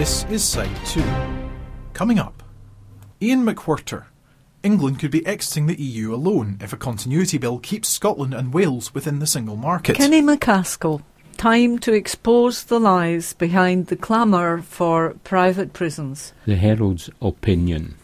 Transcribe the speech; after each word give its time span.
This 0.00 0.24
is 0.30 0.42
side 0.42 0.74
two. 0.86 1.04
Coming 1.92 2.18
up, 2.18 2.42
Ian 3.20 3.44
McWhirter. 3.44 4.06
England 4.62 4.98
could 4.98 5.10
be 5.10 5.26
exiting 5.26 5.66
the 5.66 5.78
EU 5.78 6.14
alone 6.14 6.56
if 6.58 6.72
a 6.72 6.78
continuity 6.78 7.36
bill 7.36 7.58
keeps 7.58 7.90
Scotland 7.90 8.32
and 8.32 8.54
Wales 8.54 8.94
within 8.94 9.18
the 9.18 9.26
single 9.26 9.56
market. 9.56 9.96
Kenny 9.96 10.22
MacAskill. 10.22 11.02
Time 11.36 11.78
to 11.80 11.92
expose 11.92 12.64
the 12.64 12.80
lies 12.80 13.34
behind 13.34 13.88
the 13.88 13.94
clamour 13.94 14.62
for 14.62 15.16
private 15.22 15.74
prisons. 15.74 16.32
The 16.46 16.56
Herald's 16.56 17.10
opinion. 17.20 17.96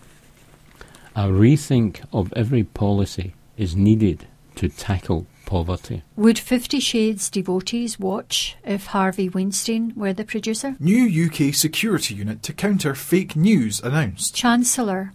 A 1.14 1.28
rethink 1.28 2.04
of 2.12 2.30
every 2.34 2.64
policy 2.64 3.32
is 3.56 3.74
needed 3.74 4.26
to 4.56 4.68
tackle 4.68 5.26
poverty. 5.46 6.02
Would 6.16 6.38
Fifty 6.38 6.78
Shades 6.78 7.30
devotees 7.30 7.98
watch 7.98 8.56
if 8.64 8.86
Harvey 8.86 9.30
Weinstein 9.30 9.94
were 9.96 10.12
the 10.12 10.24
producer? 10.24 10.76
New 10.78 11.26
UK 11.26 11.54
security 11.54 12.14
unit 12.14 12.42
to 12.42 12.52
counter 12.52 12.94
fake 12.94 13.34
news 13.34 13.80
announced. 13.80 14.34
Chancellor. 14.34 15.14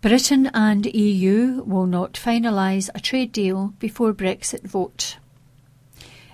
Britain 0.00 0.50
and 0.54 0.86
EU 0.86 1.62
will 1.64 1.86
not 1.86 2.14
finalise 2.14 2.88
a 2.94 3.00
trade 3.00 3.32
deal 3.32 3.74
before 3.78 4.12
Brexit 4.12 4.62
vote. 4.62 5.16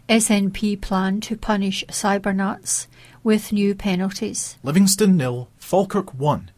SNP 0.08 0.80
plan 0.80 1.20
to 1.20 1.36
punish 1.36 1.84
cybernats 1.88 2.86
with 3.22 3.52
new 3.52 3.74
penalties. 3.74 4.56
Livingston 4.62 5.16
nil, 5.18 5.50
Falkirk 5.58 6.14
1. 6.14 6.50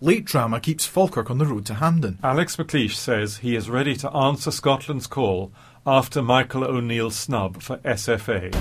Late 0.00 0.26
drama 0.26 0.60
keeps 0.60 0.84
Falkirk 0.84 1.30
on 1.30 1.38
the 1.38 1.46
road 1.46 1.64
to 1.66 1.74
Hampden. 1.74 2.18
Alex 2.22 2.56
McLeish 2.56 2.94
says 2.94 3.38
he 3.38 3.56
is 3.56 3.70
ready 3.70 3.96
to 3.96 4.10
answer 4.10 4.50
Scotland's 4.50 5.06
call 5.06 5.50
after 5.88 6.20
Michael 6.20 6.64
O'Neill's 6.64 7.16
snub 7.16 7.62
for 7.62 7.78
SFA. 7.78 8.54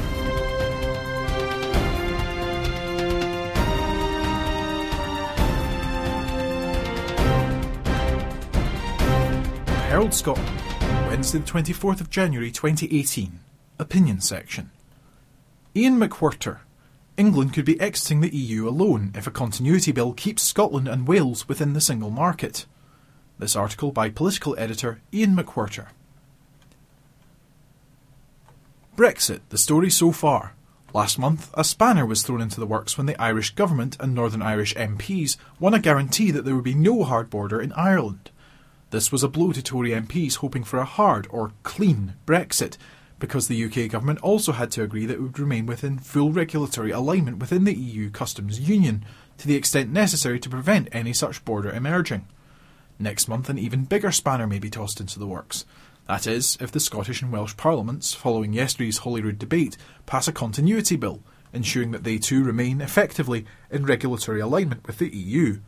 Herald 9.90 10.14
Scotland, 10.14 10.48
Wednesday, 11.10 11.40
the 11.40 11.46
24th 11.46 12.00
of 12.00 12.10
January 12.10 12.50
2018. 12.50 13.42
Opinion 13.78 14.22
section. 14.22 14.72
Ian 15.76 16.00
McWhirter. 16.00 16.60
England 17.18 17.54
could 17.54 17.66
be 17.66 17.80
exiting 17.82 18.22
the 18.22 18.34
EU 18.34 18.70
alone 18.70 19.12
if 19.16 19.28
a 19.28 19.32
continuity 19.32 19.92
bill 19.92 20.14
keeps 20.14 20.44
Scotland 20.44 20.88
and 20.88 21.06
Wales 21.06 21.50
within 21.50 21.74
the 21.74 21.82
single 21.82 22.10
market. 22.10 22.66
This 23.38 23.58
article 23.58 23.92
by 23.92 24.10
political 24.10 24.56
editor 24.58 25.02
Ian 25.14 25.36
McWhirter. 25.36 25.88
Brexit, 28.98 29.42
the 29.50 29.60
story 29.60 29.92
so 29.92 30.12
far. 30.12 30.56
Last 30.92 31.20
month, 31.20 31.52
a 31.54 31.64
spanner 31.64 32.04
was 32.04 32.24
thrown 32.24 32.42
into 32.42 32.60
the 32.60 32.66
works 32.66 32.98
when 32.98 33.06
the 33.06 33.22
Irish 33.22 33.52
government 33.54 33.96
and 34.00 34.16
Northern 34.16 34.42
Irish 34.42 34.74
MPs 34.74 35.38
won 35.60 35.76
a 35.76 35.80
guarantee 35.80 36.32
that 36.32 36.46
there 36.46 36.56
would 36.56 36.64
be 36.64 36.74
no 36.74 37.04
hard 37.04 37.30
border 37.30 37.62
in 37.62 37.72
Ireland. 37.74 38.32
This 38.90 39.12
was 39.12 39.22
a 39.22 39.28
blow 39.28 39.52
to 39.52 39.62
Tory 39.62 39.92
MPs 39.92 40.38
hoping 40.38 40.64
for 40.64 40.80
a 40.80 40.86
hard 40.86 41.28
or 41.30 41.52
clean 41.62 42.16
Brexit, 42.26 42.76
because 43.20 43.48
the 43.48 43.66
UK 43.66 43.88
government 43.88 44.18
also 44.22 44.52
had 44.52 44.72
to 44.72 44.82
agree 44.82 45.06
that 45.06 45.14
it 45.14 45.22
would 45.22 45.38
remain 45.38 45.68
within 45.68 46.00
full 46.00 46.32
regulatory 46.32 46.90
alignment 46.90 47.38
within 47.38 47.66
the 47.66 47.78
EU 47.78 48.10
customs 48.10 48.68
union, 48.68 49.06
to 49.38 49.48
the 49.48 49.56
extent 49.56 49.92
necessary 49.92 50.40
to 50.40 50.50
prevent 50.50 50.90
any 50.92 51.14
such 51.14 51.46
border 51.46 51.70
emerging. 51.70 52.26
Next 52.98 53.28
month, 53.28 53.48
an 53.48 53.60
even 53.60 53.86
bigger 53.86 54.12
spanner 54.12 54.48
may 54.48 54.58
be 54.58 54.72
tossed 54.72 55.00
into 55.00 55.20
the 55.20 55.28
works. 55.28 55.66
That 56.08 56.26
is, 56.26 56.58
if 56.62 56.72
the 56.72 56.80
Scottish 56.80 57.22
and 57.22 57.34
Welsh 57.34 57.58
parliaments, 57.58 58.14
following 58.14 58.54
yesterday's 58.54 59.00
Holyrood 59.00 59.38
debate, 59.38 59.76
pass 60.06 60.28
a 60.28 60.32
continuity 60.32 60.96
bill, 60.96 61.22
ensuring 61.52 61.92
that 61.92 62.06
they 62.06 62.18
too 62.18 62.44
remain 62.44 62.80
effectively 62.80 63.46
in 63.70 63.86
regulatory 63.86 64.40
alignment 64.40 64.88
with 64.88 65.00
the 65.00 65.10
EU. 65.10 65.60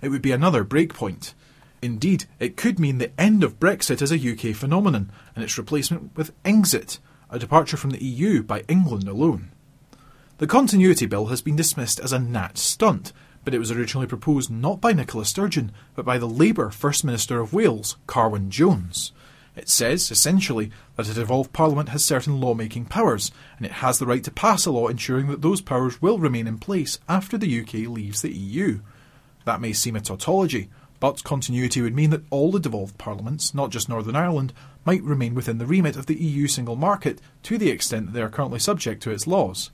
It 0.00 0.10
would 0.10 0.22
be 0.22 0.30
another 0.30 0.64
breakpoint. 0.64 1.34
Indeed, 1.82 2.26
it 2.38 2.56
could 2.56 2.78
mean 2.78 2.98
the 2.98 3.18
end 3.20 3.42
of 3.42 3.58
Brexit 3.58 4.00
as 4.00 4.12
a 4.12 4.16
UK 4.16 4.54
phenomenon 4.54 5.10
and 5.34 5.44
its 5.44 5.58
replacement 5.58 6.16
with 6.16 6.32
exit, 6.44 7.00
a 7.28 7.38
departure 7.40 7.76
from 7.76 7.90
the 7.90 8.04
EU 8.04 8.44
by 8.44 8.60
England 8.68 9.08
alone. 9.08 9.50
The 10.38 10.46
Continuity 10.46 11.06
Bill 11.06 11.26
has 11.26 11.42
been 11.42 11.56
dismissed 11.56 11.98
as 11.98 12.12
a 12.12 12.20
Nat 12.20 12.56
stunt, 12.56 13.12
but 13.44 13.52
it 13.52 13.58
was 13.58 13.72
originally 13.72 14.06
proposed 14.06 14.48
not 14.48 14.80
by 14.80 14.92
Nicola 14.92 15.24
Sturgeon, 15.24 15.72
but 15.96 16.04
by 16.04 16.18
the 16.18 16.28
Labour 16.28 16.70
First 16.70 17.02
Minister 17.02 17.40
of 17.40 17.52
Wales, 17.52 17.96
Carwyn 18.06 18.48
Jones. 18.48 19.10
It 19.58 19.68
says, 19.68 20.12
essentially, 20.12 20.70
that 20.94 21.08
a 21.08 21.14
devolved 21.14 21.52
Parliament 21.52 21.88
has 21.88 22.04
certain 22.04 22.40
lawmaking 22.40 22.84
powers, 22.84 23.32
and 23.56 23.66
it 23.66 23.72
has 23.72 23.98
the 23.98 24.06
right 24.06 24.22
to 24.22 24.30
pass 24.30 24.66
a 24.66 24.70
law 24.70 24.86
ensuring 24.86 25.26
that 25.26 25.42
those 25.42 25.60
powers 25.60 26.00
will 26.00 26.20
remain 26.20 26.46
in 26.46 26.58
place 26.58 27.00
after 27.08 27.36
the 27.36 27.60
UK 27.60 27.88
leaves 27.88 28.22
the 28.22 28.32
EU. 28.32 28.78
That 29.46 29.60
may 29.60 29.72
seem 29.72 29.96
a 29.96 30.00
tautology, 30.00 30.70
but 31.00 31.24
continuity 31.24 31.82
would 31.82 31.96
mean 31.96 32.10
that 32.10 32.22
all 32.30 32.52
the 32.52 32.60
devolved 32.60 32.98
parliaments, 32.98 33.52
not 33.52 33.70
just 33.70 33.88
Northern 33.88 34.14
Ireland, 34.14 34.52
might 34.84 35.02
remain 35.02 35.34
within 35.34 35.58
the 35.58 35.66
remit 35.66 35.96
of 35.96 36.06
the 36.06 36.22
EU 36.22 36.46
single 36.46 36.76
market 36.76 37.20
to 37.42 37.58
the 37.58 37.70
extent 37.70 38.06
that 38.06 38.12
they 38.12 38.22
are 38.22 38.30
currently 38.30 38.60
subject 38.60 39.02
to 39.02 39.10
its 39.10 39.26
laws. 39.26 39.72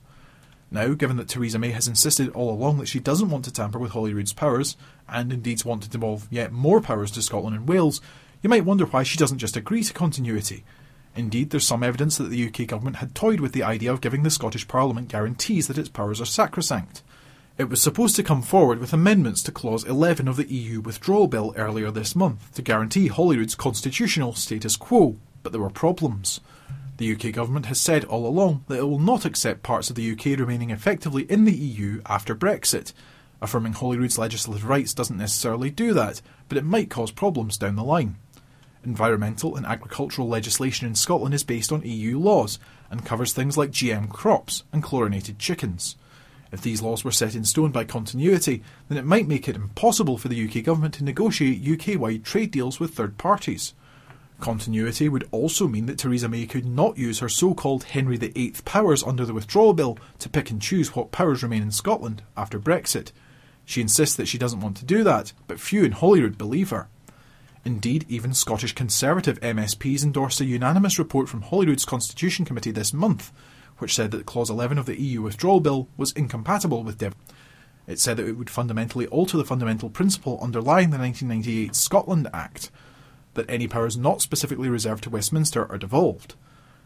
Now, 0.71 0.95
given 0.95 1.17
that 1.17 1.27
Theresa 1.27 1.59
May 1.59 1.71
has 1.71 1.87
insisted 1.87 2.29
all 2.29 2.49
along 2.49 2.79
that 2.79 2.87
she 2.87 2.99
doesn't 2.99 3.29
want 3.29 3.45
to 3.45 3.53
tamper 3.53 3.77
with 3.77 3.91
Holyrood's 3.91 4.33
powers, 4.33 4.77
and 5.07 5.31
indeed 5.31 5.63
want 5.63 5.83
to 5.83 5.89
devolve 5.89 6.27
yet 6.31 6.51
more 6.51 6.81
powers 6.81 7.11
to 7.11 7.21
Scotland 7.21 7.55
and 7.55 7.67
Wales, 7.67 8.01
you 8.45 8.49
might 8.49 8.63
wonder 8.63 8.85
why 8.85 9.01
she 9.01 9.17
doesn't 9.17 9.39
just 9.39 9.57
agree 9.57 9.81
to 9.81 9.91
continuity. 9.91 10.63
Indeed, 11.15 11.49
there's 11.49 11.65
some 11.65 11.81
evidence 11.81 12.19
that 12.19 12.29
the 12.29 12.47
UK 12.47 12.67
government 12.67 12.97
had 12.97 13.15
toyed 13.15 13.39
with 13.39 13.53
the 13.53 13.63
idea 13.63 13.91
of 13.91 14.01
giving 14.01 14.21
the 14.21 14.29
Scottish 14.29 14.67
Parliament 14.67 15.07
guarantees 15.07 15.65
that 15.65 15.79
its 15.79 15.89
powers 15.89 16.21
are 16.21 16.25
sacrosanct. 16.25 17.01
It 17.57 17.69
was 17.69 17.81
supposed 17.81 18.15
to 18.17 18.23
come 18.23 18.43
forward 18.43 18.77
with 18.77 18.93
amendments 18.93 19.41
to 19.41 19.51
Clause 19.51 19.83
11 19.83 20.27
of 20.27 20.35
the 20.35 20.45
EU 20.45 20.79
Withdrawal 20.79 21.25
Bill 21.25 21.55
earlier 21.57 21.89
this 21.89 22.15
month 22.15 22.53
to 22.53 22.61
guarantee 22.61 23.09
Holyrood's 23.09 23.55
constitutional 23.55 24.35
status 24.35 24.77
quo, 24.77 25.17
but 25.41 25.51
there 25.51 25.61
were 25.61 25.71
problems. 25.71 26.39
The 26.97 27.13
UK 27.15 27.33
government 27.33 27.65
has 27.65 27.81
said 27.81 28.05
all 28.05 28.27
along 28.27 28.63
that 28.67 28.77
it 28.77 28.83
will 28.83 28.99
not 28.99 29.25
accept 29.25 29.63
parts 29.63 29.89
of 29.89 29.95
the 29.95 30.11
UK 30.11 30.37
remaining 30.37 30.69
effectively 30.69 31.23
in 31.31 31.45
the 31.45 31.57
EU 31.57 32.03
after 32.05 32.35
Brexit. 32.35 32.93
Affirming 33.41 33.73
Holyrood's 33.73 34.19
legislative 34.19 34.69
rights 34.69 34.93
doesn't 34.93 35.17
necessarily 35.17 35.71
do 35.71 35.95
that, 35.95 36.21
but 36.47 36.59
it 36.59 36.63
might 36.63 36.91
cause 36.91 37.09
problems 37.09 37.57
down 37.57 37.75
the 37.75 37.83
line. 37.83 38.17
Environmental 38.85 39.55
and 39.55 39.65
agricultural 39.65 40.27
legislation 40.27 40.87
in 40.87 40.93
Scotland 40.93 41.33
is 41.33 41.43
based 41.43 41.71
on 41.71 41.81
EU 41.81 42.19
laws 42.19 42.59
and 42.91 43.05
covers 43.05 43.33
things 43.33 43.57
like 43.57 43.71
GM 43.71 44.09
crops 44.09 44.63
and 44.71 44.83
chlorinated 44.83 45.39
chickens. 45.39 45.95
If 46.51 46.61
these 46.61 46.83
laws 46.83 47.03
were 47.03 47.11
set 47.11 47.33
in 47.33 47.45
stone 47.45 47.71
by 47.71 47.83
continuity, 47.83 48.61
then 48.87 48.99
it 48.99 49.05
might 49.05 49.27
make 49.27 49.49
it 49.49 49.55
impossible 49.55 50.19
for 50.19 50.27
the 50.27 50.47
UK 50.47 50.63
government 50.63 50.93
to 50.95 51.03
negotiate 51.03 51.67
UK 51.67 51.99
wide 51.99 52.23
trade 52.23 52.51
deals 52.51 52.79
with 52.79 52.93
third 52.93 53.17
parties. 53.17 53.73
Continuity 54.39 55.09
would 55.09 55.27
also 55.31 55.67
mean 55.67 55.87
that 55.87 55.97
Theresa 55.97 56.29
May 56.29 56.45
could 56.45 56.65
not 56.65 56.97
use 56.97 57.19
her 57.19 57.29
so 57.29 57.55
called 57.55 57.85
Henry 57.85 58.17
VIII 58.17 58.53
powers 58.65 59.03
under 59.03 59.25
the 59.25 59.33
withdrawal 59.33 59.73
bill 59.73 59.97
to 60.19 60.29
pick 60.29 60.51
and 60.51 60.61
choose 60.61 60.95
what 60.95 61.11
powers 61.11 61.41
remain 61.41 61.63
in 61.63 61.71
Scotland 61.71 62.21
after 62.37 62.59
Brexit. 62.59 63.11
She 63.65 63.81
insists 63.81 64.15
that 64.15 64.27
she 64.27 64.37
doesn't 64.37 64.61
want 64.61 64.77
to 64.77 64.85
do 64.85 65.03
that, 65.03 65.33
but 65.47 65.59
few 65.59 65.83
in 65.83 65.93
Holyrood 65.93 66.37
believe 66.37 66.69
her. 66.69 66.87
Indeed, 67.65 68.05
even 68.07 68.35
Scottish 68.35 68.75
Conservative 68.75 69.41
MSPs 69.41 70.03
endorsed 70.03 70.39
a 70.39 70.45
unanimous 70.45 70.99
report 70.99 71.27
from 71.27 71.41
Holyrood's 71.41 71.83
Constitution 71.83 72.45
Committee 72.45 72.69
this 72.69 72.93
month, 72.93 73.31
which 73.79 73.95
said 73.95 74.11
that 74.11 74.27
Clause 74.27 74.51
11 74.51 74.77
of 74.77 74.85
the 74.85 75.01
EU 75.01 75.23
Withdrawal 75.23 75.59
Bill 75.59 75.87
was 75.97 76.11
incompatible 76.11 76.83
with 76.83 76.99
Dev. 76.99 77.15
It 77.87 77.99
said 77.99 78.17
that 78.17 78.27
it 78.27 78.33
would 78.37 78.51
fundamentally 78.51 79.07
alter 79.07 79.35
the 79.35 79.43
fundamental 79.43 79.89
principle 79.89 80.39
underlying 80.43 80.91
the 80.91 80.99
1998 80.99 81.75
Scotland 81.75 82.27
Act, 82.31 82.69
that 83.33 83.49
any 83.49 83.67
powers 83.67 83.97
not 83.97 84.21
specifically 84.21 84.69
reserved 84.69 85.03
to 85.05 85.09
Westminster 85.09 85.69
are 85.69 85.79
devolved. 85.79 86.35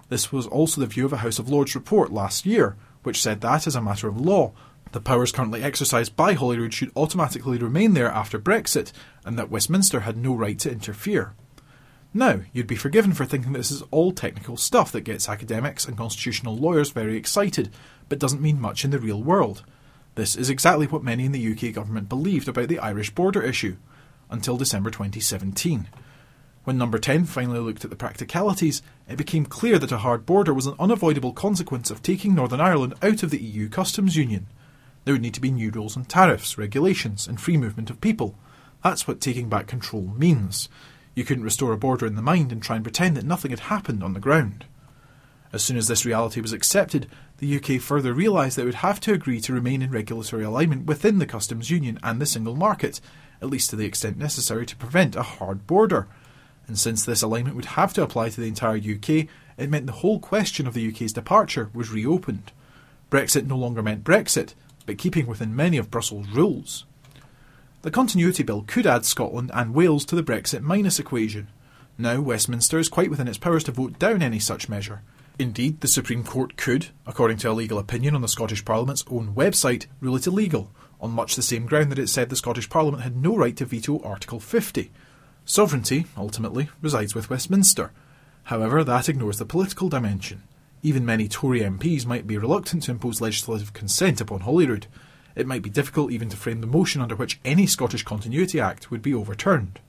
This 0.07 0.31
was 0.31 0.47
also 0.47 0.79
the 0.79 0.87
view 0.87 1.05
of 1.05 1.11
a 1.11 1.17
House 1.17 1.39
of 1.39 1.49
Lords 1.49 1.75
report 1.75 2.09
last 2.11 2.45
year, 2.45 2.77
which 3.03 3.21
said 3.21 3.41
that, 3.41 3.67
as 3.67 3.75
a 3.75 3.81
matter 3.81 4.07
of 4.07 4.19
law, 4.19 4.53
the 4.91 5.01
powers 5.01 5.31
currently 5.31 5.63
exercised 5.63 6.15
by 6.15 6.33
Holyrood 6.33 6.73
should 6.73 6.91
automatically 6.95 7.57
remain 7.57 7.93
there 7.93 8.09
after 8.09 8.39
Brexit, 8.39 8.91
and 9.23 9.37
that 9.37 9.49
Westminster 9.49 10.01
had 10.01 10.17
no 10.17 10.33
right 10.33 10.57
to 10.59 10.71
interfere. 10.71 11.33
Now, 12.13 12.41
you'd 12.53 12.65
be 12.65 12.75
forgiven 12.75 13.13
for 13.13 13.25
thinking 13.25 13.53
this 13.53 13.69
is 13.69 13.83
all 13.91 14.11
technical 14.11 14.57
stuff 14.57 14.91
that 14.93 15.01
gets 15.01 15.29
academics 15.29 15.85
and 15.85 15.95
constitutional 15.95 16.57
lawyers 16.57 16.89
very 16.89 17.15
excited, 17.15 17.71
but 18.07 18.17
doesn't 18.17 18.41
mean 18.41 18.59
much 18.59 18.83
in 18.83 18.89
the 18.89 18.97
real 18.97 19.21
world. 19.21 19.63
This 20.15 20.35
is 20.35 20.49
exactly 20.49 20.87
what 20.87 21.03
many 21.03 21.25
in 21.25 21.33
the 21.33 21.51
UK 21.53 21.73
government 21.73 22.09
believed 22.09 22.47
about 22.47 22.67
the 22.67 22.79
Irish 22.79 23.11
border 23.11 23.43
issue, 23.43 23.77
until 24.31 24.57
December 24.57 24.89
2017. 24.89 25.87
When 26.63 26.77
Number 26.77 26.97
10 26.97 27.25
finally 27.25 27.59
looked 27.59 27.83
at 27.83 27.89
the 27.89 27.95
practicalities, 27.95 28.81
it 29.07 29.17
became 29.17 29.45
clear 29.45 29.79
that 29.79 29.91
a 29.91 29.99
hard 29.99 30.25
border 30.25 30.53
was 30.53 30.65
an 30.65 30.75
unavoidable 30.79 31.33
consequence 31.33 31.89
of 31.89 32.01
taking 32.01 32.33
Northern 32.33 32.59
Ireland 32.59 32.95
out 33.01 33.23
of 33.23 33.29
the 33.29 33.41
EU 33.41 33.69
customs 33.69 34.17
union. 34.17 34.47
There 35.05 35.13
would 35.13 35.21
need 35.21 35.33
to 35.33 35.41
be 35.41 35.51
new 35.51 35.71
rules 35.71 35.97
on 35.97 36.05
tariffs, 36.05 36.57
regulations, 36.57 37.27
and 37.27 37.39
free 37.39 37.57
movement 37.57 37.89
of 37.89 38.01
people. 38.01 38.35
That's 38.83 39.07
what 39.07 39.21
taking 39.21 39.49
back 39.49 39.67
control 39.67 40.13
means. 40.15 40.69
You 41.15 41.25
couldn't 41.25 41.43
restore 41.43 41.73
a 41.73 41.77
border 41.77 42.05
in 42.05 42.15
the 42.15 42.21
mind 42.21 42.51
and 42.51 42.61
try 42.61 42.75
and 42.75 42.85
pretend 42.85 43.17
that 43.17 43.25
nothing 43.25 43.51
had 43.51 43.61
happened 43.61 44.03
on 44.03 44.13
the 44.13 44.19
ground. 44.19 44.65
As 45.51 45.63
soon 45.63 45.77
as 45.77 45.87
this 45.87 46.05
reality 46.05 46.41
was 46.41 46.53
accepted, 46.53 47.07
the 47.37 47.55
UK 47.57 47.81
further 47.81 48.13
realised 48.13 48.57
that 48.57 48.61
it 48.61 48.65
would 48.65 48.75
have 48.75 48.99
to 49.01 49.13
agree 49.13 49.41
to 49.41 49.53
remain 49.53 49.81
in 49.81 49.89
regulatory 49.89 50.43
alignment 50.43 50.85
within 50.85 51.17
the 51.17 51.25
customs 51.25 51.71
union 51.71 51.97
and 52.03 52.21
the 52.21 52.25
single 52.25 52.55
market, 52.55 53.01
at 53.41 53.49
least 53.49 53.71
to 53.71 53.75
the 53.75 53.85
extent 53.85 54.17
necessary 54.17 54.65
to 54.65 54.75
prevent 54.75 55.15
a 55.15 55.23
hard 55.23 55.65
border. 55.65 56.07
And 56.67 56.77
since 56.77 57.03
this 57.03 57.23
alignment 57.23 57.55
would 57.55 57.65
have 57.65 57.93
to 57.93 58.03
apply 58.03 58.29
to 58.29 58.39
the 58.39 58.47
entire 58.47 58.77
UK, 58.77 59.27
it 59.57 59.69
meant 59.69 59.87
the 59.87 59.91
whole 59.93 60.19
question 60.19 60.67
of 60.67 60.75
the 60.75 60.87
UK's 60.87 61.13
departure 61.13 61.71
was 61.73 61.89
reopened. 61.89 62.51
Brexit 63.09 63.47
no 63.47 63.57
longer 63.57 63.81
meant 63.81 64.03
Brexit, 64.03 64.53
but 64.89 64.97
keeping 64.97 65.27
within 65.27 65.55
many 65.55 65.77
of 65.77 65.91
Brussels' 65.91 66.27
rules. 66.29 66.83
The 67.83 67.91
Continuity 67.91 68.41
Bill 68.41 68.63
could 68.65 68.87
add 68.87 69.05
Scotland 69.05 69.51
and 69.53 69.75
Wales 69.75 70.03
to 70.05 70.15
the 70.15 70.23
Brexit 70.23 70.61
minus 70.61 70.97
equation. 70.97 71.47
Now, 71.95 72.19
Westminster 72.21 72.79
is 72.79 72.89
quite 72.89 73.11
within 73.11 73.27
its 73.27 73.37
powers 73.37 73.63
to 73.65 73.71
vote 73.71 73.99
down 73.99 74.23
any 74.23 74.39
such 74.39 74.67
measure. 74.67 75.03
Indeed, 75.37 75.81
the 75.81 75.87
Supreme 75.87 76.23
Court 76.23 76.57
could, 76.57 76.87
according 77.05 77.37
to 77.37 77.51
a 77.51 77.53
legal 77.53 77.77
opinion 77.77 78.15
on 78.15 78.23
the 78.23 78.27
Scottish 78.27 78.65
Parliament's 78.65 79.05
own 79.11 79.35
website, 79.35 79.85
rule 79.99 80.15
it 80.15 80.25
illegal, 80.25 80.71
on 80.99 81.11
much 81.11 81.35
the 81.35 81.43
same 81.43 81.67
ground 81.67 81.91
that 81.91 81.99
it 81.99 82.09
said 82.09 82.31
the 82.31 82.35
Scottish 82.35 82.67
Parliament 82.67 83.03
had 83.03 83.15
no 83.15 83.37
right 83.37 83.55
to 83.57 83.65
veto 83.65 84.01
Article 84.01 84.39
50. 84.39 84.89
Sovereignty, 85.45 86.07
ultimately, 86.17 86.69
resides 86.81 87.13
with 87.13 87.29
Westminster. 87.29 87.91
However, 88.45 88.83
that 88.83 89.07
ignores 89.07 89.37
the 89.37 89.45
political 89.45 89.87
dimension. 89.87 90.41
Even 90.81 91.05
many 91.05 91.27
Tory 91.27 91.59
MPs 91.59 92.05
might 92.05 92.25
be 92.25 92.37
reluctant 92.37 92.83
to 92.83 92.91
impose 92.91 93.19
legislative 93.19 93.73
consent 93.73 94.21
upon 94.21 94.41
Holyrood. 94.41 94.87
It 95.35 95.47
might 95.47 95.61
be 95.61 95.69
difficult 95.69 96.11
even 96.11 96.29
to 96.29 96.37
frame 96.37 96.61
the 96.61 96.67
motion 96.67 97.01
under 97.01 97.15
which 97.15 97.39
any 97.43 97.67
Scottish 97.67 98.03
Continuity 98.03 98.59
Act 98.61 98.89
would 98.89 99.01
be 99.01 99.13
overturned. 99.13 99.79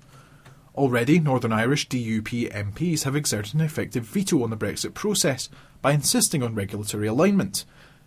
Already, 0.75 1.21
Northern 1.21 1.53
Irish 1.53 1.89
DUP 1.89 2.53
MPs 2.53 3.05
have 3.05 3.15
exerted 3.15 3.55
an 3.55 3.61
effective 3.61 4.05
veto 4.05 4.43
on 4.43 4.51
the 4.51 4.57
Brexit 4.57 4.95
process 4.95 5.49
by 5.81 5.93
insisting 5.93 6.43
on 6.43 6.55
regulatory 6.55 7.07
alignment. 7.07 7.65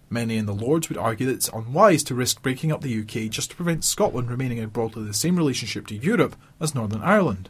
Many 0.10 0.38
in 0.38 0.46
the 0.46 0.54
Lords 0.54 0.90
would 0.90 0.98
argue 0.98 1.28
that 1.28 1.34
it's 1.34 1.50
unwise 1.50 2.04
to 2.04 2.16
risk 2.16 2.42
breaking 2.42 2.72
up 2.72 2.82
the 2.82 3.00
UK 3.02 3.30
just 3.30 3.52
to 3.52 3.56
prevent 3.56 3.84
Scotland 3.84 4.30
remaining 4.30 4.58
in 4.58 4.70
broadly 4.70 5.06
the 5.06 5.14
same 5.14 5.38
relationship 5.38 5.88
to 5.88 5.96
Europe 5.96 6.36
as 6.60 6.76
Northern 6.76 7.02
Ireland. 7.02 7.50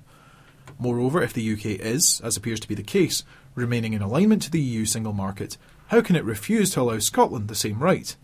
Moreover, 0.79 1.21
if 1.21 1.33
the 1.33 1.53
UK 1.53 1.65
is, 1.65 2.21
as 2.23 2.37
appears 2.37 2.59
to 2.61 2.67
be 2.67 2.75
the 2.75 2.83
case, 2.83 3.23
remaining 3.55 3.93
in 3.93 4.01
alignment 4.01 4.41
to 4.43 4.51
the 4.51 4.61
EU 4.61 4.85
single 4.85 5.13
market, 5.13 5.57
how 5.87 6.01
can 6.01 6.15
it 6.15 6.23
refuse 6.23 6.71
to 6.71 6.81
allow 6.81 6.99
Scotland 6.99 7.47
the 7.47 7.55
same 7.55 7.79
right? 7.79 8.15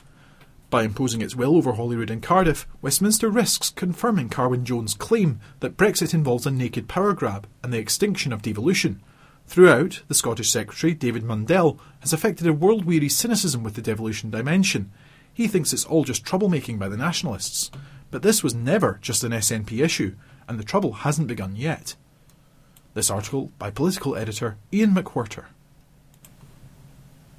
By 0.69 0.83
imposing 0.83 1.21
its 1.21 1.35
will 1.35 1.55
over 1.55 1.73
Holyrood 1.73 2.11
and 2.11 2.21
Cardiff, 2.21 2.67
Westminster 2.81 3.29
risks 3.29 3.71
confirming 3.71 4.29
Carwyn 4.29 4.63
Jones' 4.63 4.93
claim 4.93 5.39
that 5.61 5.77
Brexit 5.77 6.13
involves 6.13 6.45
a 6.45 6.51
naked 6.51 6.87
power 6.87 7.13
grab 7.13 7.47
and 7.63 7.73
the 7.73 7.79
extinction 7.79 8.31
of 8.31 8.43
devolution. 8.43 9.01
Throughout, 9.47 10.03
the 10.07 10.13
Scottish 10.13 10.51
Secretary, 10.51 10.93
David 10.93 11.23
Mundell, 11.23 11.79
has 12.01 12.13
affected 12.13 12.45
a 12.45 12.53
world 12.53 12.85
weary 12.85 13.09
cynicism 13.09 13.63
with 13.63 13.73
the 13.73 13.81
devolution 13.81 14.29
dimension. 14.29 14.91
He 15.33 15.47
thinks 15.47 15.73
it's 15.73 15.85
all 15.85 16.03
just 16.03 16.23
troublemaking 16.23 16.77
by 16.77 16.87
the 16.87 16.97
nationalists. 16.97 17.71
But 18.11 18.21
this 18.21 18.43
was 18.43 18.53
never 18.53 18.99
just 19.01 19.23
an 19.23 19.31
SNP 19.31 19.83
issue, 19.83 20.15
and 20.47 20.59
the 20.59 20.63
trouble 20.63 20.93
hasn't 20.93 21.27
begun 21.27 21.55
yet. 21.55 21.95
This 22.99 23.09
article 23.09 23.49
by 23.57 23.71
political 23.71 24.17
editor 24.17 24.57
Ian 24.73 24.93
McWhirter. 24.93 25.45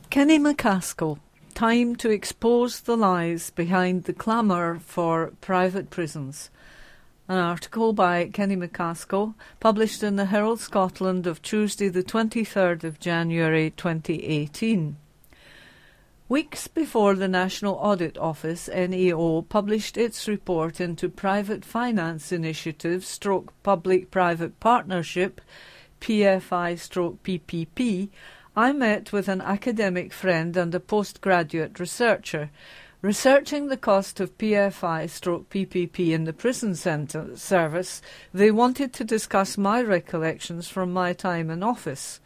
Kenny 0.09 0.39
MacAskill 0.39 1.19
time 1.53 1.97
to 1.97 2.09
expose 2.09 2.81
the 2.81 2.97
lies 2.97 3.51
behind 3.51 4.05
the 4.05 4.15
clamour 4.15 4.79
for 4.79 5.35
private 5.43 5.91
prisons. 5.91 6.49
An 7.29 7.37
article 7.37 7.93
by 7.93 8.31
Kenny 8.33 8.57
MacAskill, 8.57 9.35
published 9.61 10.03
in 10.03 10.17
the 10.17 10.25
Herald 10.25 10.61
Scotland 10.61 11.27
of 11.27 11.43
Tuesday, 11.43 11.91
the 11.91 12.03
23rd 12.03 12.83
of 12.85 12.99
January 12.99 13.75
2018. 13.77 14.97
Weeks 16.31 16.69
before 16.69 17.17
the 17.17 17.27
National 17.27 17.75
Audit 17.75 18.17
Office 18.17 18.69
NAO 18.69 19.44
published 19.49 19.97
its 19.97 20.29
report 20.29 20.81
into 20.81 21.09
Private 21.09 21.65
Finance 21.65 22.31
Initiative 22.31 23.05
stroke 23.05 23.53
Public 23.65 24.12
Private 24.12 24.61
Partnership 24.61 25.41
PFI 26.00 26.79
stroke 26.79 27.21
PPP 27.25 28.11
I 28.55 28.73
met 28.73 29.12
with 29.12 29.27
an 29.27 29.41
academic 29.41 30.12
friend 30.12 30.56
and 30.56 30.73
a 30.73 30.79
postgraduate 30.79 31.81
researcher. 31.81 32.50
Researching 33.03 33.67
the 33.67 33.76
cost 33.76 34.21
of 34.21 34.38
PFI 34.38 35.11
stroke 35.11 35.50
PPP 35.50 36.11
in 36.11 36.26
the 36.26 36.33
prison 36.33 36.76
center 36.76 37.37
service, 37.37 38.00
they 38.33 38.53
wanted 38.53 38.93
to 38.93 39.03
discuss 39.03 39.59
my 39.59 39.83
recollections 39.83 40.69
from 40.69 40.93
my 40.93 41.12
time 41.12 41.50
in 41.50 41.65
office. 41.65 42.21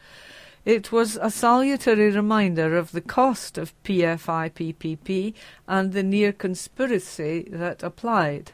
It 0.64 0.90
was 0.90 1.18
a 1.20 1.30
salutary 1.30 2.10
reminder 2.10 2.74
of 2.78 2.92
the 2.92 3.02
cost 3.02 3.58
of 3.58 3.74
PFI 3.82 4.50
PPP 4.50 5.34
and 5.68 5.92
the 5.92 6.02
near 6.02 6.32
conspiracy 6.32 7.46
that 7.50 7.82
applied. 7.82 8.52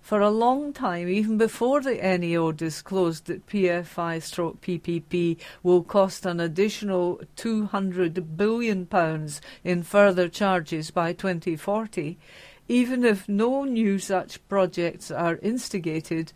For 0.00 0.20
a 0.20 0.30
long 0.30 0.72
time, 0.72 1.08
even 1.08 1.38
before 1.38 1.80
the 1.80 1.94
NAO 1.94 2.50
disclosed 2.50 3.26
that 3.26 3.46
PFI 3.46 4.20
stroke 4.20 4.60
PPP 4.60 5.38
will 5.62 5.84
cost 5.84 6.26
an 6.26 6.40
additional 6.40 7.20
£200 7.36 8.36
billion 8.36 8.88
in 9.62 9.82
further 9.84 10.28
charges 10.28 10.90
by 10.90 11.12
2040, 11.12 12.18
even 12.66 13.04
if 13.04 13.28
no 13.28 13.62
new 13.62 14.00
such 14.00 14.46
projects 14.48 15.12
are 15.12 15.36
instigated, 15.36 16.32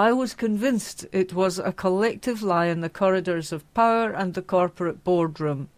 I 0.00 0.14
was 0.14 0.32
convinced 0.32 1.04
it 1.12 1.34
was 1.34 1.58
a 1.58 1.74
collective 1.74 2.42
lie 2.42 2.68
in 2.68 2.80
the 2.80 2.88
corridors 2.88 3.52
of 3.52 3.70
power 3.74 4.12
and 4.12 4.32
the 4.32 4.40
corporate 4.40 5.04
boardroom. 5.04 5.68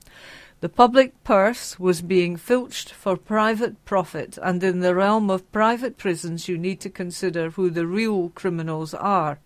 The 0.61 0.69
public 0.69 1.25
purse 1.25 1.81
was 1.81 2.03
being 2.03 2.37
filched 2.37 2.93
for 2.93 3.17
private 3.17 3.85
profit, 3.85 4.39
and 4.41 4.63
in 4.63 4.79
the 4.79 4.95
realm 4.95 5.29
of 5.29 5.51
private 5.51 5.99
prisons, 5.99 6.47
you 6.47 6.57
need 6.57 6.79
to 6.83 6.89
consider 6.89 7.51
who 7.51 7.69
the 7.69 7.85
real 7.85 8.29
criminals 8.29 8.95
are. 8.95 9.41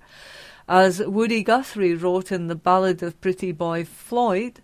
As 0.69 1.01
Woody 1.01 1.43
Guthrie 1.43 1.95
wrote 1.95 2.31
in 2.31 2.49
the 2.49 2.55
ballad 2.55 3.03
of 3.03 3.19
Pretty 3.23 3.53
Boy 3.53 3.83
Floyd, 3.87 4.61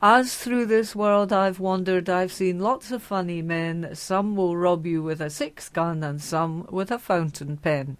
as 0.00 0.38
through 0.38 0.64
this 0.64 0.96
world 0.96 1.34
I've 1.34 1.60
wandered, 1.60 2.08
I've 2.08 2.32
seen 2.32 2.60
lots 2.60 2.90
of 2.90 3.02
funny 3.02 3.42
men. 3.42 3.90
Some 3.92 4.36
will 4.36 4.56
rob 4.56 4.86
you 4.86 5.02
with 5.02 5.20
a 5.20 5.28
six 5.28 5.68
gun, 5.68 6.02
and 6.02 6.22
some 6.22 6.66
with 6.70 6.90
a 6.90 6.98
fountain 6.98 7.58
pen. 7.58 7.98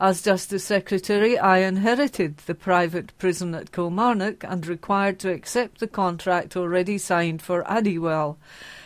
As 0.00 0.22
Justice 0.22 0.62
Secretary, 0.62 1.36
I 1.36 1.58
inherited 1.58 2.36
the 2.46 2.54
private 2.54 3.12
prison 3.18 3.52
at 3.56 3.72
Kilmarnock 3.72 4.44
and 4.44 4.64
required 4.64 5.18
to 5.18 5.32
accept 5.32 5.80
the 5.80 5.88
contract 5.88 6.56
already 6.56 6.98
signed 6.98 7.42
for 7.42 7.64
Addiewell. 7.64 8.36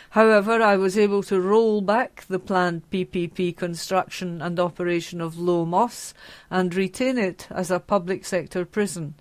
However, 0.09 0.59
I 0.59 0.75
was 0.75 0.97
able 0.97 1.21
to 1.23 1.39
roll 1.39 1.81
back 1.81 2.25
the 2.27 2.39
planned 2.39 2.89
PPP 2.89 3.55
construction 3.55 4.41
and 4.41 4.59
operation 4.59 5.21
of 5.21 5.37
Low 5.37 5.65
Moss 5.65 6.15
and 6.49 6.73
retain 6.73 7.19
it 7.19 7.47
as 7.51 7.69
a 7.69 7.79
public 7.79 8.25
sector 8.25 8.65
prison. 8.65 9.13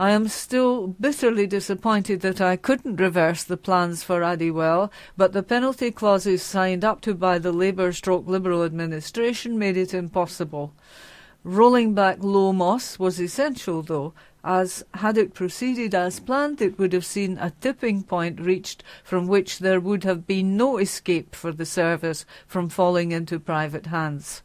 I 0.00 0.12
am 0.12 0.28
still 0.28 0.86
bitterly 0.86 1.46
disappointed 1.46 2.22
that 2.22 2.40
I 2.40 2.56
couldn't 2.56 2.96
reverse 2.96 3.44
the 3.44 3.58
plans 3.58 4.02
for 4.02 4.22
Addiewell, 4.22 4.90
but 5.14 5.34
the 5.34 5.42
penalty 5.42 5.90
clauses 5.90 6.42
signed 6.42 6.86
up 6.86 7.02
to 7.02 7.12
by 7.12 7.38
the 7.38 7.52
Labour 7.52 7.92
stroke 7.92 8.26
Liberal 8.26 8.64
administration 8.64 9.58
made 9.58 9.76
it 9.76 9.92
impossible. 9.92 10.72
Rolling 11.44 11.92
back 11.92 12.16
Low 12.22 12.50
Moss 12.50 12.98
was 12.98 13.20
essential, 13.20 13.82
though, 13.82 14.14
as 14.42 14.82
had 14.94 15.18
it 15.18 15.34
proceeded 15.34 15.94
as 15.94 16.18
planned, 16.18 16.62
it 16.62 16.78
would 16.78 16.94
have 16.94 17.04
seen 17.04 17.36
a 17.36 17.52
tipping 17.60 18.02
point 18.02 18.40
reached 18.40 18.82
from 19.04 19.28
which 19.28 19.58
there 19.58 19.80
would 19.80 20.04
have 20.04 20.26
been 20.26 20.56
no 20.56 20.78
escape 20.78 21.34
for 21.34 21.52
the 21.52 21.66
service 21.66 22.24
from 22.46 22.70
falling 22.70 23.12
into 23.12 23.38
private 23.38 23.84
hands. 23.84 24.40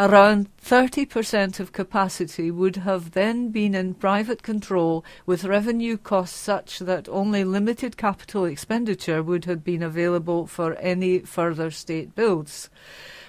Around 0.00 0.48
30% 0.64 1.60
of 1.60 1.74
capacity 1.74 2.50
would 2.50 2.76
have 2.76 3.10
then 3.10 3.50
been 3.50 3.74
in 3.74 3.92
private 3.92 4.42
control, 4.42 5.04
with 5.26 5.44
revenue 5.44 5.98
costs 5.98 6.38
such 6.38 6.78
that 6.78 7.06
only 7.10 7.44
limited 7.44 7.98
capital 7.98 8.46
expenditure 8.46 9.22
would 9.22 9.44
have 9.44 9.62
been 9.62 9.82
available 9.82 10.46
for 10.46 10.72
any 10.76 11.18
further 11.18 11.70
state 11.70 12.14
builds. 12.14 12.70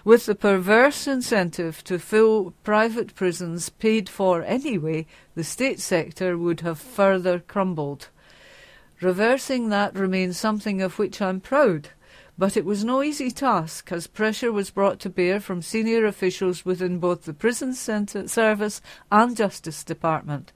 With 0.06 0.26
the 0.28 0.34
perverse 0.34 1.08
incentive 1.08 1.84
to 1.84 2.00
fill 2.00 2.54
private 2.64 3.16
prisons 3.16 3.68
paid 3.68 4.08
for 4.08 4.42
anyway, 4.42 5.08
the 5.36 5.44
state 5.44 5.82
sector 5.82 6.38
would 6.38 6.62
have 6.62 6.80
further 6.80 7.40
crumbled. 7.40 8.08
Reversing 9.02 9.68
that 9.72 9.94
remains 9.94 10.38
something 10.38 10.82
of 10.82 10.98
which 10.98 11.22
I'm 11.22 11.42
proud. 11.42 11.90
But 12.38 12.58
it 12.58 12.66
was 12.66 12.84
no 12.84 13.04
easy 13.04 13.30
task, 13.30 13.92
as 13.92 14.08
pressure 14.08 14.52
was 14.52 14.72
brought 14.72 15.00
to 15.02 15.10
bear 15.10 15.40
from 15.40 15.62
senior 15.62 16.06
officials 16.06 16.66
within 16.66 16.98
both 16.98 17.26
the 17.26 17.34
Prison 17.34 17.74
Service 17.74 18.82
and 19.12 19.38
Justice 19.38 19.84
Department. 19.84 20.52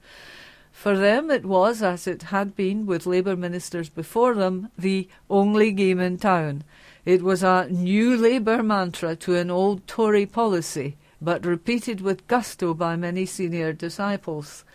For 0.71 0.97
them, 0.97 1.31
it 1.31 1.45
was, 1.45 1.81
as 1.81 2.07
it 2.07 2.23
had 2.23 2.55
been 2.55 2.85
with 2.85 3.05
Labour 3.05 3.35
ministers 3.35 3.89
before 3.89 4.33
them, 4.35 4.69
the 4.77 5.07
only 5.29 5.71
game 5.71 5.99
in 5.99 6.17
town. 6.17 6.63
It 7.05 7.21
was 7.21 7.43
a 7.43 7.67
new 7.69 8.17
Labour 8.17 8.61
mantra 8.63 9.15
to 9.17 9.35
an 9.35 9.49
old 9.51 9.87
Tory 9.87 10.25
policy, 10.25 10.97
but 11.21 11.45
repeated 11.45 12.01
with 12.01 12.27
gusto 12.27 12.73
by 12.73 12.95
many 12.95 13.25
senior 13.25 13.71
disciples. 13.73 14.65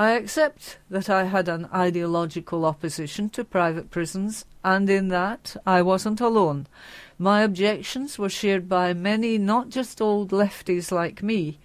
I 0.00 0.12
accept 0.12 0.78
that 0.88 1.10
I 1.10 1.24
had 1.24 1.46
an 1.46 1.68
ideological 1.74 2.64
opposition 2.64 3.28
to 3.36 3.44
private 3.44 3.90
prisons, 3.90 4.46
and 4.64 4.88
in 4.88 5.08
that 5.08 5.56
I 5.66 5.82
wasn't 5.82 6.22
alone. 6.22 6.68
My 7.18 7.42
objections 7.42 8.18
were 8.18 8.30
shared 8.30 8.66
by 8.66 8.94
many, 8.94 9.36
not 9.36 9.68
just 9.68 10.00
old 10.00 10.30
lefties 10.30 10.90
like 10.90 11.22
me. 11.22 11.58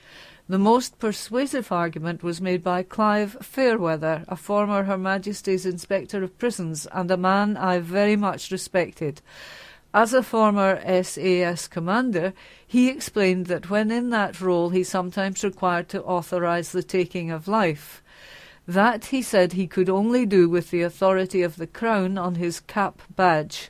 The 0.49 0.59
most 0.59 0.99
persuasive 0.99 1.71
argument 1.71 2.23
was 2.23 2.41
made 2.41 2.61
by 2.61 2.83
Clive 2.83 3.37
Fairweather, 3.41 4.25
a 4.27 4.35
former 4.35 4.83
Her 4.83 4.97
Majesty's 4.97 5.65
Inspector 5.65 6.21
of 6.21 6.37
Prisons 6.37 6.87
and 6.87 7.09
a 7.09 7.15
man 7.15 7.55
I 7.55 7.79
very 7.79 8.17
much 8.17 8.51
respected. 8.51 9.21
As 9.93 10.13
a 10.13 10.21
former 10.21 10.81
SAS 11.03 11.69
commander, 11.69 12.33
he 12.67 12.89
explained 12.89 13.45
that 13.45 13.69
when 13.69 13.91
in 13.91 14.09
that 14.09 14.41
role 14.41 14.71
he 14.71 14.83
sometimes 14.83 15.41
required 15.41 15.87
to 15.87 16.03
authorise 16.03 16.73
the 16.73 16.83
taking 16.83 17.31
of 17.31 17.47
life. 17.47 18.01
That, 18.67 19.05
he 19.05 19.21
said, 19.21 19.53
he 19.53 19.67
could 19.67 19.89
only 19.89 20.25
do 20.25 20.49
with 20.49 20.71
the 20.71 20.81
authority 20.81 21.43
of 21.43 21.57
the 21.57 21.67
Crown 21.67 22.17
on 22.17 22.35
his 22.35 22.59
cap 22.59 23.01
badge. 23.15 23.69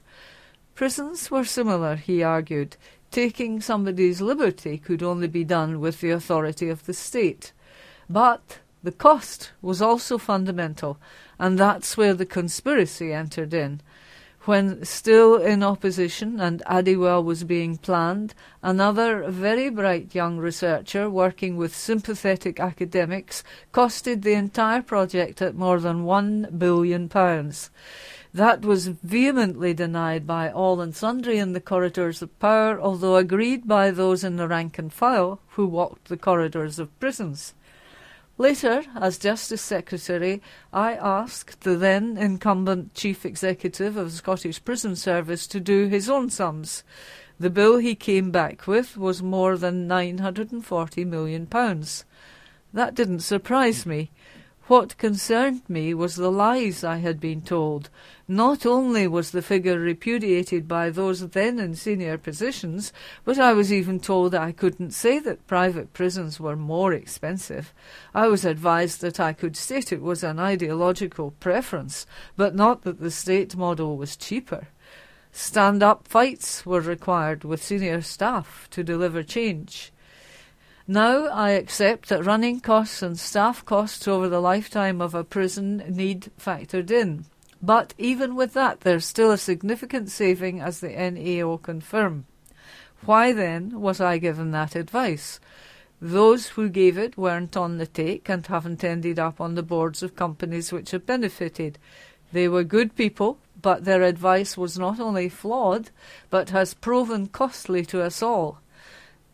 Prisons 0.73 1.29
were 1.29 1.43
similar, 1.43 1.95
he 1.95 2.23
argued. 2.23 2.77
Taking 3.11 3.61
somebody's 3.61 4.21
liberty 4.21 4.77
could 4.77 5.03
only 5.03 5.27
be 5.27 5.43
done 5.43 5.79
with 5.79 6.01
the 6.01 6.11
authority 6.11 6.69
of 6.69 6.85
the 6.85 6.93
state. 6.93 7.51
But 8.09 8.59
the 8.83 8.91
cost 8.91 9.51
was 9.61 9.81
also 9.81 10.17
fundamental, 10.17 10.97
and 11.39 11.57
that's 11.57 11.97
where 11.97 12.13
the 12.13 12.25
conspiracy 12.25 13.11
entered 13.11 13.53
in. 13.53 13.81
When 14.45 14.85
still 14.85 15.37
in 15.37 15.63
opposition 15.63 16.39
and 16.39 16.61
Addiewell 16.67 17.23
was 17.23 17.43
being 17.43 17.77
planned, 17.77 18.35
another 18.61 19.27
very 19.27 19.71
bright 19.71 20.13
young 20.13 20.37
researcher 20.37 21.09
working 21.09 21.57
with 21.57 21.75
sympathetic 21.75 22.59
academics 22.59 23.43
costed 23.73 24.21
the 24.21 24.33
entire 24.33 24.83
project 24.83 25.41
at 25.41 25.55
more 25.55 25.79
than 25.79 26.03
one 26.03 26.47
billion 26.55 27.09
pounds. 27.09 27.71
That 28.35 28.61
was 28.61 28.85
vehemently 28.85 29.73
denied 29.73 30.27
by 30.27 30.51
all 30.51 30.79
and 30.79 30.95
sundry 30.95 31.39
in 31.39 31.53
the 31.53 31.59
corridors 31.59 32.21
of 32.21 32.37
power, 32.39 32.79
although 32.79 33.15
agreed 33.15 33.67
by 33.67 33.89
those 33.89 34.23
in 34.23 34.35
the 34.35 34.47
rank 34.47 34.77
and 34.77 34.93
file 34.93 35.39
who 35.55 35.65
walked 35.65 36.07
the 36.07 36.17
corridors 36.17 36.77
of 36.77 36.99
prisons. 36.99 37.55
Later, 38.37 38.83
as 38.95 39.17
Justice 39.17 39.61
Secretary, 39.61 40.41
I 40.73 40.95
asked 40.95 41.61
the 41.61 41.77
then 41.77 42.17
incumbent 42.17 42.93
Chief 42.93 43.25
Executive 43.25 43.95
of 43.95 44.11
the 44.11 44.17
Scottish 44.17 44.63
Prison 44.65 44.97
Service 44.97 45.47
to 45.47 45.61
do 45.61 45.87
his 45.87 46.09
own 46.09 46.29
sums. 46.29 46.83
The 47.39 47.49
bill 47.49 47.77
he 47.77 47.95
came 47.95 48.31
back 48.31 48.67
with 48.67 48.97
was 48.97 49.23
more 49.23 49.57
than 49.57 49.87
£940 49.87 51.07
million. 51.07 51.47
That 52.73 52.93
didn't 52.93 53.21
surprise 53.21 53.85
me. 53.85 54.11
What 54.67 54.97
concerned 54.97 55.61
me 55.67 55.93
was 55.93 56.15
the 56.15 56.31
lies 56.31 56.83
I 56.83 56.97
had 56.97 57.19
been 57.19 57.43
told. 57.43 57.91
Not 58.27 58.65
only 58.65 59.07
was 59.07 59.29
the 59.29 59.43
figure 59.43 59.77
repudiated 59.77 60.67
by 60.67 60.89
those 60.89 61.29
then 61.29 61.59
in 61.59 61.75
senior 61.75 62.17
positions, 62.17 62.91
but 63.23 63.37
I 63.37 63.53
was 63.53 63.71
even 63.71 63.99
told 63.99 64.33
I 64.33 64.51
couldn't 64.51 64.89
say 64.89 65.19
that 65.19 65.45
private 65.45 65.93
prisons 65.93 66.39
were 66.39 66.55
more 66.55 66.93
expensive. 66.93 67.75
I 68.11 68.25
was 68.27 68.43
advised 68.43 69.01
that 69.01 69.19
I 69.19 69.33
could 69.33 69.55
state 69.55 69.91
it 69.91 70.01
was 70.01 70.23
an 70.23 70.39
ideological 70.39 71.31
preference, 71.39 72.07
but 72.35 72.55
not 72.55 72.81
that 72.81 72.99
the 72.99 73.11
state 73.11 73.55
model 73.55 73.97
was 73.97 74.17
cheaper. 74.17 74.69
Stand 75.31 75.83
up 75.83 76.07
fights 76.07 76.65
were 76.65 76.81
required 76.81 77.43
with 77.43 77.61
senior 77.61 78.01
staff 78.01 78.67
to 78.71 78.83
deliver 78.83 79.21
change. 79.21 79.91
Now 80.87 81.25
I 81.25 81.51
accept 81.51 82.09
that 82.09 82.25
running 82.25 82.59
costs 82.59 83.01
and 83.01 83.17
staff 83.17 83.65
costs 83.65 84.07
over 84.07 84.29
the 84.29 84.39
lifetime 84.39 85.01
of 85.01 85.15
a 85.15 85.23
prison 85.23 85.77
need 85.89 86.31
factored 86.39 86.91
in. 86.91 87.25
But 87.59 87.95
even 87.97 88.35
with 88.35 88.53
that, 88.53 88.81
there's 88.81 89.05
still 89.05 89.31
a 89.31 89.37
significant 89.39 90.11
saving, 90.11 90.61
as 90.61 90.81
the 90.81 90.89
NAO 90.89 91.57
confirm. 91.57 92.25
Why 93.03 93.31
then 93.33 93.81
was 93.81 93.99
I 93.99 94.19
given 94.19 94.51
that 94.51 94.75
advice? 94.75 95.39
Those 95.99 96.49
who 96.49 96.69
gave 96.69 96.99
it 96.99 97.17
weren't 97.17 97.57
on 97.57 97.79
the 97.79 97.87
take 97.87 98.29
and 98.29 98.45
haven't 98.45 98.83
ended 98.83 99.17
up 99.17 99.41
on 99.41 99.55
the 99.55 99.63
boards 99.63 100.03
of 100.03 100.15
companies 100.15 100.71
which 100.71 100.91
have 100.91 101.07
benefited. 101.07 101.79
They 102.31 102.47
were 102.47 102.63
good 102.63 102.95
people, 102.95 103.39
but 103.59 103.85
their 103.85 104.03
advice 104.03 104.55
was 104.55 104.77
not 104.77 104.99
only 104.99 105.29
flawed, 105.29 105.89
but 106.29 106.51
has 106.51 106.75
proven 106.75 107.25
costly 107.25 107.83
to 107.85 108.03
us 108.03 108.21
all. 108.21 108.59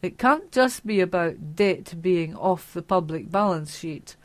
It 0.02 0.18
can't 0.18 0.52
just 0.52 0.86
be 0.86 1.00
about 1.00 1.56
debt 1.56 1.96
being 2.02 2.36
off 2.36 2.74
the 2.74 2.82
public 2.82 3.32
balance 3.32 3.78
sheet. 3.78 4.16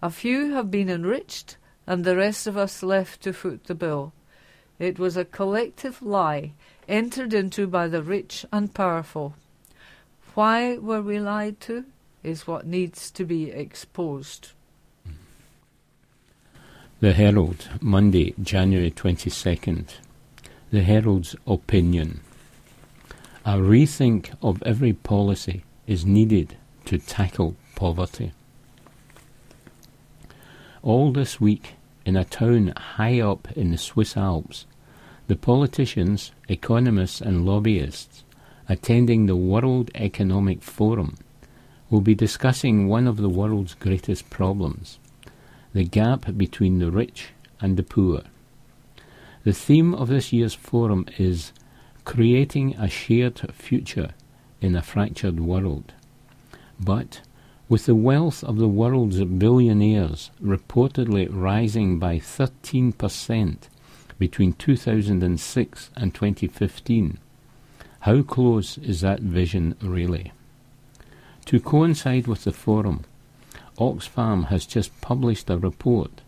A 0.00 0.10
few 0.10 0.52
have 0.52 0.70
been 0.70 0.88
enriched, 0.88 1.56
and 1.86 2.04
the 2.04 2.16
rest 2.16 2.46
of 2.46 2.56
us 2.56 2.82
left 2.82 3.22
to 3.22 3.32
foot 3.32 3.64
the 3.64 3.74
bill. 3.74 4.12
It 4.78 4.98
was 4.98 5.16
a 5.16 5.24
collective 5.24 6.02
lie 6.02 6.52
entered 6.88 7.32
into 7.32 7.66
by 7.66 7.88
the 7.88 8.02
rich 8.02 8.44
and 8.52 8.72
powerful. 8.72 9.34
Why 10.34 10.78
were 10.78 11.02
we 11.02 11.18
lied 11.18 11.60
to 11.62 11.84
is 12.24 12.46
what 12.46 12.66
needs 12.66 13.10
to 13.12 13.24
be 13.24 13.50
exposed. 13.50 14.52
The 17.00 17.12
Herald, 17.12 17.68
Monday, 17.80 18.34
January 18.42 18.90
22nd. 18.90 19.90
The 20.70 20.82
Herald's 20.82 21.36
opinion. 21.46 22.22
A 23.46 23.58
rethink 23.58 24.34
of 24.40 24.62
every 24.62 24.94
policy 24.94 25.64
is 25.86 26.06
needed 26.06 26.56
to 26.86 26.96
tackle 26.96 27.56
poverty. 27.74 28.32
All 30.82 31.12
this 31.12 31.42
week, 31.42 31.74
in 32.06 32.16
a 32.16 32.24
town 32.24 32.72
high 32.74 33.20
up 33.20 33.52
in 33.52 33.70
the 33.70 33.76
Swiss 33.76 34.16
Alps, 34.16 34.64
the 35.26 35.36
politicians, 35.36 36.32
economists, 36.48 37.20
and 37.20 37.44
lobbyists 37.44 38.24
attending 38.66 39.26
the 39.26 39.36
World 39.36 39.90
Economic 39.94 40.62
Forum 40.62 41.18
will 41.90 42.00
be 42.00 42.14
discussing 42.14 42.88
one 42.88 43.06
of 43.06 43.18
the 43.18 43.28
world's 43.28 43.74
greatest 43.74 44.30
problems 44.30 44.98
the 45.74 45.84
gap 45.84 46.24
between 46.36 46.78
the 46.78 46.90
rich 46.90 47.30
and 47.60 47.76
the 47.76 47.82
poor. 47.82 48.22
The 49.42 49.52
theme 49.52 49.92
of 49.92 50.08
this 50.08 50.32
year's 50.32 50.54
forum 50.54 51.04
is 51.18 51.52
creating 52.04 52.74
a 52.76 52.88
shared 52.88 53.40
future 53.54 54.10
in 54.60 54.76
a 54.76 54.82
fractured 54.82 55.40
world. 55.40 55.92
But 56.78 57.20
with 57.68 57.86
the 57.86 57.94
wealth 57.94 58.44
of 58.44 58.56
the 58.56 58.68
world's 58.68 59.24
billionaires 59.24 60.30
reportedly 60.42 61.28
rising 61.30 61.98
by 61.98 62.16
13% 62.18 63.56
between 64.18 64.52
2006 64.52 65.90
and 65.96 66.14
2015, 66.14 67.18
how 68.00 68.22
close 68.22 68.76
is 68.78 69.00
that 69.00 69.20
vision 69.20 69.76
really? 69.80 70.32
To 71.46 71.60
coincide 71.60 72.26
with 72.26 72.44
the 72.44 72.52
forum, 72.52 73.04
Oxfam 73.78 74.48
has 74.48 74.66
just 74.66 74.98
published 75.00 75.50
a 75.50 75.58
report 75.58 76.20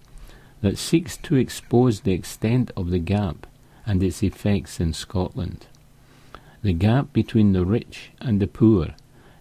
that 0.62 0.78
seeks 0.78 1.16
to 1.18 1.37
expose 1.37 2.00
the 2.00 2.12
extent 2.12 2.71
of 2.76 2.90
the 2.90 2.99
gap 2.99 3.47
and 3.87 4.02
its 4.02 4.23
effects 4.23 4.81
in 4.81 4.93
Scotland. 4.93 5.66
The 6.62 6.73
gap 6.73 7.12
between 7.12 7.52
the 7.52 7.64
rich 7.64 8.11
and 8.21 8.40
the 8.40 8.47
poor 8.47 8.88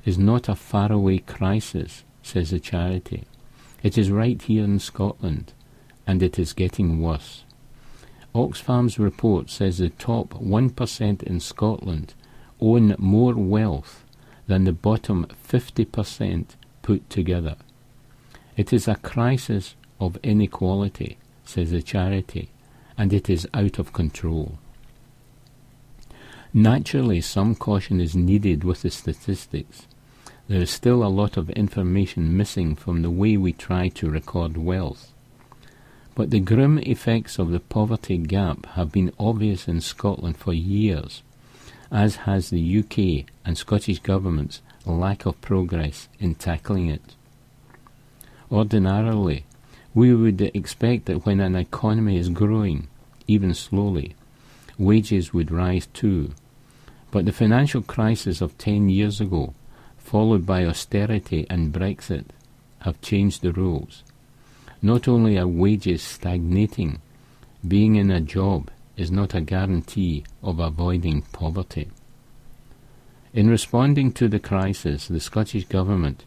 is 0.05 0.17
not 0.17 0.47
a 0.47 0.55
faraway 0.55 1.17
crisis, 1.17 2.03
says 2.21 2.51
the 2.51 2.59
charity. 2.59 3.23
It 3.81 3.97
is 3.97 4.11
right 4.11 4.41
here 4.41 4.63
in 4.63 4.79
Scotland, 4.79 5.53
and 6.05 6.21
it 6.21 6.37
is 6.37 6.53
getting 6.53 7.01
worse. 7.01 7.43
Oxfam's 8.33 8.99
report 8.99 9.49
says 9.49 9.77
the 9.77 9.89
top 9.89 10.29
1% 10.33 11.23
in 11.23 11.39
Scotland 11.39 12.13
own 12.59 12.95
more 12.97 13.33
wealth 13.33 14.03
than 14.47 14.65
the 14.65 14.73
bottom 14.73 15.25
50% 15.47 16.45
put 16.81 17.09
together. 17.09 17.55
It 18.57 18.71
is 18.71 18.87
a 18.87 18.95
crisis 18.95 19.75
of 19.99 20.17
inequality, 20.21 21.17
says 21.43 21.71
the 21.71 21.81
charity, 21.81 22.49
and 22.97 23.13
it 23.13 23.29
is 23.29 23.47
out 23.53 23.79
of 23.79 23.93
control. 23.93 24.57
Naturally, 26.53 27.19
some 27.19 27.53
caution 27.53 27.99
is 27.99 28.15
needed 28.15 28.63
with 28.63 28.81
the 28.81 28.89
statistics. 28.89 29.87
There 30.47 30.61
is 30.61 30.69
still 30.69 31.03
a 31.03 31.09
lot 31.09 31.35
of 31.35 31.49
information 31.49 32.37
missing 32.37 32.75
from 32.75 33.01
the 33.01 33.09
way 33.09 33.35
we 33.35 33.51
try 33.51 33.89
to 33.89 34.09
record 34.09 34.55
wealth. 34.55 35.11
But 36.13 36.29
the 36.29 36.39
grim 36.39 36.79
effects 36.79 37.37
of 37.39 37.51
the 37.51 37.59
poverty 37.59 38.17
gap 38.17 38.65
have 38.67 38.91
been 38.91 39.11
obvious 39.19 39.67
in 39.67 39.81
Scotland 39.81 40.37
for 40.37 40.53
years, 40.53 41.23
as 41.91 42.15
has 42.23 42.49
the 42.49 42.79
UK 42.79 43.29
and 43.43 43.57
Scottish 43.57 43.99
government's 43.99 44.61
lack 44.85 45.25
of 45.25 45.41
progress 45.41 46.07
in 46.19 46.35
tackling 46.35 46.87
it. 46.87 47.15
Ordinarily, 48.49 49.43
we 49.95 50.13
would 50.13 50.41
expect 50.41 51.05
that 51.05 51.25
when 51.25 51.39
an 51.39 51.55
economy 51.55 52.17
is 52.17 52.29
growing, 52.29 52.87
even 53.27 53.53
slowly, 53.53 54.13
wages 54.77 55.33
would 55.33 55.49
rise 55.49 55.87
too. 55.87 56.31
But 57.11 57.25
the 57.25 57.31
financial 57.31 57.81
crisis 57.81 58.41
of 58.41 58.57
ten 58.57 58.89
years 58.89 59.21
ago, 59.21 59.53
followed 59.97 60.45
by 60.45 60.65
austerity 60.65 61.47
and 61.49 61.73
Brexit, 61.73 62.25
have 62.81 63.01
changed 63.01 63.41
the 63.41 63.53
rules. 63.53 64.03
not 64.85 65.07
only 65.07 65.35
are 65.37 65.47
wages 65.47 66.03
stagnating, 66.03 67.01
being 67.67 67.95
in 67.95 68.11
a 68.11 68.21
job 68.21 68.69
is 68.95 69.09
not 69.09 69.33
a 69.33 69.41
guarantee 69.41 70.23
of 70.43 70.59
avoiding 70.59 71.23
poverty. 71.33 71.89
In 73.33 73.49
responding 73.49 74.11
to 74.13 74.27
the 74.27 74.39
crisis, 74.39 75.07
the 75.07 75.19
Scottish 75.19 75.65
Government 75.65 76.23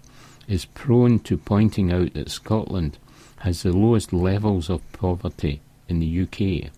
is 0.49 0.65
prone 0.65 1.21
to 1.21 1.39
pointing 1.39 1.93
out 1.93 2.15
that 2.15 2.31
Scotland 2.31 2.99
has 3.40 3.62
the 3.62 3.73
lowest 3.73 4.12
levels 4.12 4.68
of 4.68 4.92
poverty 4.92 5.61
in 5.88 6.00
the 6.00 6.23
UK, 6.23 6.71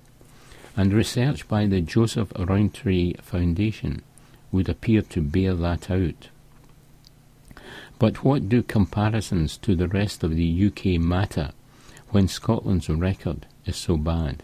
and 0.77 0.93
research 0.93 1.49
by 1.49 1.67
the 1.67 1.81
Joseph 1.81 2.33
Rowntree 2.39 3.15
Foundation 3.23 4.03
would 4.53 4.69
appear 4.69 5.03
to 5.03 5.21
bear 5.23 5.55
that 5.55 5.91
out. 5.91 6.29
But 7.99 8.25
what 8.25 8.49
do 8.49 8.63
comparisons 8.63 9.57
to 9.59 9.75
the 9.75 9.89
rest 9.89 10.25
of 10.25 10.35
the 10.35 10.67
UK 10.67 11.01
matter 11.01 11.51
when 12.11 12.29
Scotland's 12.29 12.89
record 12.89 13.47
is 13.67 13.77
so 13.77 13.97
bad? 13.97 14.43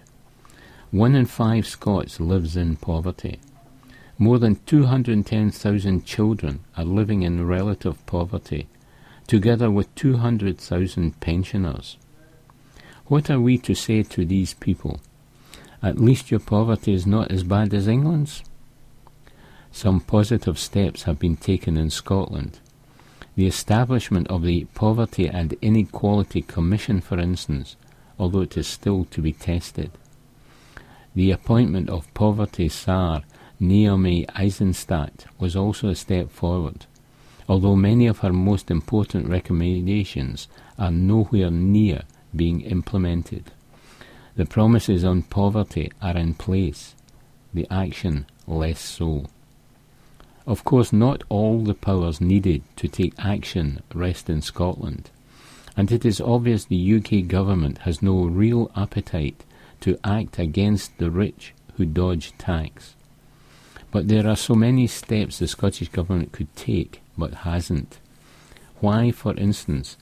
One 0.90 1.14
in 1.14 1.26
five 1.26 1.66
Scots 1.66 2.20
lives 2.20 2.56
in 2.56 2.76
poverty. 2.76 3.40
More 4.18 4.38
than 4.38 4.56
210,000 4.66 6.04
children 6.06 6.60
are 6.76 6.84
living 6.84 7.22
in 7.22 7.46
relative 7.46 8.04
poverty, 8.06 8.66
together 9.26 9.70
with 9.70 9.94
200,000 9.94 11.20
pensioners. 11.20 11.96
What 13.08 13.30
are 13.30 13.40
we 13.40 13.56
to 13.58 13.74
say 13.76 14.02
to 14.02 14.24
these 14.24 14.54
people? 14.54 14.98
At 15.80 16.00
least 16.00 16.32
your 16.32 16.40
poverty 16.40 16.92
is 16.92 17.06
not 17.06 17.30
as 17.30 17.44
bad 17.44 17.72
as 17.72 17.86
England's? 17.86 18.42
Some 19.70 20.00
positive 20.00 20.58
steps 20.58 21.04
have 21.04 21.16
been 21.16 21.36
taken 21.36 21.76
in 21.76 21.90
Scotland. 21.90 22.58
The 23.36 23.46
establishment 23.46 24.26
of 24.26 24.42
the 24.42 24.64
Poverty 24.74 25.28
and 25.28 25.54
Inequality 25.62 26.42
Commission, 26.42 27.00
for 27.00 27.20
instance, 27.20 27.76
although 28.18 28.40
it 28.40 28.56
is 28.56 28.66
still 28.66 29.04
to 29.04 29.22
be 29.22 29.32
tested. 29.32 29.92
The 31.14 31.30
appointment 31.30 31.88
of 31.88 32.12
Poverty 32.12 32.68
Tsar 32.68 33.22
Naomi 33.60 34.26
Eisenstadt 34.34 35.26
was 35.38 35.54
also 35.54 35.90
a 35.90 35.94
step 35.94 36.28
forward, 36.32 36.86
although 37.48 37.76
many 37.76 38.08
of 38.08 38.18
her 38.18 38.32
most 38.32 38.68
important 38.68 39.28
recommendations 39.28 40.48
are 40.76 40.90
nowhere 40.90 41.52
near 41.52 42.02
being 42.36 42.60
implemented. 42.60 43.50
The 44.36 44.46
promises 44.46 45.04
on 45.04 45.22
poverty 45.22 45.90
are 46.02 46.16
in 46.16 46.34
place, 46.34 46.94
the 47.54 47.66
action 47.70 48.26
less 48.46 48.80
so. 48.80 49.26
Of 50.46 50.62
course, 50.62 50.92
not 50.92 51.24
all 51.28 51.60
the 51.62 51.74
powers 51.74 52.20
needed 52.20 52.62
to 52.76 52.86
take 52.86 53.14
action 53.18 53.82
rest 53.94 54.30
in 54.30 54.42
Scotland, 54.42 55.10
and 55.76 55.90
it 55.90 56.04
is 56.04 56.20
obvious 56.20 56.64
the 56.64 56.96
UK 56.96 57.26
government 57.26 57.78
has 57.78 58.02
no 58.02 58.24
real 58.24 58.70
appetite 58.76 59.44
to 59.80 59.98
act 60.04 60.38
against 60.38 60.98
the 60.98 61.10
rich 61.10 61.52
who 61.76 61.84
dodge 61.84 62.32
tax. 62.38 62.94
But 63.90 64.08
there 64.08 64.26
are 64.26 64.36
so 64.36 64.54
many 64.54 64.86
steps 64.86 65.38
the 65.38 65.48
Scottish 65.48 65.88
Government 65.88 66.32
could 66.32 66.54
take 66.56 67.00
but 67.16 67.34
hasn't. 67.48 67.98
Why, 68.80 69.10
for 69.10 69.34
instance, 69.36 69.96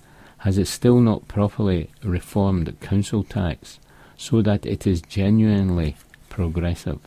has 0.45 0.59
it 0.59 0.67
still 0.67 1.01
not 1.01 1.27
properly 1.27 1.89
reformed 2.03 2.79
council 2.81 3.25
tax 3.25 3.79
so 4.19 4.43
that 4.43 4.67
it 4.67 4.87
is 4.87 5.01
genuinely 5.01 5.97
progressive? 6.29 6.99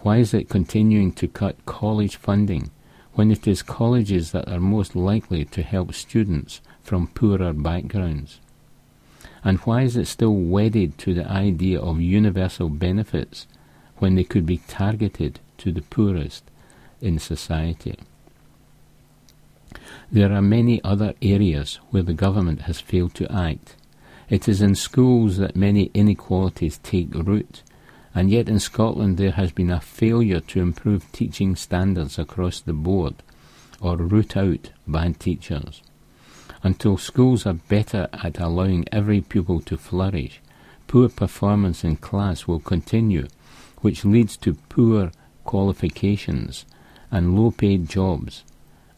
Why 0.00 0.16
is 0.16 0.32
it 0.32 0.48
continuing 0.48 1.12
to 1.12 1.28
cut 1.28 1.66
college 1.66 2.16
funding 2.16 2.70
when 3.12 3.30
it 3.30 3.46
is 3.46 3.62
colleges 3.62 4.32
that 4.32 4.48
are 4.48 4.58
most 4.58 4.96
likely 4.96 5.44
to 5.44 5.62
help 5.62 5.92
students 5.92 6.62
from 6.82 7.08
poorer 7.08 7.52
backgrounds? 7.52 8.40
And 9.44 9.58
why 9.58 9.82
is 9.82 9.98
it 9.98 10.06
still 10.06 10.34
wedded 10.34 10.96
to 11.00 11.12
the 11.12 11.30
idea 11.30 11.78
of 11.78 12.00
universal 12.00 12.70
benefits 12.70 13.46
when 13.98 14.14
they 14.14 14.24
could 14.24 14.46
be 14.46 14.62
targeted 14.66 15.40
to 15.58 15.72
the 15.72 15.82
poorest 15.82 16.44
in 17.02 17.18
society? 17.18 17.98
There 20.12 20.32
are 20.32 20.42
many 20.42 20.82
other 20.82 21.14
areas 21.22 21.76
where 21.90 22.02
the 22.02 22.14
government 22.14 22.62
has 22.62 22.80
failed 22.80 23.14
to 23.14 23.30
act. 23.32 23.76
It 24.28 24.48
is 24.48 24.60
in 24.60 24.74
schools 24.74 25.36
that 25.36 25.54
many 25.54 25.92
inequalities 25.94 26.80
take 26.82 27.14
root, 27.14 27.62
and 28.12 28.28
yet 28.28 28.48
in 28.48 28.58
Scotland 28.58 29.18
there 29.18 29.30
has 29.30 29.52
been 29.52 29.70
a 29.70 29.80
failure 29.80 30.40
to 30.40 30.60
improve 30.60 31.10
teaching 31.12 31.54
standards 31.54 32.18
across 32.18 32.58
the 32.58 32.72
board 32.72 33.22
or 33.80 33.96
root 33.96 34.36
out 34.36 34.70
bad 34.84 35.20
teachers. 35.20 35.80
Until 36.64 36.98
schools 36.98 37.46
are 37.46 37.54
better 37.68 38.08
at 38.12 38.40
allowing 38.40 38.86
every 38.90 39.20
pupil 39.20 39.60
to 39.60 39.76
flourish, 39.76 40.40
poor 40.88 41.08
performance 41.08 41.84
in 41.84 41.94
class 41.94 42.48
will 42.48 42.58
continue, 42.58 43.28
which 43.80 44.04
leads 44.04 44.36
to 44.38 44.54
poor 44.68 45.12
qualifications 45.44 46.64
and 47.12 47.38
low 47.38 47.52
paid 47.52 47.88
jobs 47.88 48.42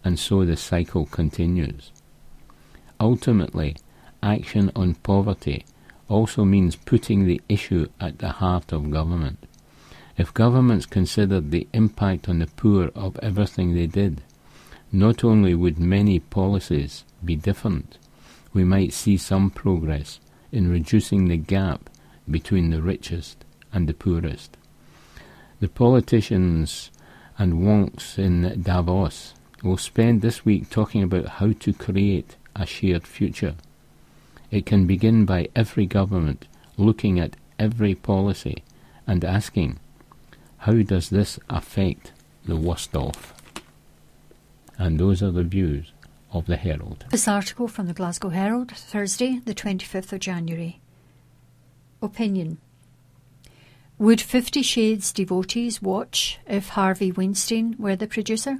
and 0.04 0.18
so 0.18 0.44
the 0.44 0.56
cycle 0.56 1.06
continues. 1.06 1.92
Ultimately, 3.00 3.76
action 4.22 4.70
on 4.76 4.94
poverty 4.94 5.64
also 6.08 6.44
means 6.44 6.76
putting 6.76 7.24
the 7.24 7.40
issue 7.48 7.88
at 8.00 8.18
the 8.18 8.28
heart 8.28 8.72
of 8.72 8.90
government. 8.90 9.46
If 10.16 10.34
governments 10.34 10.86
considered 10.86 11.50
the 11.50 11.66
impact 11.72 12.28
on 12.28 12.38
the 12.38 12.46
poor 12.46 12.90
of 12.94 13.18
everything 13.20 13.74
they 13.74 13.86
did, 13.86 14.22
not 14.92 15.24
only 15.24 15.54
would 15.54 15.78
many 15.78 16.20
policies 16.20 17.04
be 17.24 17.34
different, 17.34 17.96
we 18.52 18.62
might 18.62 18.92
see 18.92 19.16
some 19.16 19.50
progress 19.50 20.20
in 20.52 20.70
reducing 20.70 21.28
the 21.28 21.38
gap 21.38 21.88
between 22.30 22.70
the 22.70 22.82
richest 22.82 23.44
and 23.72 23.88
the 23.88 23.94
poorest. 23.94 24.56
The 25.60 25.68
politicians 25.68 26.90
and 27.38 27.54
wonks 27.54 28.18
in 28.18 28.62
Davos 28.62 29.34
will 29.62 29.76
spend 29.76 30.22
this 30.22 30.44
week 30.44 30.68
talking 30.70 31.02
about 31.02 31.26
how 31.26 31.52
to 31.52 31.72
create 31.72 32.36
a 32.56 32.66
shared 32.66 33.06
future. 33.06 33.54
It 34.50 34.66
can 34.66 34.86
begin 34.86 35.24
by 35.24 35.48
every 35.54 35.86
government 35.86 36.46
looking 36.76 37.18
at 37.18 37.36
every 37.58 37.94
policy 37.94 38.62
and 39.06 39.24
asking, 39.24 39.78
how 40.58 40.74
does 40.82 41.10
this 41.10 41.38
affect 41.48 42.12
the 42.44 42.56
worst 42.56 42.94
off? 42.96 43.34
And 44.78 44.98
those 44.98 45.22
are 45.22 45.30
the 45.30 45.44
views 45.44 45.92
of 46.32 46.46
the 46.46 46.56
Herald. 46.56 47.04
This 47.10 47.28
article 47.28 47.68
from 47.68 47.86
the 47.86 47.94
Glasgow 47.94 48.30
Herald, 48.30 48.70
Thursday, 48.70 49.40
the 49.44 49.54
25th 49.54 50.12
of 50.12 50.20
January. 50.20 50.80
Opinion. 52.00 52.58
Would 53.98 54.20
Fifty 54.20 54.62
Shades 54.62 55.12
devotees 55.12 55.80
watch 55.80 56.40
if 56.46 56.70
Harvey 56.70 57.12
Weinstein 57.12 57.76
were 57.78 57.94
the 57.94 58.08
producer? 58.08 58.58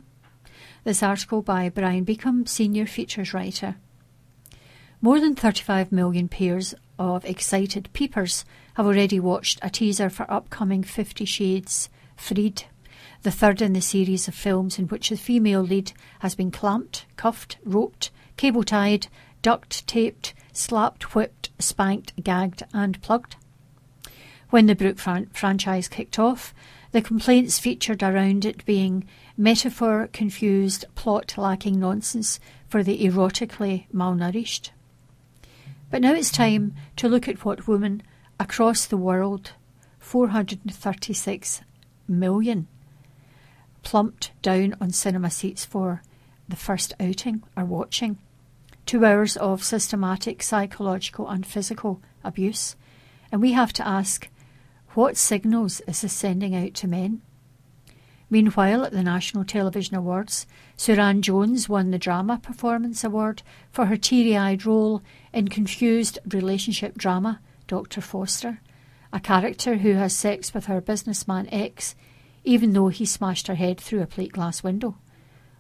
This 0.85 1.03
article 1.03 1.43
by 1.43 1.69
Brian 1.69 2.05
Beacom, 2.05 2.49
senior 2.49 2.87
features 2.87 3.33
writer. 3.33 3.77
More 5.01 5.21
than 5.21 5.37
35 5.37 5.93
million 5.93 6.27
pairs 6.29 6.75
of 6.99 7.25
excited 7.25 7.89
peepers 7.93 8.45
have 8.75 8.87
already 8.87 9.21
watched 9.21 9.61
a 9.63 9.71
teaser 9.71 10.11
for 10.11 10.29
upcoming 10.29 10.83
Fifty 10.83 11.25
Shades 11.25 11.89
Freed, 12.17 12.65
the 13.23 13.31
third 13.31 13.63
in 13.63 13.75
the 13.75 13.81
series 13.81 14.27
of 14.27 14.35
films 14.35 14.77
in 14.77 14.89
which 14.89 15.11
the 15.11 15.17
female 15.17 15.61
lead 15.61 15.93
has 16.19 16.35
been 16.35 16.51
clamped, 16.51 17.07
cuffed, 17.17 17.59
roped, 17.65 18.11
cable 18.37 18.65
tied, 18.65 19.07
duct 19.41 19.87
taped, 19.87 20.35
slapped, 20.53 21.15
whipped, 21.15 21.51
spanked, 21.61 22.13
gagged, 22.25 22.65
and 22.75 23.01
plugged. 23.03 23.37
When 24.51 24.67
the 24.67 24.75
Brooke 24.75 24.99
fran- 24.99 25.31
franchise 25.33 25.87
kicked 25.87 26.19
off, 26.19 26.53
the 26.91 27.03
complaints 27.03 27.61
featured 27.61 28.03
around 28.03 28.45
it 28.45 28.65
being 28.65 29.07
metaphor 29.37 30.09
confused, 30.13 30.85
plot 30.95 31.37
lacking 31.37 31.79
nonsense 31.79 32.39
for 32.69 32.83
the 32.83 33.05
erotically 33.05 33.87
malnourished. 33.93 34.71
But 35.91 36.03
now 36.03 36.15
it's 36.15 36.31
time 36.31 36.75
to 36.97 37.09
look 37.09 37.29
at 37.29 37.45
what 37.45 37.69
women 37.69 38.03
across 38.41 38.87
the 38.87 38.97
world, 38.97 39.53
436 39.99 41.61
million, 42.09 42.67
plumped 43.83 44.33
down 44.43 44.75
on 44.81 44.91
cinema 44.91 45.31
seats 45.31 45.65
for 45.65 46.03
the 46.49 46.57
first 46.57 46.95
outing 47.01 47.43
are 47.57 47.65
watching. 47.65 48.19
Two 48.85 49.05
hours 49.05 49.37
of 49.37 49.63
systematic 49.63 50.43
psychological 50.43 51.29
and 51.29 51.47
physical 51.47 52.03
abuse. 52.25 52.77
And 53.31 53.41
we 53.41 53.53
have 53.53 53.73
to 53.75 53.87
ask 53.87 54.29
what 54.95 55.17
signals 55.17 55.81
is 55.87 56.03
this 56.03 56.13
sending 56.13 56.55
out 56.55 56.75
to 56.75 56.89
men? 56.89 57.23
Meanwhile, 58.33 58.87
at 58.87 58.93
the 58.93 59.03
National 59.03 59.45
Television 59.45 59.95
Awards, 59.95 60.47
Suranne 60.79 61.21
Jones 61.21 61.69
won 61.69 61.91
the 61.91 61.99
Drama 61.99 62.39
Performance 62.39 63.05
Award 63.05 63.43
for 63.71 63.85
her 63.85 63.97
teary 63.99 64.39
eyed 64.39 64.65
role 64.65 65.03
in 65.35 65.49
confused 65.49 66.19
relationship 66.27 66.97
drama 66.97 67.41
Dr. 67.67 68.01
Foster, 68.01 68.63
a 69.13 69.21
character 69.21 69.77
who 69.77 69.93
has 69.97 70.17
sex 70.17 70.55
with 70.55 70.65
her 70.65 70.81
businessman 70.81 71.47
ex, 71.53 71.95
even 72.43 72.73
though 72.73 72.89
he 72.89 73.05
smashed 73.05 73.49
her 73.49 73.55
head 73.55 73.79
through 73.79 74.01
a 74.01 74.07
plate 74.07 74.33
glass 74.33 74.63
window. 74.63 74.97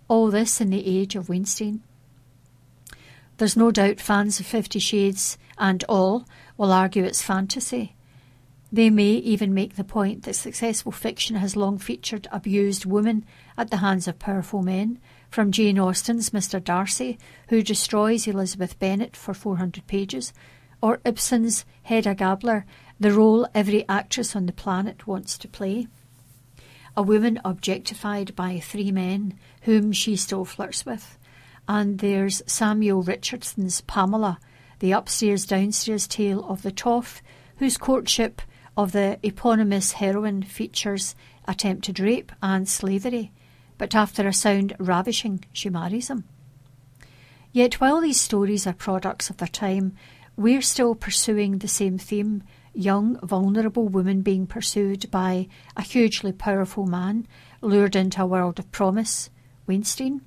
All 0.09 0.31
this 0.31 0.59
in 0.59 0.71
the 0.71 0.87
age 0.87 1.15
of 1.15 1.29
Weinstein. 1.29 1.83
There's 3.37 3.55
no 3.55 3.71
doubt 3.71 4.01
fans 4.01 4.41
of 4.41 4.47
Fifty 4.47 4.79
Shades 4.79 5.37
and 5.59 5.85
all 5.91 6.25
will 6.57 6.73
argue 6.73 7.05
it's 7.05 7.21
fantasy. 7.21 7.97
They 8.75 8.89
may 8.89 9.11
even 9.13 9.53
make 9.53 9.77
the 9.77 9.85
point 9.85 10.23
that 10.23 10.35
successful 10.35 10.93
fiction 10.93 11.37
has 11.37 11.57
long 11.57 11.77
featured 11.77 12.27
abused 12.33 12.87
women 12.87 13.27
at 13.59 13.71
the 13.71 13.77
hands 13.77 14.09
of 14.09 14.19
powerful 14.19 14.63
men, 14.63 14.99
from 15.29 15.53
Jane 15.53 15.79
Austen's 15.79 16.31
Mr. 16.31 16.63
Darcy, 16.63 17.19
who 17.49 17.63
destroys 17.63 18.27
Elizabeth 18.27 18.79
Bennet 18.79 19.15
for 19.15 19.35
400 19.35 19.87
pages, 19.87 20.33
or 20.81 21.01
Ibsen's 21.05 21.67
Hedda 21.83 22.15
Gabler, 22.15 22.65
the 22.99 23.13
role 23.13 23.47
every 23.55 23.87
actress 23.91 24.35
on 24.35 24.47
the 24.47 24.53
planet 24.53 25.07
wants 25.07 25.37
to 25.39 25.49
play. 25.49 25.87
A 26.97 27.03
woman 27.03 27.41
objectified 27.45 28.35
by 28.35 28.59
three 28.59 28.91
men 28.91 29.39
whom 29.63 29.93
she 29.93 30.17
still 30.17 30.47
flirts 30.47 30.87
with. 30.87 31.19
And 31.69 31.99
there's 31.99 32.43
Samuel 32.47 33.03
Richardson's 33.03 33.83
Pamela, 33.83 34.39
the 34.79 34.93
upstairs 34.93 35.45
downstairs 35.45 36.07
tale 36.07 36.43
of 36.47 36.63
the 36.63 36.73
toff, 36.73 37.23
whose 37.57 37.77
courtship 37.77 38.41
of 38.77 38.93
the 38.93 39.19
eponymous 39.23 39.93
heroine 39.93 40.43
features 40.43 41.15
attempted 41.47 42.01
rape 42.01 42.33
and 42.43 42.69
slavery, 42.69 43.33
but 43.79 43.95
after 43.95 44.27
a 44.27 44.33
sound 44.33 44.75
ravishing, 44.79 45.45
she 45.53 45.69
marries 45.69 46.09
him. 46.09 46.25
Yet 47.53 47.81
while 47.81 48.01
these 48.01 48.21
stories 48.21 48.67
are 48.67 48.73
products 48.73 49.29
of 49.29 49.37
their 49.37 49.49
time, 49.49 49.95
we're 50.37 50.63
still 50.63 50.95
pursuing 50.95 51.59
the 51.59 51.69
same 51.69 51.99
theme 51.99 52.43
young, 52.75 53.19
vulnerable 53.21 53.89
women 53.89 54.23
being 54.23 54.47
pursued 54.47 55.11
by 55.11 55.49
a 55.77 55.83
hugely 55.83 56.33
powerful 56.33 56.87
man, 56.87 57.27
lured 57.61 57.95
into 57.95 58.23
a 58.23 58.27
world 58.27 58.59
of 58.59 58.73
promise, 58.73 59.29
Weinstein. 59.67 60.23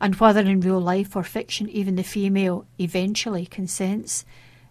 And 0.00 0.16
whether 0.16 0.40
in 0.40 0.60
real 0.60 0.80
life 0.80 1.16
or 1.16 1.22
fiction, 1.22 1.68
even 1.70 1.94
the 1.94 2.02
female 2.02 2.66
eventually 2.78 3.46
consents, 3.46 4.24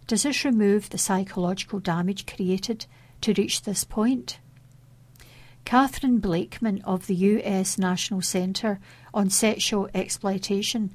does 0.06 0.24
this 0.24 0.44
remove 0.44 0.90
the 0.90 0.98
psychological 0.98 1.78
damage 1.78 2.26
created 2.26 2.86
to 3.20 3.32
reach 3.34 3.62
this 3.62 3.84
point? 3.84 4.38
Catherine 5.64 6.18
Blakeman 6.18 6.82
of 6.82 7.06
the 7.06 7.14
US 7.14 7.78
National 7.78 8.20
Centre 8.20 8.80
on 9.14 9.30
Sexual 9.30 9.88
Exploitation 9.94 10.90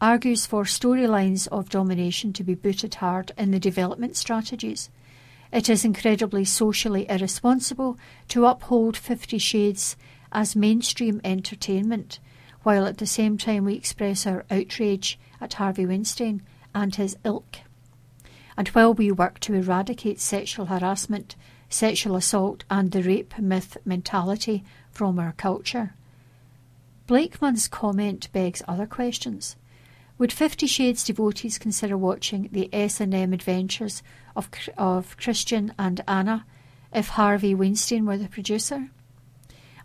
argues 0.00 0.46
for 0.46 0.64
storylines 0.64 1.48
of 1.48 1.68
domination 1.68 2.32
to 2.32 2.44
be 2.44 2.54
booted 2.54 2.96
hard 2.96 3.32
in 3.36 3.50
the 3.50 3.58
development 3.58 4.16
strategies. 4.16 4.90
It 5.52 5.68
is 5.68 5.84
incredibly 5.84 6.44
socially 6.44 7.08
irresponsible 7.08 7.98
to 8.28 8.46
uphold 8.46 8.96
Fifty 8.96 9.38
Shades 9.38 9.96
as 10.32 10.54
mainstream 10.54 11.20
entertainment, 11.24 12.20
while 12.62 12.86
at 12.86 12.98
the 12.98 13.06
same 13.06 13.36
time 13.36 13.64
we 13.64 13.74
express 13.74 14.26
our 14.26 14.44
outrage 14.50 15.18
at 15.40 15.54
Harvey 15.54 15.86
Weinstein 15.86 16.42
and 16.74 16.94
his 16.94 17.16
ilk. 17.24 17.58
And 18.60 18.68
while 18.68 18.92
we 18.92 19.10
work 19.10 19.40
to 19.40 19.54
eradicate 19.54 20.20
sexual 20.20 20.66
harassment, 20.66 21.34
sexual 21.70 22.14
assault, 22.14 22.64
and 22.68 22.92
the 22.92 23.02
rape 23.02 23.38
myth 23.38 23.78
mentality 23.86 24.64
from 24.90 25.18
our 25.18 25.32
culture. 25.32 25.94
Blakeman's 27.06 27.68
comment 27.68 28.28
begs 28.34 28.60
other 28.68 28.84
questions. 28.84 29.56
Would 30.18 30.30
Fifty 30.30 30.66
Shades 30.66 31.02
devotees 31.04 31.56
consider 31.56 31.96
watching 31.96 32.50
the 32.52 32.68
S&M 32.70 33.32
adventures 33.32 34.02
of, 34.36 34.50
of 34.76 35.16
Christian 35.16 35.72
and 35.78 36.02
Ana 36.06 36.44
if 36.92 37.08
Harvey 37.08 37.54
Weinstein 37.54 38.04
were 38.04 38.18
the 38.18 38.28
producer? 38.28 38.90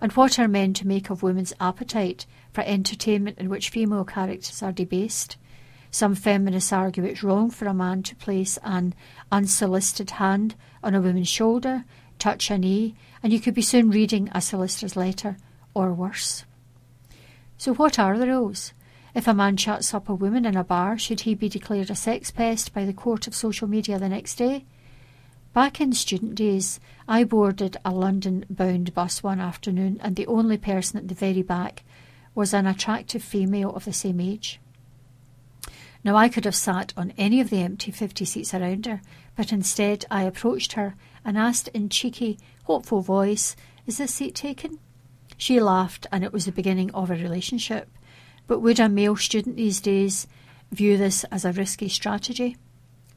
And 0.01 0.11
what 0.11 0.37
are 0.37 0.49
men 0.49 0.73
to 0.73 0.85
make 0.85 1.09
of 1.09 1.23
women's 1.23 1.53
appetite 1.61 2.25
for 2.51 2.59
entertainment 2.65 3.37
in 3.37 3.47
which 3.47 3.69
female 3.69 4.03
characters 4.03 4.61
are 4.61 4.73
debased? 4.73 5.37
Some 5.95 6.13
feminists 6.13 6.73
argue 6.73 7.05
it's 7.05 7.23
wrong 7.23 7.49
for 7.49 7.67
a 7.67 7.73
man 7.73 8.03
to 8.03 8.17
place 8.17 8.59
an 8.63 8.93
unsolicited 9.31 10.09
hand 10.09 10.55
on 10.83 10.93
a 10.93 10.99
woman's 10.99 11.29
shoulder, 11.29 11.85
touch 12.19 12.51
a 12.51 12.57
knee, 12.57 12.95
and 13.23 13.31
you 13.31 13.39
could 13.39 13.53
be 13.53 13.61
soon 13.61 13.89
reading 13.89 14.27
a 14.33 14.41
solicitor's 14.41 14.97
letter, 14.97 15.37
or 15.73 15.93
worse. 15.93 16.43
So, 17.57 17.73
what 17.73 17.97
are 17.97 18.17
the 18.17 18.27
rules? 18.27 18.73
If 19.13 19.25
a 19.25 19.33
man 19.33 19.55
chats 19.55 19.93
up 19.93 20.09
a 20.09 20.13
woman 20.13 20.45
in 20.45 20.57
a 20.57 20.65
bar, 20.65 20.97
should 20.97 21.21
he 21.21 21.33
be 21.33 21.47
declared 21.47 21.89
a 21.89 21.95
sex 21.95 22.29
pest 22.29 22.73
by 22.73 22.83
the 22.83 22.91
court 22.91 23.25
of 23.25 23.33
social 23.33 23.69
media 23.69 23.97
the 23.97 24.09
next 24.09 24.35
day? 24.35 24.65
Back 25.53 25.79
in 25.79 25.93
student 25.93 26.35
days, 26.35 26.81
I 27.07 27.23
boarded 27.23 27.77
a 27.85 27.91
London 27.91 28.45
bound 28.49 28.93
bus 28.93 29.23
one 29.23 29.39
afternoon, 29.39 30.01
and 30.03 30.17
the 30.17 30.27
only 30.27 30.57
person 30.57 30.99
at 30.99 31.07
the 31.07 31.15
very 31.15 31.41
back 31.41 31.83
was 32.33 32.53
an 32.53 32.67
attractive 32.67 33.23
female 33.23 33.73
of 33.73 33.85
the 33.85 33.93
same 33.93 34.19
age. 34.19 34.59
Now, 36.05 36.15
I 36.15 36.29
could 36.29 36.45
have 36.45 36.55
sat 36.55 36.93
on 36.95 37.13
any 37.17 37.41
of 37.41 37.49
the 37.49 37.61
empty 37.61 37.89
50 37.89 38.25
seats 38.25 38.53
around 38.53 38.85
her, 38.85 39.01
but 39.35 39.51
instead 39.51 40.05
I 40.11 40.21
approached 40.21 40.73
her 40.73 40.95
and 41.25 41.35
asked 41.35 41.67
in 41.69 41.89
cheeky, 41.89 42.37
hopeful 42.65 43.01
voice, 43.01 43.55
Is 43.87 43.97
this 43.97 44.13
seat 44.13 44.35
taken? 44.35 44.77
She 45.35 45.59
laughed, 45.59 46.05
and 46.11 46.23
it 46.23 46.31
was 46.31 46.45
the 46.45 46.51
beginning 46.51 46.93
of 46.93 47.09
a 47.09 47.15
relationship. 47.15 47.89
But 48.45 48.59
would 48.59 48.79
a 48.79 48.87
male 48.87 49.15
student 49.15 49.55
these 49.55 49.81
days 49.81 50.27
view 50.71 50.95
this 50.95 51.23
as 51.31 51.43
a 51.43 51.51
risky 51.51 51.89
strategy? 51.89 52.55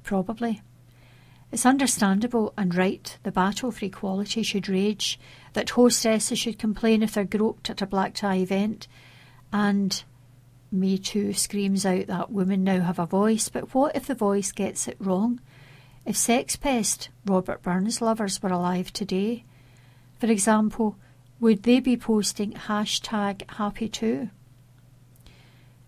Probably. 0.03 0.63
It's 1.53 1.67
understandable 1.67 2.55
and 2.57 2.75
right 2.75 3.19
the 3.23 3.31
battle 3.31 3.71
for 3.71 3.85
equality 3.85 4.43
should 4.43 4.67
rage, 4.67 5.21
that 5.53 5.69
hostesses 5.69 6.39
should 6.39 6.59
complain 6.59 7.03
if 7.03 7.13
they're 7.13 7.25
groped 7.25 7.69
at 7.69 7.83
a 7.83 7.87
black 7.87 8.15
tie 8.15 8.37
event, 8.37 8.89
and 9.53 10.05
Me 10.71 10.99
Too 10.99 11.33
screams 11.33 11.87
out 11.87 12.07
that 12.09 12.31
women 12.31 12.63
now 12.63 12.81
have 12.81 12.99
a 12.99 13.07
voice, 13.07 13.49
but 13.49 13.75
what 13.75 13.97
if 13.97 14.07
the 14.07 14.15
voice 14.15 14.53
gets 14.53 14.87
it 14.87 14.97
wrong? 14.99 15.41
If 16.05 16.17
sex 16.17 16.57
pest 16.57 17.09
Robert 17.25 17.63
Burns 17.63 18.01
lovers 18.01 18.43
were 18.43 18.51
alive 18.51 18.93
today, 18.93 19.45
for 20.19 20.27
example, 20.27 20.97
would 21.41 21.63
they 21.63 21.81
be 21.81 21.97
posting 21.97 22.53
hashtag 22.53 23.49
happy 23.53 23.89
too? 23.89 24.31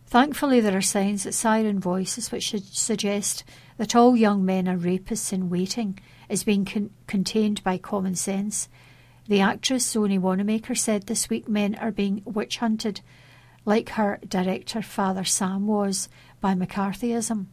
Thankfully, 0.07 0.61
there 0.61 0.77
are 0.77 0.83
signs 0.83 1.25
that 1.25 1.35
siren 1.35 1.79
voices 1.79 2.33
which 2.33 2.43
should 2.43 2.65
suggest 2.65 3.45
that 3.77 3.95
all 3.95 4.17
young 4.17 4.45
men 4.45 4.69
are 4.69 4.77
rapists 4.77 5.33
in 5.33 5.51
waiting 5.51 5.99
is 6.29 6.45
being 6.45 6.65
con- 6.65 6.91
contained 7.07 7.63
by 7.63 7.79
common 7.79 8.15
sense. 8.15 8.69
The 9.29 9.41
actress 9.41 9.87
Zoe 9.87 10.19
Wanamaker 10.19 10.75
said 10.75 11.07
this 11.07 11.31
week 11.31 11.49
men 11.49 11.77
are 11.77 11.93
being 11.93 12.23
witch 12.25 12.59
hunted, 12.59 13.01
like 13.65 13.91
her 13.91 14.19
director 14.27 14.83
father 14.83 15.25
Sam 15.25 15.67
was, 15.67 16.09
by 16.41 16.55
McCarthyism. 16.55 17.47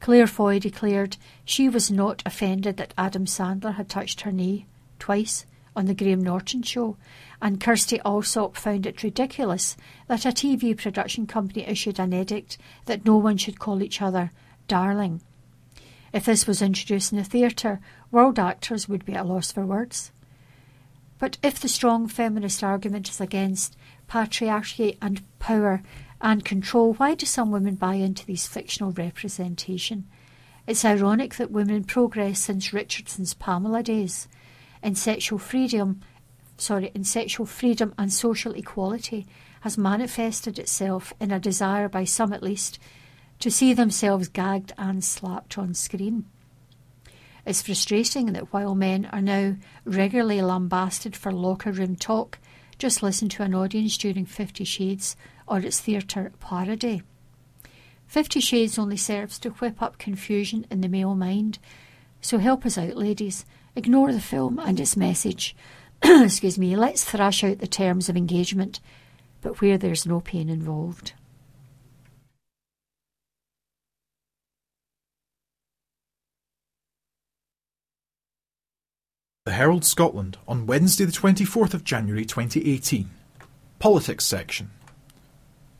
Claire 0.00 0.26
Foy 0.26 0.58
declared 0.58 1.16
she 1.44 1.68
was 1.68 1.90
not 1.90 2.22
offended 2.26 2.76
that 2.76 2.94
Adam 2.98 3.24
Sandler 3.24 3.76
had 3.76 3.88
touched 3.88 4.22
her 4.22 4.32
knee 4.32 4.66
twice 4.98 5.46
on 5.76 5.86
the 5.86 5.94
Graham 5.94 6.20
Norton 6.20 6.62
show, 6.62 6.96
and 7.40 7.60
Kirsty 7.60 7.98
Allsopp 8.04 8.56
found 8.56 8.86
it 8.86 9.02
ridiculous 9.02 9.76
that 10.08 10.24
a 10.24 10.28
TV 10.28 10.76
production 10.76 11.26
company 11.26 11.64
issued 11.66 11.98
an 11.98 12.12
edict 12.12 12.58
that 12.86 13.04
no 13.04 13.16
one 13.16 13.36
should 13.36 13.58
call 13.58 13.82
each 13.82 14.00
other 14.02 14.30
darling. 14.68 15.20
If 16.12 16.24
this 16.24 16.46
was 16.46 16.62
introduced 16.62 17.12
in 17.12 17.18
the 17.18 17.24
theatre, 17.24 17.80
world 18.10 18.38
actors 18.38 18.88
would 18.88 19.04
be 19.04 19.14
at 19.14 19.24
a 19.24 19.28
loss 19.28 19.50
for 19.50 19.66
words. 19.66 20.12
But 21.18 21.38
if 21.42 21.58
the 21.58 21.68
strong 21.68 22.06
feminist 22.06 22.62
argument 22.62 23.08
is 23.08 23.20
against 23.20 23.76
patriarchy 24.08 24.96
and 25.00 25.22
power 25.38 25.82
and 26.20 26.44
control, 26.44 26.94
why 26.94 27.14
do 27.14 27.26
some 27.26 27.50
women 27.50 27.74
buy 27.74 27.94
into 27.94 28.24
these 28.24 28.46
fictional 28.46 28.92
representation? 28.92 30.06
It's 30.66 30.84
ironic 30.84 31.34
that 31.34 31.50
women 31.50 31.84
progress 31.84 32.40
since 32.40 32.72
Richardson's 32.72 33.34
Pamela 33.34 33.82
days 33.82 34.28
in 34.82 34.94
sexual 34.94 35.38
freedom, 35.38 36.00
sorry, 36.56 36.90
in 36.94 37.04
sexual 37.04 37.46
freedom 37.46 37.94
and 37.98 38.12
social 38.12 38.54
equality 38.54 39.26
has 39.60 39.76
manifested 39.76 40.58
itself 40.58 41.12
in 41.20 41.30
a 41.30 41.40
desire 41.40 41.88
by 41.88 42.04
some 42.04 42.32
at 42.32 42.42
least 42.42 42.78
to 43.40 43.50
see 43.50 43.72
themselves 43.72 44.28
gagged 44.28 44.72
and 44.78 45.04
slapped 45.04 45.58
on 45.58 45.74
screen. 45.74 46.24
It's 47.46 47.62
frustrating 47.62 48.32
that 48.32 48.52
while 48.52 48.74
men 48.74 49.06
are 49.12 49.20
now 49.20 49.56
regularly 49.84 50.40
lambasted 50.40 51.14
for 51.14 51.30
locker 51.30 51.72
room 51.72 51.96
talk, 51.96 52.38
just 52.78 53.02
listen 53.02 53.28
to 53.30 53.42
an 53.42 53.54
audience 53.54 53.96
during 53.96 54.26
Fifty 54.26 54.64
Shades 54.64 55.16
or 55.46 55.58
its 55.58 55.80
theatre 55.80 56.32
parody. 56.40 57.02
Fifty 58.06 58.40
Shades 58.40 58.78
only 58.78 58.96
serves 58.96 59.38
to 59.40 59.50
whip 59.50 59.80
up 59.82 59.98
confusion 59.98 60.66
in 60.70 60.80
the 60.80 60.88
male 60.88 61.14
mind, 61.14 61.58
so 62.20 62.38
help 62.38 62.64
us 62.64 62.78
out, 62.78 62.96
ladies, 62.96 63.44
Ignore 63.76 64.12
the 64.12 64.20
film 64.20 64.60
and 64.60 64.78
its 64.78 64.96
message. 64.96 65.56
Excuse 66.04 66.58
me, 66.58 66.76
let's 66.76 67.02
thrash 67.02 67.42
out 67.42 67.58
the 67.58 67.66
terms 67.66 68.08
of 68.08 68.16
engagement, 68.16 68.78
but 69.40 69.60
where 69.60 69.76
there's 69.76 70.06
no 70.06 70.20
pain 70.20 70.48
involved. 70.48 71.12
The 79.46 79.52
Herald 79.52 79.84
Scotland 79.84 80.38
on 80.48 80.64
Wednesday, 80.64 81.04
the 81.04 81.12
24th 81.12 81.74
of 81.74 81.84
January 81.84 82.24
2018. 82.24 83.10
Politics 83.78 84.24
section. 84.24 84.70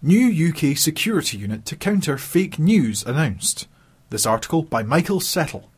New 0.02 0.50
UK 0.50 0.76
security 0.76 1.38
unit 1.38 1.64
to 1.64 1.74
counter 1.74 2.18
fake 2.18 2.58
news 2.58 3.02
announced. 3.04 3.66
This 4.10 4.26
article 4.26 4.64
by 4.64 4.82
Michael 4.82 5.18
Settle. 5.18 5.70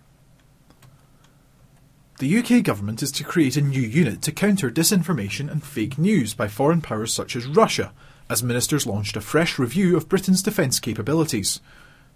The 2.18 2.38
UK 2.38 2.64
government 2.64 3.04
is 3.04 3.12
to 3.12 3.22
create 3.22 3.56
a 3.56 3.60
new 3.60 3.82
unit 3.82 4.20
to 4.22 4.32
counter 4.32 4.68
disinformation 4.68 5.48
and 5.48 5.62
fake 5.62 5.96
news 5.96 6.34
by 6.34 6.48
foreign 6.48 6.80
powers 6.80 7.12
such 7.12 7.36
as 7.36 7.46
Russia, 7.46 7.92
as 8.28 8.42
ministers 8.42 8.84
launched 8.84 9.16
a 9.16 9.20
fresh 9.20 9.60
review 9.60 9.96
of 9.96 10.08
Britain's 10.08 10.42
defence 10.42 10.80
capabilities. 10.80 11.60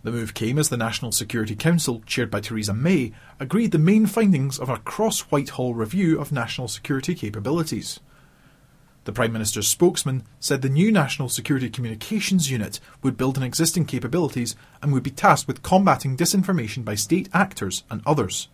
The 0.03 0.11
move 0.11 0.33
came 0.33 0.59
as 0.59 0.71
the 0.71 0.79
National 0.79 1.13
Security 1.13 1.55
Council, 1.55 2.03
chaired 2.07 2.31
by 2.31 2.41
Theresa 2.41 2.73
May, 2.73 3.13
agreed 3.39 3.73
the 3.73 3.79
main 3.79 4.07
findings 4.07 4.59
of 4.59 4.71
a 4.71 4.79
cross 4.79 5.21
Whitehall 5.31 5.75
review 5.75 6.19
of 6.19 6.33
national 6.33 6.69
security 6.69 7.15
capabilities. 7.15 8.01
The 9.05 9.13
Prime 9.13 9.33
Minister's 9.33 9.69
spokesman 9.69 10.25
said 10.39 10.63
the 10.63 10.71
new 10.71 10.91
National 10.91 11.29
Security 11.29 11.69
Communications 11.69 12.51
Unit 12.51 12.81
would 13.03 13.19
build 13.19 13.37
on 13.37 13.43
existing 13.43 13.85
capabilities 13.85 14.57
and 14.81 14.93
would 14.93 15.03
be 15.03 15.11
tasked 15.11 15.47
with 15.47 15.63
combating 15.63 16.17
disinformation 16.17 16.83
by 16.83 16.95
state 16.95 17.29
actors 17.35 17.83
and 17.91 18.03
others. 18.07 18.49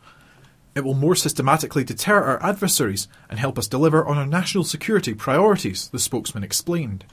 It 0.75 0.85
will 0.85 0.95
more 0.95 1.15
systematically 1.15 1.85
deter 1.85 2.25
our 2.25 2.43
adversaries 2.43 3.07
and 3.31 3.39
help 3.39 3.57
us 3.57 3.69
deliver 3.69 4.05
on 4.05 4.19
our 4.19 4.27
national 4.27 4.65
security 4.65 5.15
priorities, 5.15 5.89
the 5.89 5.99
spokesman 6.01 6.43
explained. 6.43 7.05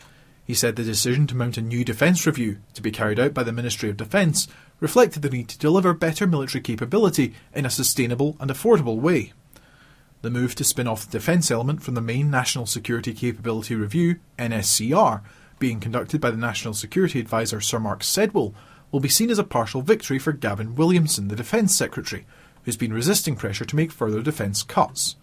He 0.45 0.53
said 0.53 0.75
the 0.75 0.83
decision 0.83 1.25
to 1.27 1.35
mount 1.35 1.57
a 1.57 1.61
new 1.61 1.85
defence 1.85 2.25
review, 2.27 2.57
to 2.73 2.81
be 2.81 2.91
carried 2.91 3.19
out 3.19 3.33
by 3.33 3.43
the 3.43 3.53
Ministry 3.53 3.89
of 3.89 3.97
Defence, 3.97 4.47
reflected 4.81 5.21
the 5.21 5.29
need 5.29 5.47
to 5.49 5.57
deliver 5.57 5.93
better 5.93 6.27
military 6.27 6.61
capability 6.61 7.33
in 7.53 7.65
a 7.65 7.69
sustainable 7.69 8.35
and 8.41 8.51
affordable 8.51 8.97
way. 8.97 9.31
The 10.21 10.29
move 10.29 10.55
to 10.55 10.63
spin 10.63 10.87
off 10.87 11.05
the 11.05 11.11
defence 11.11 11.49
element 11.49 11.81
from 11.81 11.95
the 11.95 12.01
main 12.01 12.29
National 12.29 12.65
Security 12.65 13.13
Capability 13.13 13.75
Review, 13.75 14.17
NSCR, 14.37 15.21
being 15.59 15.79
conducted 15.79 16.19
by 16.19 16.31
the 16.31 16.37
National 16.37 16.73
Security 16.73 17.19
Advisor 17.19 17.61
Sir 17.61 17.79
Mark 17.79 18.01
Sedwill, 18.01 18.53
will 18.91 18.99
be 18.99 19.09
seen 19.09 19.29
as 19.29 19.39
a 19.39 19.43
partial 19.43 19.81
victory 19.81 20.19
for 20.19 20.33
Gavin 20.33 20.75
Williamson, 20.75 21.29
the 21.29 21.35
Defence 21.35 21.75
Secretary, 21.75 22.25
who's 22.63 22.77
been 22.77 22.93
resisting 22.93 23.35
pressure 23.35 23.65
to 23.65 23.75
make 23.75 23.91
further 23.91 24.21
defence 24.21 24.61
cuts. 24.63 25.15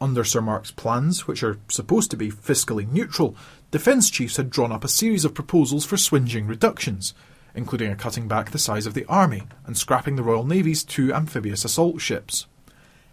Under 0.00 0.22
Sir 0.22 0.40
Mark's 0.40 0.70
plans, 0.70 1.26
which 1.26 1.42
are 1.42 1.58
supposed 1.68 2.10
to 2.12 2.16
be 2.16 2.30
fiscally 2.30 2.90
neutral, 2.90 3.34
defence 3.70 4.10
chiefs 4.10 4.36
had 4.36 4.50
drawn 4.50 4.70
up 4.70 4.84
a 4.84 4.88
series 4.88 5.24
of 5.24 5.34
proposals 5.34 5.84
for 5.84 5.96
swinging 5.96 6.46
reductions, 6.46 7.14
including 7.54 7.90
a 7.90 7.96
cutting 7.96 8.28
back 8.28 8.50
the 8.50 8.58
size 8.58 8.86
of 8.86 8.94
the 8.94 9.04
army 9.06 9.42
and 9.66 9.76
scrapping 9.76 10.16
the 10.16 10.22
Royal 10.22 10.44
Navy's 10.44 10.84
two 10.84 11.12
amphibious 11.12 11.64
assault 11.64 12.00
ships. 12.00 12.46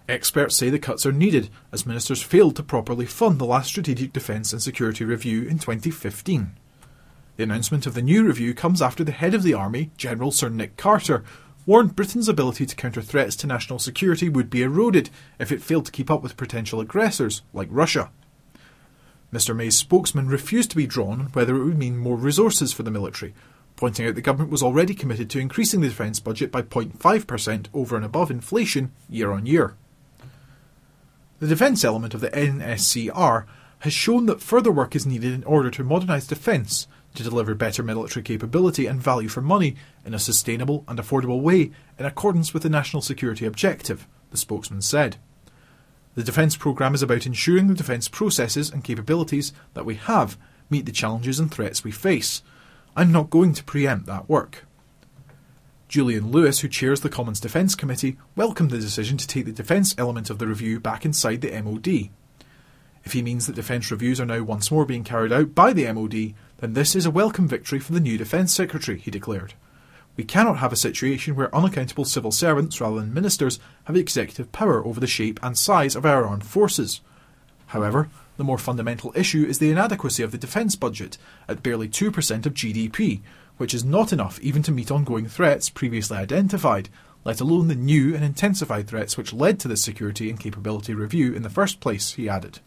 Experts 0.08 0.56
say 0.56 0.70
the 0.70 0.78
cuts 0.78 1.06
are 1.08 1.12
needed 1.12 1.50
as 1.72 1.88
ministers 1.88 2.22
failed 2.22 2.56
to 2.56 2.64
properly 2.64 3.08
fund 3.08 3.40
the 3.40 3.46
last 3.46 3.68
Strategic 3.70 4.14
Defence 4.14 4.54
and 4.54 4.62
Security 4.62 5.04
Review 5.04 5.42
in 5.44 5.58
2015. 5.58 6.56
The 7.38 7.44
announcement 7.44 7.88
of 7.88 7.96
the 7.96 8.04
new 8.04 8.24
review 8.24 8.54
comes 8.54 8.82
after 8.84 9.04
the 9.04 9.12
head 9.12 9.34
of 9.34 9.42
the 9.42 9.56
Army, 9.56 9.90
General 9.98 10.32
Sir 10.32 10.50
Nick 10.50 10.78
Carter, 10.78 11.24
warned 11.66 11.96
Britain's 11.96 12.30
ability 12.30 12.66
to 12.66 12.76
counter 12.76 13.02
threats 13.02 13.36
to 13.38 13.48
national 13.48 13.80
security 13.80 14.30
would 14.30 14.50
be 14.50 14.62
eroded 14.62 15.10
if 15.40 15.52
it 15.52 15.62
failed 15.62 15.86
to 15.86 15.92
keep 15.92 16.12
up 16.12 16.22
with 16.22 16.38
potential 16.38 16.80
aggressors 16.80 17.42
like 17.54 17.68
Russia. 17.72 18.12
Mr 19.34 19.56
May's 19.56 19.78
spokesman 19.78 20.28
refused 20.28 20.70
to 20.72 20.78
be 20.78 20.88
drawn 20.88 21.20
on 21.20 21.26
whether 21.28 21.56
it 21.56 21.64
would 21.64 21.78
mean 21.78 21.98
more 21.98 22.16
resources 22.16 22.72
for 22.72 22.84
the 22.84 22.92
military, 22.92 23.34
pointing 23.76 24.08
out 24.08 24.16
the 24.16 24.22
government 24.22 24.52
was 24.52 24.64
already 24.64 24.94
committed 24.94 25.30
to 25.30 25.40
increasing 25.40 25.82
the 25.82 25.90
defence 25.90 26.20
budget 26.20 26.52
by 26.52 26.62
0.5% 26.62 27.68
over 27.74 27.96
and 27.96 28.06
above 28.06 28.32
inflation 28.32 28.92
year 29.10 29.32
on 29.32 29.46
year. 29.46 29.76
The 31.40 31.48
defence 31.48 31.84
element 31.84 32.14
of 32.14 32.22
the 32.22 32.30
NSCR 32.30 33.46
has 33.80 33.94
shown 33.94 34.26
that 34.28 34.42
further 34.42 34.72
work 34.72 34.96
is 34.96 35.06
needed 35.06 35.34
in 35.34 35.44
order 35.44 35.70
to 35.72 35.84
modernise 35.84 36.28
defence 36.28 36.88
to 37.16 37.24
deliver 37.24 37.56
better 37.56 37.84
military 37.84 38.24
capability 38.24 38.86
and 38.86 39.02
value 39.02 39.28
for 39.28 39.42
money 39.42 39.76
in 40.06 40.14
a 40.14 40.20
sustainable 40.20 40.84
and 40.88 41.00
affordable 41.00 41.42
way 41.42 41.72
in 41.98 42.06
accordance 42.06 42.54
with 42.54 42.64
the 42.64 42.70
national 42.70 43.02
security 43.02 43.46
objective, 43.46 44.08
the 44.32 44.38
spokesman 44.38 44.82
said. 44.82 45.18
The 46.16 46.24
defence 46.24 46.56
programme 46.56 46.96
is 46.96 47.02
about 47.02 47.26
ensuring 47.26 47.68
the 47.68 47.74
defence 47.74 48.08
processes 48.08 48.70
and 48.70 48.84
capabilities 48.84 49.52
that 49.74 49.86
we 49.86 49.96
have 49.96 50.38
meet 50.70 50.86
the 50.86 50.92
challenges 50.92 51.40
and 51.40 51.52
threats 51.52 51.84
we 51.84 51.92
face. 51.92 52.42
I'm 52.96 53.12
not 53.12 53.30
going 53.30 53.54
to 53.54 53.64
preempt 53.64 54.06
that 54.06 54.30
work. 54.30 54.66
Julian 55.88 56.32
Lewis, 56.32 56.62
who 56.62 56.68
chairs 56.68 57.02
the 57.02 57.10
Commons 57.10 57.40
Defence 57.40 57.76
Committee, 57.76 58.18
welcomed 58.36 58.72
the 58.72 58.80
decision 58.80 59.18
to 59.18 59.28
take 59.28 59.46
the 59.46 59.52
defence 59.52 59.94
element 59.98 60.30
of 60.30 60.40
the 60.40 60.48
review 60.48 60.80
back 60.80 61.06
inside 61.06 61.42
the 61.42 61.62
MOD. 61.62 62.10
If 63.04 63.14
he 63.14 63.22
means 63.22 63.46
that 63.46 63.56
defence 63.56 63.92
reviews 63.92 64.20
are 64.20 64.26
now 64.26 64.42
once 64.42 64.72
more 64.72 64.86
being 64.86 65.04
carried 65.04 65.32
out 65.32 65.54
by 65.54 65.74
the 65.74 65.92
MOD, 65.92 66.34
then 66.66 66.74
this 66.74 66.96
is 66.96 67.06
a 67.06 67.12
welcome 67.12 67.48
victory 67.48 67.78
for 67.78 67.94
the 67.94 68.00
new 68.00 68.18
Defence 68.18 68.52
Secretary, 68.52 68.98
he 68.98 69.12
declared. 69.12 69.54
We 70.18 70.24
cannot 70.24 70.58
have 70.58 70.74
a 70.74 70.76
situation 70.76 71.36
where 71.36 71.56
unaccountable 71.56 72.06
civil 72.06 72.32
servants 72.32 72.82
rather 72.82 72.96
than 72.96 73.14
ministers 73.14 73.60
have 73.84 73.96
executive 73.96 74.52
power 74.52 74.84
over 74.84 75.00
the 75.00 75.06
shape 75.06 75.40
and 75.44 75.56
size 75.56 75.96
of 75.96 76.08
our 76.08 76.26
armed 76.26 76.44
forces. 76.44 77.02
However, 77.68 78.10
the 78.38 78.44
more 78.44 78.58
fundamental 78.58 79.14
issue 79.16 79.46
is 79.46 79.60
the 79.60 79.70
inadequacy 79.70 80.24
of 80.24 80.32
the 80.32 80.40
defence 80.40 80.76
budget 80.76 81.20
at 81.48 81.62
barely 81.62 81.88
2% 81.88 82.46
of 82.48 82.56
GDP, 82.56 83.22
which 83.58 83.76
is 83.76 83.86
not 83.86 84.12
enough 84.12 84.40
even 84.40 84.64
to 84.64 84.72
meet 84.72 84.90
ongoing 84.90 85.28
threats 85.28 85.70
previously 85.70 86.18
identified, 86.18 86.90
let 87.26 87.42
alone 87.42 87.68
the 87.68 87.76
new 87.76 88.16
and 88.16 88.26
intensified 88.26 88.88
threats 88.88 89.18
which 89.18 89.34
led 89.34 89.60
to 89.60 89.68
the 89.68 89.78
security 89.78 90.32
and 90.32 90.40
capability 90.40 90.96
review 90.96 91.32
in 91.32 91.44
the 91.44 91.50
first 91.52 91.80
place, 91.80 92.14
he 92.14 92.28
added. 92.28 92.60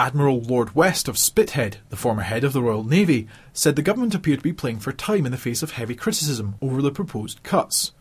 Admiral 0.00 0.40
Lord 0.40 0.74
West 0.74 1.08
of 1.08 1.16
Spithead, 1.16 1.74
the 1.90 1.96
former 1.96 2.22
head 2.22 2.42
of 2.42 2.54
the 2.54 2.62
Royal 2.62 2.82
Navy, 2.82 3.28
said 3.52 3.76
the 3.76 3.82
government 3.82 4.14
appeared 4.14 4.38
to 4.38 4.42
be 4.42 4.50
playing 4.50 4.78
for 4.78 4.92
time 4.92 5.26
in 5.26 5.30
the 5.30 5.36
face 5.36 5.62
of 5.62 5.72
heavy 5.72 5.94
criticism 5.94 6.54
over 6.62 6.80
the 6.80 6.90
proposed 6.90 7.42
cuts. 7.42 7.92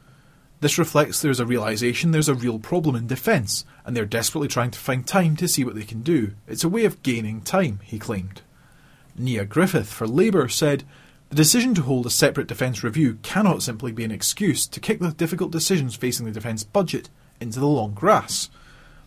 This 0.61 0.77
reflects 0.77 1.21
there's 1.21 1.41
a 1.41 1.45
realisation 1.45 2.11
there's 2.11 2.29
a 2.29 2.33
real 2.33 2.57
problem 2.57 2.95
in 2.95 3.07
defence, 3.07 3.65
and 3.83 3.97
they're 3.97 4.05
desperately 4.05 4.47
trying 4.47 4.71
to 4.71 4.79
find 4.79 5.05
time 5.05 5.35
to 5.35 5.47
see 5.49 5.65
what 5.65 5.75
they 5.75 5.83
can 5.83 6.01
do. 6.01 6.35
It's 6.47 6.63
a 6.63 6.69
way 6.69 6.85
of 6.85 7.03
gaining 7.03 7.41
time, 7.41 7.81
he 7.83 7.99
claimed. 7.99 8.43
Nia 9.17 9.43
Griffith 9.43 9.91
for 9.91 10.07
Labour 10.07 10.47
said, 10.47 10.85
The 11.27 11.35
decision 11.35 11.73
to 11.73 11.81
hold 11.81 12.05
a 12.05 12.09
separate 12.09 12.47
defence 12.47 12.81
review 12.81 13.17
cannot 13.23 13.61
simply 13.61 13.91
be 13.91 14.05
an 14.05 14.11
excuse 14.11 14.67
to 14.67 14.79
kick 14.79 15.01
the 15.01 15.11
difficult 15.11 15.51
decisions 15.51 15.97
facing 15.97 16.25
the 16.25 16.31
defence 16.31 16.63
budget 16.63 17.09
into 17.41 17.59
the 17.59 17.67
long 17.67 17.93
grass. 17.93 18.49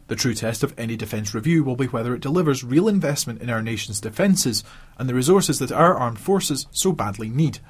The 0.09 0.17
true 0.17 0.35
test 0.35 0.63
of 0.63 0.75
any 0.79 0.97
defence 0.97 1.35
review 1.35 1.65
will 1.65 1.77
be 1.77 1.87
whether 1.87 2.15
it 2.15 2.21
delivers 2.21 2.65
real 2.65 2.89
investment 2.89 3.41
in 3.41 3.49
our 3.49 3.63
nation's 3.63 4.01
defences 4.01 4.65
and 4.99 5.09
the 5.09 5.15
resources 5.15 5.59
that 5.59 5.73
our 5.73 5.97
armed 5.97 6.19
forces 6.19 6.67
so 6.71 6.93
badly 6.93 7.29
need. 7.29 7.61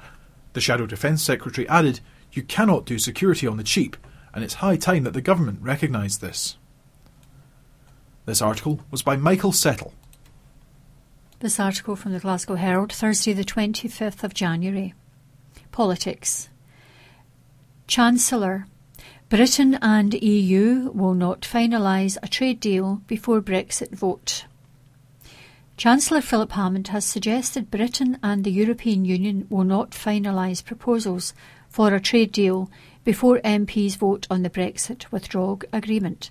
The 0.53 0.61
Shadow 0.61 0.85
Defence 0.85 1.21
Secretary 1.21 1.67
added, 1.69 1.99
You 2.31 2.43
cannot 2.43 2.85
do 2.85 2.99
security 2.99 3.47
on 3.47 3.57
the 3.57 3.63
cheap, 3.63 3.95
and 4.33 4.43
it's 4.43 4.55
high 4.55 4.77
time 4.77 5.03
that 5.03 5.13
the 5.13 5.21
government 5.21 5.61
recognised 5.61 6.21
this. 6.21 6.57
This 8.25 8.41
article 8.41 8.81
was 8.89 9.03
by 9.03 9.15
Michael 9.15 9.51
Settle. 9.51 9.93
This 11.39 11.59
article 11.59 11.95
from 11.95 12.13
the 12.13 12.19
Glasgow 12.19 12.55
Herald, 12.55 12.93
Thursday, 12.93 13.33
the 13.33 13.43
25th 13.43 14.23
of 14.23 14.33
January. 14.33 14.93
Politics. 15.71 16.49
Chancellor 17.85 18.65
Britain 19.33 19.79
and 19.81 20.13
EU 20.13 20.91
will 20.93 21.15
not 21.15 21.41
finalise 21.41 22.19
a 22.21 22.27
trade 22.27 22.59
deal 22.59 23.01
before 23.07 23.41
Brexit 23.41 23.89
vote. 23.89 24.45
Chancellor 25.75 26.21
Philip 26.21 26.51
Hammond 26.51 26.89
has 26.89 27.03
suggested 27.03 27.71
Britain 27.71 28.19
and 28.21 28.43
the 28.43 28.51
European 28.51 29.05
Union 29.05 29.47
will 29.49 29.63
not 29.63 29.89
finalise 29.89 30.63
proposals 30.63 31.33
for 31.67 31.95
a 31.95 31.99
trade 31.99 32.31
deal 32.31 32.69
before 33.03 33.39
MPs 33.39 33.97
vote 33.97 34.27
on 34.29 34.43
the 34.43 34.51
Brexit 34.51 35.11
withdrawal 35.11 35.59
agreement. 35.73 36.29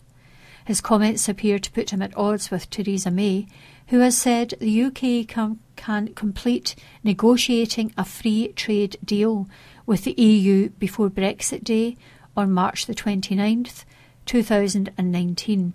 His 0.65 0.81
comments 0.81 1.29
appear 1.29 1.59
to 1.59 1.73
put 1.73 1.91
him 1.91 2.03
at 2.03 2.17
odds 2.17 2.53
with 2.53 2.71
Theresa 2.71 3.11
May, 3.11 3.49
who 3.88 3.99
has 3.99 4.17
said 4.17 4.55
the 4.61 4.81
UK 4.81 5.27
can, 5.27 5.59
can 5.75 6.15
complete 6.15 6.77
negotiating 7.03 7.93
a 7.99 8.05
free 8.05 8.53
trade 8.55 8.97
deal 9.05 9.49
with 9.87 10.05
the 10.05 10.12
EU 10.12 10.69
before 10.79 11.11
Brexit 11.11 11.65
Day 11.65 11.97
on 12.37 12.53
March 12.53 12.87
the 12.87 12.95
29th, 12.95 13.85
2019, 14.27 15.73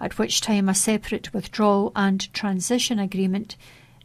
at 0.00 0.18
which 0.18 0.40
time 0.40 0.68
a 0.68 0.74
separate 0.74 1.32
withdrawal 1.32 1.92
and 1.96 2.32
transition 2.32 2.98
agreement 2.98 3.56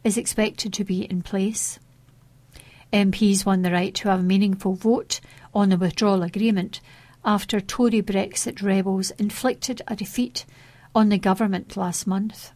is 0.03 0.17
expected 0.17 0.73
to 0.73 0.83
be 0.83 1.03
in 1.03 1.21
place. 1.21 1.79
MPs 2.93 3.45
won 3.45 3.61
the 3.61 3.71
right 3.71 3.93
to 3.95 4.09
have 4.09 4.19
a 4.19 4.23
meaningful 4.23 4.75
vote 4.75 5.19
on 5.53 5.69
the 5.69 5.77
withdrawal 5.77 6.23
agreement 6.23 6.79
after 7.25 7.59
Tory 7.59 8.01
Brexit 8.01 8.61
rebels 8.61 9.11
inflicted 9.11 9.81
a 9.87 9.95
defeat 9.95 10.45
on 10.93 11.09
the 11.09 11.17
government 11.17 11.75
last 11.75 12.05
month. 12.05 12.51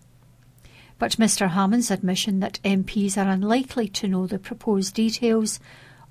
But 1.00 1.14
Mr 1.14 1.50
Hammond's 1.50 1.92
admission 1.92 2.40
that 2.42 2.60
MPs 2.64 3.18
are 3.18 3.30
unlikely 3.30 3.88
to 3.90 4.08
know 4.08 4.28
the 4.28 4.38
proposed 4.38 4.94
details 4.94 5.60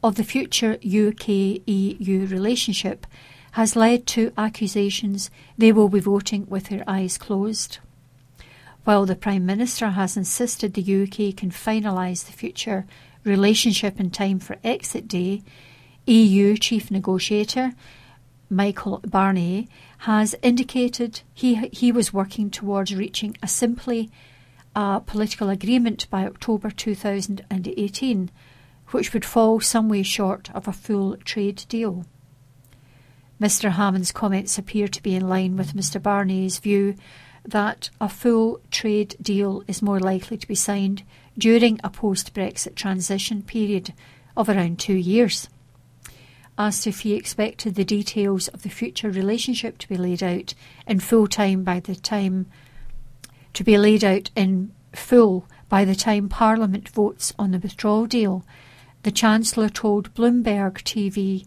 of 0.03 0.15
the 0.15 0.25
future 0.25 0.79
UK 0.85 1.29
EU 1.67 2.27
relationship 2.27 3.07
has 3.53 3.75
led 3.75 4.07
to 4.07 4.33
accusations 4.37 5.31
they 5.57 5.73
will 5.73 5.89
be 5.89 6.01
voting 6.01 6.47
with 6.49 6.69
their 6.69 6.85
eyes 6.87 7.19
closed. 7.19 7.79
While 8.85 9.07
the 9.07 9.17
Prime 9.17 9.45
Minister 9.45 9.91
has 9.91 10.17
insisted 10.17 10.75
the 10.75 11.03
UK 11.03 11.37
can 11.37 11.51
finalise 11.51 12.25
the 12.25 12.33
future 12.33 12.87
relationship 13.25 13.99
in 14.01 14.11
time 14.11 14.39
for 14.39 14.57
exit 14.63 15.09
day, 15.09 15.43
EU 16.07 16.57
chief 16.57 16.91
negotiator 16.91 17.73
Michael 18.49 19.01
Barnier 19.01 19.67
has 19.99 20.35
indicated 20.43 21.21
he 21.35 21.57
he 21.69 21.93
was 21.93 22.15
working 22.15 22.51
towards 22.51 22.95
reaching 22.95 23.37
a 23.43 23.49
simply 23.49 24.11
uh, 24.75 25.01
political 25.01 25.51
agreement 25.51 26.09
by 26.09 26.25
October 26.25 26.71
2018, 26.71 28.31
which 28.91 29.13
would 29.13 29.25
fall 29.25 29.61
some 29.61 29.89
way 29.89 30.03
short 30.03 30.51
of 30.55 30.67
a 30.67 30.73
full 30.73 31.17
trade 31.19 31.65
deal. 31.69 32.05
Mr. 33.41 33.73
Hammond's 33.73 34.13
comments 34.13 34.59
appear 34.59 34.89
to 34.89 35.03
be 35.03 35.15
in 35.15 35.29
line 35.29 35.57
with 35.57 35.75
Mr. 35.75 36.03
Barnier's 36.03 36.59
view 36.59 36.97
that 37.45 37.89
a 38.01 38.09
full 38.09 38.61
trade 38.71 39.17
deal 39.23 39.63
is 39.69 39.81
more 39.81 40.01
likely 40.01 40.37
to 40.37 40.49
be 40.49 40.55
signed 40.55 41.03
during 41.37 41.79
a 41.85 41.91
post 41.91 42.35
Brexit 42.35 42.75
transition 42.75 43.43
period 43.43 43.95
of 44.37 44.49
around 44.49 44.79
two 44.79 44.97
years. 44.97 45.49
Asked 46.59 46.89
if 46.89 47.01
he 47.01 47.15
expected 47.15 47.77
the 47.77 47.85
details 47.85 48.49
of 48.49 48.63
the 48.63 48.69
future 48.69 49.11
relationship 49.11 49.79
to 49.79 49.89
be 49.89 49.97
laid 49.97 50.23
out 50.23 50.55
in 50.87 50.99
full 50.99 51.29
time 51.29 51.63
by 51.63 51.79
the 51.79 51.95
time 51.95 52.47
to 53.55 53.63
be 53.63 53.79
laid 53.79 54.03
out 54.03 54.31
in 54.35 54.73
full 54.93 55.47
by 55.69 55.85
the 55.85 55.95
time 55.95 56.29
Parliament 56.29 56.89
votes 56.89 57.33
on 57.39 57.53
the 57.53 57.59
withdrawal 57.59 58.07
deal, 58.07 58.45
the 59.09 59.13
Chancellor 59.13 59.71
told 59.71 60.13
Bloomberg 60.13 60.83
TV 60.83 61.47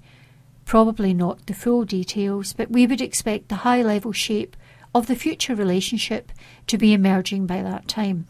probably 0.66 1.14
not 1.14 1.46
the 1.46 1.54
full 1.54 1.86
details, 1.86 2.54
but 2.54 2.72
we 2.72 2.88
would 2.88 3.02
expect 3.02 3.50
the 3.50 3.58
high 3.58 3.84
level 3.84 4.12
shape 4.12 4.58
of 4.96 5.06
the 5.06 5.16
future 5.16 5.54
relationship 5.54 6.32
to 6.66 6.76
be 6.80 6.92
emerging 6.92 7.46
by 7.46 7.62
that 7.62 7.88
time. 7.88 8.26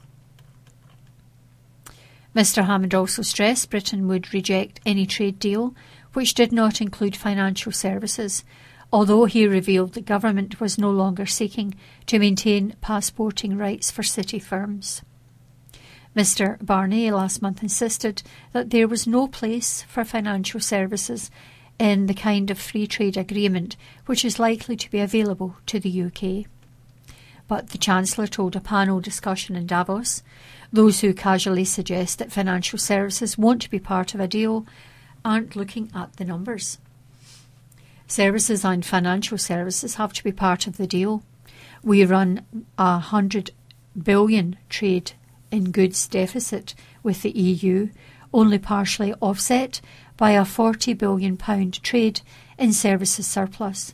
Mr. 2.35 2.65
Hammond 2.65 2.93
also 2.93 3.21
stressed 3.21 3.69
Britain 3.69 4.05
would 4.09 4.33
reject 4.33 4.81
any 4.85 5.05
trade 5.05 5.39
deal 5.39 5.73
which 6.11 6.33
did 6.33 6.51
not 6.51 6.81
include 6.81 7.15
financial 7.15 7.71
services, 7.71 8.43
although 8.91 9.23
he 9.23 9.47
revealed 9.47 9.93
the 9.93 10.01
government 10.01 10.59
was 10.59 10.77
no 10.77 10.91
longer 10.91 11.25
seeking 11.25 11.73
to 12.05 12.19
maintain 12.19 12.75
passporting 12.81 13.57
rights 13.57 13.89
for 13.89 14.03
city 14.03 14.39
firms. 14.39 15.03
Mr. 16.15 16.58
Barnier 16.60 17.13
last 17.13 17.41
month 17.41 17.63
insisted 17.63 18.21
that 18.52 18.69
there 18.69 18.88
was 18.88 19.08
no 19.08 19.28
place 19.28 19.84
for 19.84 20.04
financial 20.04 20.60
services 20.60 21.32
in 21.80 22.08
the 22.08 22.13
kind 22.13 22.52
of 22.52 22.60
free 22.60 22.86
trade 22.86 23.15
agreement 23.15 23.78
which 24.06 24.26
is 24.26 24.39
likely 24.39 24.76
to 24.76 24.91
be 24.91 25.00
available 25.00 25.56
to 25.65 25.80
the 25.80 26.04
UK. 26.04 26.45
But 27.47 27.69
the 27.69 27.78
Chancellor 27.78 28.28
told 28.28 28.56
a 28.56 28.62
panel 28.62 29.00
discussion 29.00 29.56
in 29.56 29.67
Davos 29.67 30.21
those 30.74 31.02
who 31.02 31.13
casually 31.13 31.65
suggest 31.65 32.19
that 32.19 32.32
financial 32.32 32.80
services 32.80 33.38
won't 33.38 33.69
be 33.69 33.80
part 33.80 34.13
of 34.13 34.19
a 34.19 34.28
deal 34.28 34.65
aren't 35.24 35.56
looking 35.56 35.91
at 35.93 36.15
the 36.17 36.26
numbers. 36.26 36.78
Services 38.08 38.65
and 38.65 38.86
financial 38.86 39.38
services 39.38 39.95
have 39.95 40.13
to 40.13 40.24
be 40.24 40.32
part 40.32 40.67
of 40.67 40.78
the 40.78 40.88
deal. 40.88 41.24
We 41.84 42.04
run 42.06 42.45
a 42.78 43.00
hundred 43.00 43.52
billion 44.02 44.58
trade 44.69 45.13
in 45.51 45.71
goods 45.71 46.07
deficit 46.07 46.73
with 47.03 47.21
the 47.21 47.31
EU, 47.31 47.89
only 48.33 48.57
partially 48.57 49.13
offset 49.21 49.81
by 50.17 50.31
a 50.31 50.43
£40 50.43 50.97
billion 50.97 51.37
trade 51.71 52.21
in 52.57 52.73
services 52.73 53.27
surplus. 53.27 53.93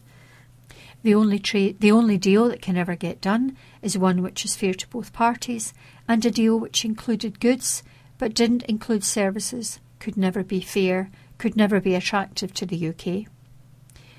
The 1.04 1.16
only, 1.16 1.40
trade, 1.40 1.80
the 1.80 1.92
only 1.92 2.18
deal 2.18 2.50
that 2.50 2.62
can 2.62 2.78
ever 2.78 2.96
get 2.96 3.22
done 3.22 3.56
is 3.82 3.98
one 3.98 4.22
which 4.22 4.44
is 4.46 4.56
fair 4.56 4.74
to 4.74 4.88
both 4.90 5.14
parties, 5.14 5.74
and 6.08 6.26
a 6.26 6.32
deal 6.32 6.60
which 6.60 6.86
included 6.86 7.40
goods 7.40 7.84
but 8.18 8.34
didn't 8.34 8.64
include 8.64 9.04
services 9.04 9.80
could 10.00 10.18
never 10.18 10.44
be 10.44 10.60
fair, 10.62 11.10
could 11.38 11.56
never 11.56 11.80
be 11.80 11.96
attractive 11.96 12.54
to 12.56 12.66
the 12.66 12.88
UK. 12.90 13.32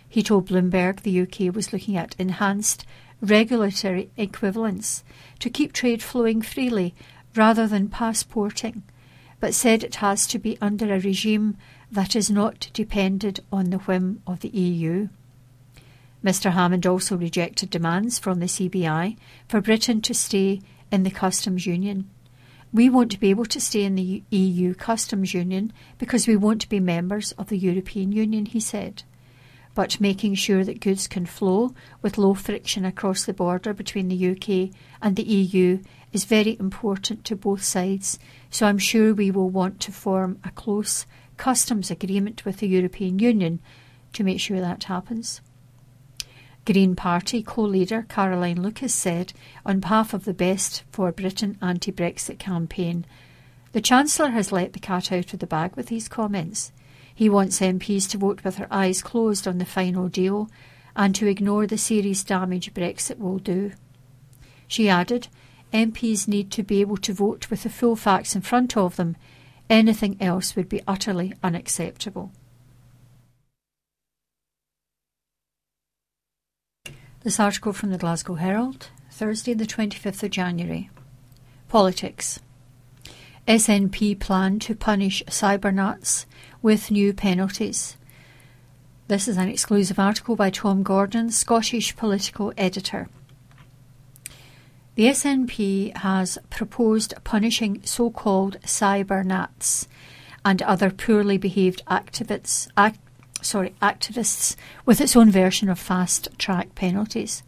He 0.09 0.22
told 0.22 0.48
Bloomberg 0.48 1.03
the 1.03 1.20
UK 1.20 1.55
was 1.55 1.72
looking 1.72 1.96
at 1.96 2.16
enhanced 2.18 2.87
regulatory 3.20 4.11
equivalence 4.16 5.03
to 5.40 5.51
keep 5.51 5.72
trade 5.72 6.03
flowing 6.03 6.40
freely 6.40 6.94
rather 7.38 7.66
than 7.66 7.88
passporting, 7.88 8.83
but 9.40 9.55
said 9.55 9.83
it 9.85 9.96
has 9.96 10.27
to 10.27 10.38
be 10.38 10.59
under 10.61 10.92
a 10.92 11.01
regime 11.01 11.57
that 11.90 12.14
is 12.16 12.31
not 12.31 12.68
dependent 12.72 13.40
on 13.53 13.70
the 13.70 13.79
whim 13.79 14.20
of 14.27 14.40
the 14.40 14.48
EU. 14.48 15.09
Mr. 16.22 16.51
Hammond 16.51 16.85
also 16.85 17.16
rejected 17.16 17.70
demands 17.70 18.18
from 18.18 18.40
the 18.40 18.46
CBI 18.46 19.16
for 19.46 19.61
Britain 19.61 20.03
to 20.03 20.12
stay 20.12 20.61
in 20.90 21.05
the 21.05 21.11
customs 21.11 21.64
union. 21.64 22.11
We 22.72 22.90
won't 22.90 23.20
be 23.20 23.31
able 23.31 23.46
to 23.46 23.61
stay 23.61 23.85
in 23.85 23.94
the 23.94 24.22
EU 24.31 24.74
customs 24.74 25.33
union 25.33 25.72
because 25.96 26.27
we 26.27 26.37
won't 26.37 26.68
be 26.68 26.81
members 26.81 27.33
of 27.33 27.48
the 27.48 27.57
European 27.57 28.12
Union, 28.12 28.46
he 28.46 28.61
said. 28.61 29.05
But 29.74 30.01
making 30.01 30.35
sure 30.35 30.64
that 30.64 30.81
goods 30.81 31.07
can 31.07 31.24
flow 31.24 31.72
with 32.03 32.18
low 32.18 32.35
friction 32.35 32.85
across 32.85 33.24
the 33.24 33.33
border 33.33 33.72
between 33.72 34.09
the 34.09 34.31
UK 34.31 34.74
and 35.01 35.14
the 35.14 35.22
EU 35.22 35.79
is 36.12 36.25
very 36.25 36.57
important 36.59 37.25
to 37.25 37.37
both 37.37 37.62
sides, 37.62 38.18
so 38.51 38.66
I'm 38.66 38.79
sure 38.79 39.12
we 39.12 39.31
will 39.31 39.51
want 39.51 39.81
to 39.81 39.92
form 39.92 40.38
a 40.44 40.51
close 40.51 41.07
customs 41.37 41.90
agreement 41.90 42.44
with 42.44 42.59
the 42.59 42.68
European 42.68 43.18
Union 43.18 43.61
to 44.12 44.25
make 44.25 44.40
sure 44.40 44.61
that 44.61 44.85
happens. 44.85 45.40
Green 46.64 46.94
Party 46.94 47.42
co 47.42 47.62
leader 47.62 48.05
Caroline 48.09 48.62
Lucas 48.62 48.94
said, 48.94 49.33
on 49.64 49.81
behalf 49.81 50.12
of 50.12 50.25
the 50.25 50.35
Best 50.35 50.83
for 50.90 51.11
Britain 51.12 51.57
anti 51.62 51.90
Brexit 51.90 52.38
campaign, 52.38 53.07
the 53.73 53.81
Chancellor 53.81 54.31
has 54.31 54.53
let 54.53 54.73
the 54.73 54.79
cat 54.79 55.12
out 55.12 55.33
of 55.33 55.38
the 55.38 55.47
bag 55.47 55.77
with 55.77 55.87
these 55.87 56.09
comments. 56.09 56.73
He 57.14 57.29
wants 57.29 57.61
MPs 57.61 58.09
to 58.11 58.18
vote 58.18 58.44
with 58.44 58.57
their 58.57 58.68
eyes 58.71 59.03
closed 59.03 59.49
on 59.49 59.59
the 59.59 59.64
final 59.64 60.09
deal 60.09 60.51
and 60.94 61.14
to 61.14 61.27
ignore 61.27 61.66
the 61.66 61.79
serious 61.79 62.23
damage 62.23 62.75
Brexit 62.75 63.18
will 63.18 63.38
do. 63.38 63.73
She 64.66 64.88
added, 64.88 65.29
MPs 65.72 66.26
need 66.26 66.50
to 66.52 66.62
be 66.62 66.81
able 66.81 66.96
to 66.98 67.12
vote 67.12 67.50
with 67.50 67.62
the 67.62 67.70
full 67.70 67.96
facts 67.96 68.35
in 68.35 68.42
front 68.42 68.76
of 68.76 68.96
them. 68.96 69.16
Anything 69.68 70.16
else 70.20 70.57
would 70.57 70.68
be 70.68 70.83
utterly 70.87 71.35
unacceptable. 71.42 72.33
This 77.22 77.38
article 77.38 77.72
from 77.72 77.90
the 77.90 77.98
Glasgow 77.98 78.35
Herald, 78.35 78.88
Thursday, 79.11 79.52
the 79.52 79.66
25th 79.66 80.22
of 80.22 80.31
January. 80.31 80.88
Politics. 81.68 82.40
SNP 83.46 84.18
plan 84.20 84.59
to 84.61 84.74
punish 84.74 85.22
cybernats 85.24 86.26
with 86.62 86.90
new 86.90 87.12
penalties. 87.12 87.96
This 89.09 89.26
is 89.26 89.37
an 89.37 89.48
exclusive 89.48 89.98
article 89.98 90.37
by 90.37 90.50
Tom 90.50 90.83
Gordon, 90.83 91.31
Scottish 91.31 91.96
political 91.96 92.52
editor. 92.57 93.09
The 94.99 95.11
SNP 95.11 95.97
has 95.99 96.39
proposed 96.51 97.15
punishing 97.23 97.83
so 97.85 98.11
called 98.11 98.57
cybernats 98.63 99.87
and 100.45 100.61
other 100.63 100.91
poorly 100.91 101.39
behaved 101.39 101.85
activists, 101.87 102.67
act, 102.77 102.99
sorry, 103.41 103.77
activists 103.81 104.57
with 104.85 105.01
its 105.01 105.15
own 105.15 105.31
version 105.31 105.69
of 105.69 105.79
fast 105.79 106.37
track 106.37 106.75
penalties. 106.75 107.45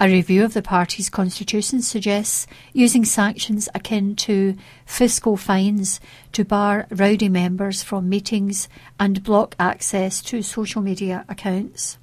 A 0.00 0.08
review 0.08 0.46
of 0.46 0.54
the 0.54 0.62
party's 0.62 1.10
constitution 1.10 1.82
suggests 1.82 2.46
using 2.72 3.04
sanctions 3.04 3.68
akin 3.74 4.16
to 4.16 4.56
fiscal 4.86 5.36
fines 5.36 6.00
to 6.32 6.42
bar 6.42 6.86
rowdy 6.90 7.28
members 7.28 7.82
from 7.82 8.08
meetings 8.08 8.70
and 8.98 9.22
block 9.22 9.54
access 9.60 10.22
to 10.22 10.40
social 10.40 10.80
media 10.80 11.26
accounts. 11.28 11.98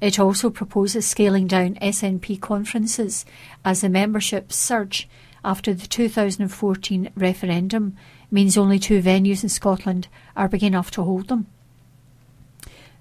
It 0.00 0.18
also 0.18 0.50
proposes 0.50 1.06
scaling 1.06 1.46
down 1.46 1.76
SNP 1.76 2.40
conferences 2.40 3.24
as 3.64 3.80
the 3.80 3.88
membership 3.88 4.52
surge 4.52 5.08
after 5.44 5.72
the 5.72 5.86
2014 5.86 7.10
referendum 7.14 7.96
means 8.30 8.58
only 8.58 8.78
two 8.78 9.00
venues 9.00 9.42
in 9.42 9.48
Scotland 9.48 10.08
are 10.36 10.48
big 10.48 10.64
enough 10.64 10.90
to 10.92 11.02
hold 11.02 11.28
them. 11.28 11.46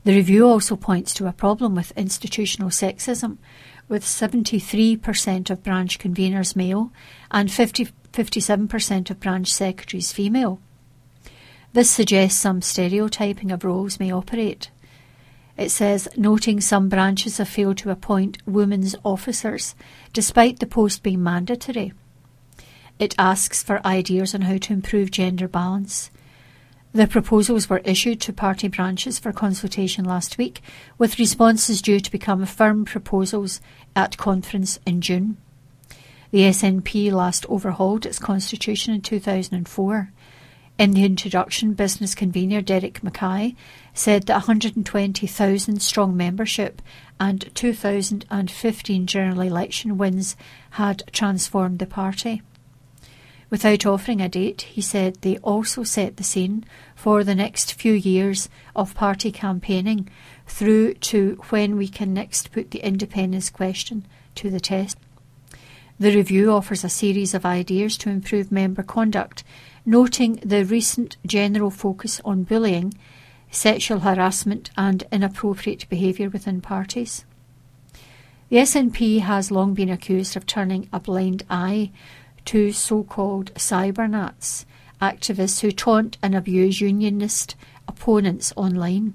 The 0.04 0.14
review 0.14 0.48
also 0.48 0.76
points 0.76 1.16
to 1.16 1.28
a 1.28 1.34
problem 1.34 1.74
with 1.74 1.92
institutional 1.98 2.70
sexism, 2.70 3.40
with 3.90 4.04
73% 4.04 5.50
of 5.50 5.64
branch 5.64 5.98
conveners 5.98 6.56
male 6.56 6.92
and 7.32 7.52
50, 7.52 7.88
57% 8.14 9.10
of 9.10 9.20
branch 9.20 9.52
secretaries 9.52 10.12
female. 10.12 10.60
This 11.74 11.90
suggests 11.90 12.40
some 12.40 12.62
stereotyping 12.62 13.52
of 13.52 13.64
roles 13.64 14.00
may 14.00 14.12
operate. 14.12 14.70
It 15.58 15.70
says, 15.70 16.10
noting 16.18 16.60
some 16.60 16.90
branches 16.90 17.38
have 17.38 17.48
failed 17.48 17.78
to 17.78 17.90
appoint 17.90 18.38
women's 18.46 18.96
officers, 19.04 19.74
despite 20.12 20.60
the 20.60 20.66
post 20.66 21.02
being 21.02 21.24
mandatory. 21.24 21.94
It 23.00 23.16
asks 23.18 23.64
for 23.64 23.86
ideas 23.86 24.36
on 24.36 24.42
how 24.42 24.58
to 24.58 24.74
improve 24.74 25.12
gender 25.12 25.48
balance. 25.48 26.12
The 26.94 27.08
proposals 27.08 27.70
were 27.70 27.82
issued 27.84 28.22
to 28.22 28.34
party 28.34 28.70
branches 28.70 29.20
for 29.20 29.34
consultation 29.34 30.06
last 30.06 30.38
week, 30.38 30.62
with 30.98 31.20
responses 31.20 31.82
due 31.82 32.00
to 32.00 32.12
become 32.12 32.46
firm 32.46 32.86
proposals 32.86 33.60
at 33.96 34.18
conference 34.18 34.80
in 34.86 35.02
June. 35.02 35.38
The 36.32 36.42
SNP 36.42 37.12
last 37.12 37.46
overhauled 37.48 38.06
its 38.06 38.20
constitution 38.20 38.94
in 38.94 39.02
2004. 39.02 40.12
In 40.78 40.92
the 40.92 41.06
introduction, 41.06 41.74
business 41.74 42.14
convener 42.14 42.62
Derek 42.62 43.02
Mackay 43.02 43.56
said 43.94 44.24
that 44.24 44.34
120,000 44.34 45.82
strong 45.82 46.18
membership 46.18 46.82
and 47.18 47.50
2015 47.56 49.08
general 49.08 49.40
election 49.40 49.98
wins 49.98 50.36
had 50.72 51.04
transformed 51.14 51.80
the 51.80 51.86
party. 51.86 52.42
Without 53.50 53.86
offering 53.86 54.20
a 54.20 54.28
date, 54.28 54.64
he 54.64 54.82
said 54.82 55.22
they 55.22 55.38
also 55.38 55.84
set 55.84 56.18
the 56.18 56.26
scene 56.26 56.66
for 56.94 57.24
the 57.24 57.36
next 57.36 57.74
few 57.74 57.94
years 57.94 58.50
of 58.76 58.96
party 58.96 59.32
campaigning 59.32 60.10
through 60.46 60.96
to 60.96 61.42
when 61.52 61.78
we 61.78 61.88
can 61.88 62.14
next 62.14 62.52
put 62.52 62.72
the 62.72 62.80
independence 62.80 63.50
question 63.50 64.06
to 64.34 64.50
the 64.50 64.60
test. 64.60 64.98
The 65.98 66.14
review 66.14 66.52
offers 66.52 66.84
a 66.84 66.90
series 66.90 67.34
of 67.34 67.46
ideas 67.46 67.98
to 68.00 68.10
improve 68.10 68.52
member 68.52 68.84
conduct, 68.84 69.46
noting 69.86 70.36
the 70.44 70.66
recent 70.66 71.18
general 71.26 71.70
focus 71.70 72.20
on 72.26 72.44
bullying, 72.44 72.94
sexual 73.52 74.00
harassment, 74.00 74.70
and 74.76 75.04
inappropriate 75.12 75.88
behaviour 75.90 76.30
within 76.30 76.62
parties. 76.62 77.26
The 78.50 78.58
SNP 78.58 79.22
has 79.22 79.52
long 79.52 79.74
been 79.74 79.90
accused 79.90 80.36
of 80.36 80.46
turning 80.46 80.88
a 80.94 81.00
blind 81.00 81.44
eye 81.50 81.92
to 82.46 82.72
so 82.72 83.04
called 83.04 83.54
cybernats, 83.56 84.66
activists 85.02 85.62
who 85.62 85.72
taunt 85.72 86.18
and 86.22 86.36
abuse 86.36 86.80
unionist 86.80 87.56
opponents 87.88 88.54
online. 88.56 89.14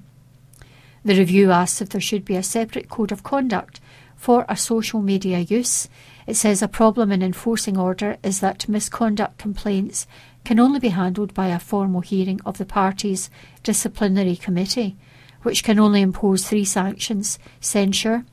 The 1.04 1.16
review 1.16 1.50
asks 1.50 1.80
if 1.80 1.90
there 1.90 2.00
should 2.00 2.24
be 2.24 2.36
a 2.36 2.42
separate 2.42 2.88
code 2.88 3.12
of 3.12 3.22
conduct 3.22 3.80
for 4.16 4.44
a 4.48 4.56
social 4.56 5.00
media 5.00 5.38
use. 5.38 5.88
It 6.26 6.34
says 6.34 6.60
a 6.60 6.68
problem 6.68 7.10
in 7.10 7.22
enforcing 7.22 7.78
order 7.78 8.18
is 8.22 8.40
that 8.40 8.68
misconduct 8.68 9.38
complaints 9.38 10.06
can 10.51 10.59
only 10.59 10.80
be 10.80 10.88
handled 10.88 11.32
by 11.32 11.46
a 11.46 11.61
formal 11.61 12.01
hearing 12.01 12.40
of 12.44 12.59
the 12.59 12.64
party's 12.64 13.30
disciplinary 13.62 14.34
committee, 14.34 14.96
which 15.42 15.62
can 15.62 15.78
only 15.78 16.01
impose 16.01 16.44
three 16.44 16.64
sanctions 16.64 17.38
censure, 17.61 18.24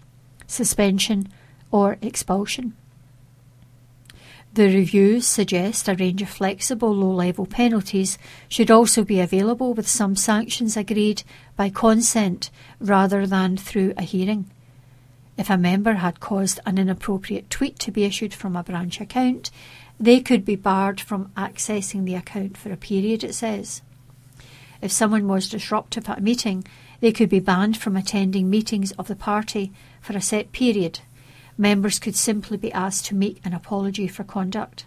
suspension, 0.47 1.31
or 1.69 1.95
expulsion. 2.01 2.75
The 4.51 4.63
reviews 4.63 5.27
suggest 5.27 5.87
a 5.87 5.93
range 5.93 6.23
of 6.23 6.29
flexible 6.29 6.91
low 6.91 7.11
level 7.11 7.45
penalties 7.45 8.17
should 8.49 8.71
also 8.71 9.03
be 9.03 9.19
available, 9.19 9.75
with 9.75 9.87
some 9.87 10.15
sanctions 10.15 10.75
agreed 10.75 11.21
by 11.55 11.69
consent 11.69 12.49
rather 12.79 13.27
than 13.27 13.57
through 13.57 13.93
a 13.95 14.01
hearing. 14.01 14.49
If 15.37 15.51
a 15.51 15.57
member 15.57 15.93
had 15.93 16.19
caused 16.19 16.59
an 16.65 16.79
inappropriate 16.79 17.51
tweet 17.51 17.77
to 17.77 17.91
be 17.91 18.05
issued 18.05 18.33
from 18.33 18.55
a 18.55 18.63
branch 18.63 18.99
account, 18.99 19.51
they 19.99 20.19
could 20.19 20.45
be 20.45 20.55
barred 20.55 21.01
from 21.01 21.31
accessing 21.35 22.05
the 22.05 22.15
account 22.15 22.57
for 22.57 22.71
a 22.71 22.77
period, 22.77 23.23
it 23.23 23.33
says. 23.33 23.81
If 24.81 24.91
someone 24.91 25.27
was 25.27 25.49
disruptive 25.49 26.07
at 26.07 26.19
a 26.19 26.21
meeting, 26.21 26.63
they 26.99 27.11
could 27.11 27.29
be 27.29 27.39
banned 27.39 27.77
from 27.77 27.95
attending 27.95 28.49
meetings 28.49 28.91
of 28.93 29.07
the 29.07 29.15
party 29.15 29.71
for 30.01 30.15
a 30.15 30.21
set 30.21 30.51
period. 30.51 30.99
Members 31.57 31.99
could 31.99 32.15
simply 32.15 32.57
be 32.57 32.71
asked 32.71 33.05
to 33.07 33.15
make 33.15 33.41
an 33.43 33.53
apology 33.53 34.07
for 34.07 34.23
conduct. 34.23 34.85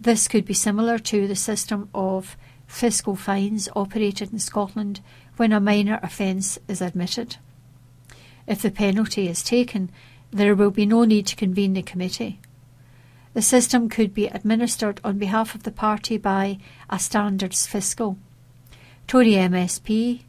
This 0.00 0.26
could 0.26 0.44
be 0.44 0.54
similar 0.54 0.98
to 0.98 1.28
the 1.28 1.36
system 1.36 1.88
of 1.94 2.36
fiscal 2.66 3.14
fines 3.14 3.68
operated 3.76 4.32
in 4.32 4.38
Scotland 4.38 5.00
when 5.36 5.52
a 5.52 5.60
minor 5.60 6.00
offence 6.02 6.58
is 6.66 6.80
admitted. 6.80 7.36
If 8.46 8.62
the 8.62 8.70
penalty 8.70 9.28
is 9.28 9.42
taken, 9.42 9.90
there 10.30 10.54
will 10.54 10.70
be 10.70 10.86
no 10.86 11.04
need 11.04 11.26
to 11.28 11.36
convene 11.36 11.74
the 11.74 11.82
committee. 11.82 12.40
The 13.34 13.42
system 13.42 13.88
could 13.88 14.14
be 14.14 14.28
administered 14.28 15.00
on 15.04 15.18
behalf 15.18 15.54
of 15.54 15.64
the 15.64 15.72
party 15.72 16.16
by 16.16 16.58
a 16.88 16.98
standards 17.00 17.66
fiscal. 17.66 18.16
Tory 19.08 19.32
MSP 19.32 20.22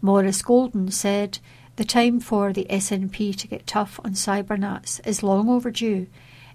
Maurice 0.00 0.42
Golden 0.42 0.90
said 0.90 1.40
the 1.76 1.84
time 1.84 2.20
for 2.20 2.52
the 2.52 2.66
SNP 2.70 3.36
to 3.36 3.48
get 3.48 3.66
tough 3.66 3.98
on 4.04 4.12
cybernats 4.12 5.04
is 5.04 5.22
long 5.24 5.48
overdue. 5.48 6.06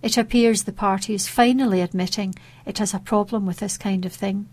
It 0.01 0.17
appears 0.17 0.63
the 0.63 0.71
party 0.71 1.13
is 1.13 1.27
finally 1.27 1.81
admitting 1.81 2.35
it 2.65 2.77
has 2.77 2.93
a 2.93 2.99
problem 2.99 3.45
with 3.45 3.57
this 3.57 3.77
kind 3.77 4.05
of 4.05 4.13
thing. 4.13 4.47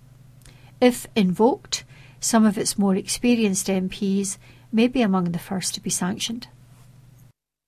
If 0.80 1.06
invoked, 1.14 1.84
some 2.18 2.44
of 2.44 2.58
its 2.58 2.76
more 2.76 2.96
experienced 2.96 3.68
MPs 3.68 4.38
may 4.72 4.88
be 4.88 5.02
among 5.02 5.32
the 5.32 5.38
first 5.38 5.74
to 5.74 5.80
be 5.80 5.90
sanctioned. 5.90 6.48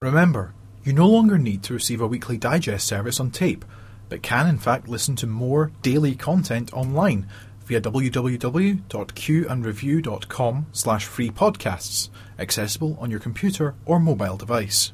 Remember, 0.03 0.55
you 0.87 0.93
no 0.93 1.09
longer 1.09 1.39
need 1.39 1.62
to 1.64 1.74
receive 1.74 2.01
a 2.01 2.07
weekly 2.07 2.37
digest 2.37 2.87
service 2.87 3.18
on 3.18 3.30
tape, 3.30 3.64
but 4.09 4.22
can 4.22 4.47
in 4.47 4.59
fact 4.59 4.89
listen 4.89 5.16
to 5.16 5.26
more 5.26 5.72
daily 5.82 6.14
content 6.14 6.72
online 6.72 7.26
via 7.64 7.80
www.qandreview.com 7.80 10.66
slash 10.70 11.05
free 11.05 11.30
podcasts, 11.30 12.09
accessible 12.39 12.97
on 13.01 13.11
your 13.11 13.18
computer 13.18 13.74
or 13.84 13.99
mobile 13.99 14.37
device. 14.37 14.93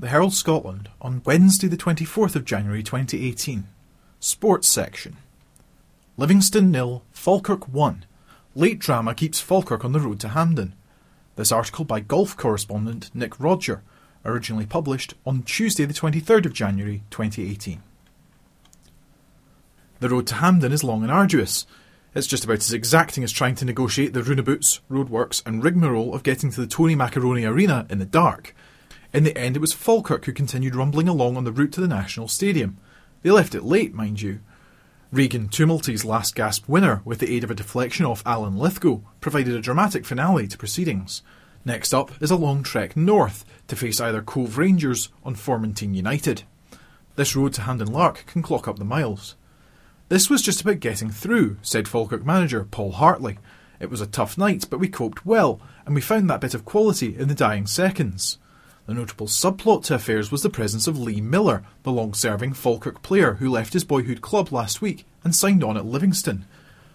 The 0.00 0.08
Herald 0.08 0.32
Scotland 0.32 0.88
on 1.00 1.22
Wednesday 1.24 1.68
the 1.68 1.76
24th 1.76 2.34
of 2.34 2.44
January 2.44 2.82
2018. 2.82 3.68
Sports 4.18 4.66
section. 4.66 5.16
Livingston 6.16 6.70
nil, 6.70 7.04
Falkirk 7.12 7.68
1. 7.68 8.06
Late 8.54 8.78
drama 8.78 9.14
keeps 9.14 9.40
Falkirk 9.40 9.84
on 9.84 9.92
the 9.92 10.00
road 10.00 10.18
to 10.20 10.28
Hampden. 10.28 10.74
This 11.36 11.52
article 11.52 11.84
by 11.84 12.00
golf 12.00 12.36
correspondent 12.36 13.10
Nick 13.14 13.38
Rodger, 13.38 13.82
originally 14.24 14.66
published 14.66 15.14
on 15.26 15.42
Tuesday, 15.42 15.84
the 15.84 15.94
23rd 15.94 16.46
of 16.46 16.52
January 16.52 17.02
2018. 17.10 17.82
The 20.00 20.08
road 20.08 20.26
to 20.28 20.34
Hampden 20.36 20.72
is 20.72 20.82
long 20.82 21.02
and 21.02 21.12
arduous. 21.12 21.66
It's 22.14 22.26
just 22.26 22.44
about 22.44 22.58
as 22.58 22.72
exacting 22.72 23.24
as 23.24 23.32
trying 23.32 23.54
to 23.56 23.64
negotiate 23.64 24.12
the 24.12 24.22
runabouts, 24.22 24.80
roadworks, 24.90 25.42
and 25.46 25.62
rigmarole 25.62 26.14
of 26.14 26.22
getting 26.22 26.50
to 26.50 26.60
the 26.60 26.66
Tony 26.66 26.94
Macaroni 26.94 27.44
Arena 27.44 27.86
in 27.88 27.98
the 27.98 28.04
dark. 28.04 28.54
In 29.12 29.24
the 29.24 29.36
end, 29.36 29.56
it 29.56 29.60
was 29.60 29.72
Falkirk 29.72 30.24
who 30.24 30.32
continued 30.32 30.74
rumbling 30.74 31.08
along 31.08 31.36
on 31.36 31.44
the 31.44 31.52
route 31.52 31.72
to 31.72 31.80
the 31.80 31.88
National 31.88 32.28
Stadium. 32.28 32.78
They 33.22 33.30
left 33.30 33.54
it 33.54 33.62
late, 33.62 33.94
mind 33.94 34.20
you. 34.20 34.40
Regan 35.12 35.48
Tumulty's 35.48 36.04
last 36.04 36.34
gasp 36.34 36.68
winner, 36.68 37.02
with 37.04 37.18
the 37.18 37.30
aid 37.30 37.44
of 37.44 37.50
a 37.50 37.54
deflection 37.54 38.06
off 38.06 38.22
Alan 38.24 38.56
Lithgow, 38.56 39.02
provided 39.20 39.54
a 39.54 39.60
dramatic 39.60 40.06
finale 40.06 40.48
to 40.48 40.56
proceedings. 40.56 41.22
Next 41.64 41.94
up 41.94 42.10
is 42.20 42.30
a 42.30 42.36
long 42.36 42.62
trek 42.62 42.96
north 42.96 43.44
to 43.68 43.76
face 43.76 44.00
either 44.00 44.20
Cove 44.20 44.58
Rangers 44.58 45.10
or 45.22 45.32
Formartine 45.32 45.94
United. 45.94 46.42
This 47.14 47.36
road 47.36 47.52
to 47.54 47.62
Hampden 47.62 47.92
Lark 47.92 48.26
can 48.26 48.42
clock 48.42 48.66
up 48.66 48.78
the 48.78 48.84
miles. 48.84 49.36
This 50.08 50.28
was 50.28 50.42
just 50.42 50.62
about 50.62 50.80
getting 50.80 51.10
through, 51.10 51.58
said 51.62 51.86
Falkirk 51.86 52.26
manager 52.26 52.64
Paul 52.64 52.92
Hartley. 52.92 53.38
It 53.78 53.90
was 53.90 54.00
a 54.00 54.06
tough 54.06 54.36
night, 54.36 54.66
but 54.68 54.80
we 54.80 54.88
coped 54.88 55.24
well, 55.24 55.60
and 55.86 55.94
we 55.94 56.00
found 56.00 56.28
that 56.28 56.40
bit 56.40 56.54
of 56.54 56.64
quality 56.64 57.16
in 57.16 57.28
the 57.28 57.34
dying 57.34 57.66
seconds. 57.66 58.38
The 58.86 58.94
notable 58.94 59.28
subplot 59.28 59.84
to 59.84 59.94
affairs 59.94 60.32
was 60.32 60.42
the 60.42 60.50
presence 60.50 60.88
of 60.88 60.98
Lee 60.98 61.20
Miller, 61.20 61.62
the 61.84 61.92
long 61.92 62.12
serving 62.14 62.54
Falkirk 62.54 63.02
player 63.02 63.34
who 63.34 63.48
left 63.48 63.72
his 63.72 63.84
boyhood 63.84 64.20
club 64.20 64.52
last 64.52 64.82
week 64.82 65.06
and 65.22 65.34
signed 65.34 65.62
on 65.62 65.76
at 65.76 65.86
Livingston. 65.86 66.44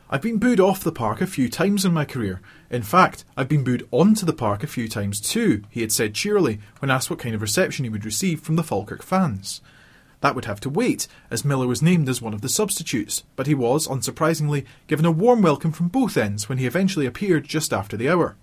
I've 0.09 0.21
been 0.21 0.37
booed 0.37 0.61
off 0.61 0.85
the 0.85 0.93
park 0.93 1.19
a 1.19 1.27
few 1.27 1.49
times 1.49 1.83
in 1.83 1.93
my 1.93 2.05
career. 2.05 2.39
In 2.69 2.81
fact, 2.81 3.25
I've 3.35 3.49
been 3.49 3.65
booed 3.65 3.85
onto 3.91 4.25
the 4.25 4.31
park 4.31 4.63
a 4.63 4.67
few 4.67 4.87
times 4.87 5.19
too, 5.19 5.63
he 5.69 5.81
had 5.81 5.91
said 5.91 6.13
cheerily 6.13 6.61
when 6.79 6.89
asked 6.89 7.09
what 7.09 7.19
kind 7.19 7.35
of 7.35 7.41
reception 7.41 7.83
he 7.83 7.89
would 7.89 8.05
receive 8.05 8.39
from 8.39 8.55
the 8.55 8.63
Falkirk 8.63 9.03
fans. 9.03 9.59
That 10.21 10.33
would 10.33 10.45
have 10.45 10.61
to 10.61 10.69
wait, 10.69 11.09
as 11.29 11.43
Miller 11.43 11.67
was 11.67 11.81
named 11.81 12.07
as 12.07 12.21
one 12.21 12.33
of 12.33 12.41
the 12.41 12.47
substitutes, 12.47 13.23
but 13.35 13.47
he 13.47 13.53
was, 13.53 13.85
unsurprisingly, 13.85 14.65
given 14.87 15.05
a 15.05 15.11
warm 15.11 15.41
welcome 15.41 15.73
from 15.73 15.89
both 15.89 16.15
ends 16.15 16.47
when 16.47 16.57
he 16.57 16.65
eventually 16.65 17.05
appeared 17.05 17.43
just 17.43 17.73
after 17.73 17.97
the 17.97 18.09
hour. 18.09 18.37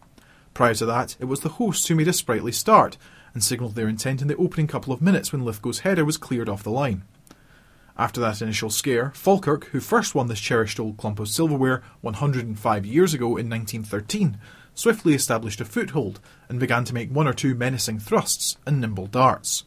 Prior 0.53 0.75
to 0.75 0.87
that, 0.87 1.17
it 1.19 1.25
was 1.25 1.41
the 1.41 1.49
hosts 1.49 1.89
who 1.89 1.95
made 1.95 2.09
a 2.09 2.13
sprightly 2.13 2.53
start, 2.53 2.99
and 3.33 3.43
signalled 3.43 3.75
their 3.75 3.89
intent 3.89 4.21
in 4.21 4.29
the 4.29 4.37
opening 4.37 4.67
couple 4.67 4.93
of 4.93 5.01
minutes 5.01 5.33
when 5.33 5.45
Lithgow's 5.45 5.81
header 5.81 6.05
was 6.05 6.19
cleared 6.19 6.49
off 6.49 6.63
the 6.63 6.71
line. 6.71 7.05
After 7.97 8.21
that 8.21 8.43
initial 8.43 8.71
scare, 8.71 9.13
Falkirk, 9.15 9.67
who 9.67 9.79
first 9.79 10.17
won 10.17 10.27
this 10.27 10.41
cherished 10.41 10.81
old 10.81 10.97
clump 10.97 11.21
of 11.21 11.29
silverware 11.29 11.81
105 12.01 12.85
years 12.85 13.15
ago 13.15 13.37
in 13.37 13.49
1913, 13.49 14.37
swiftly 14.75 15.15
established 15.15 15.61
a 15.61 15.65
foothold 15.65 16.19
and 16.49 16.59
began 16.59 16.85
to 16.85 16.95
make 16.95 17.11
one 17.11 17.29
or 17.29 17.33
two 17.33 17.55
menacing 17.55 18.01
thrusts 18.01 18.57
and 18.67 18.81
nimble 18.81 19.07
darts. 19.07 19.65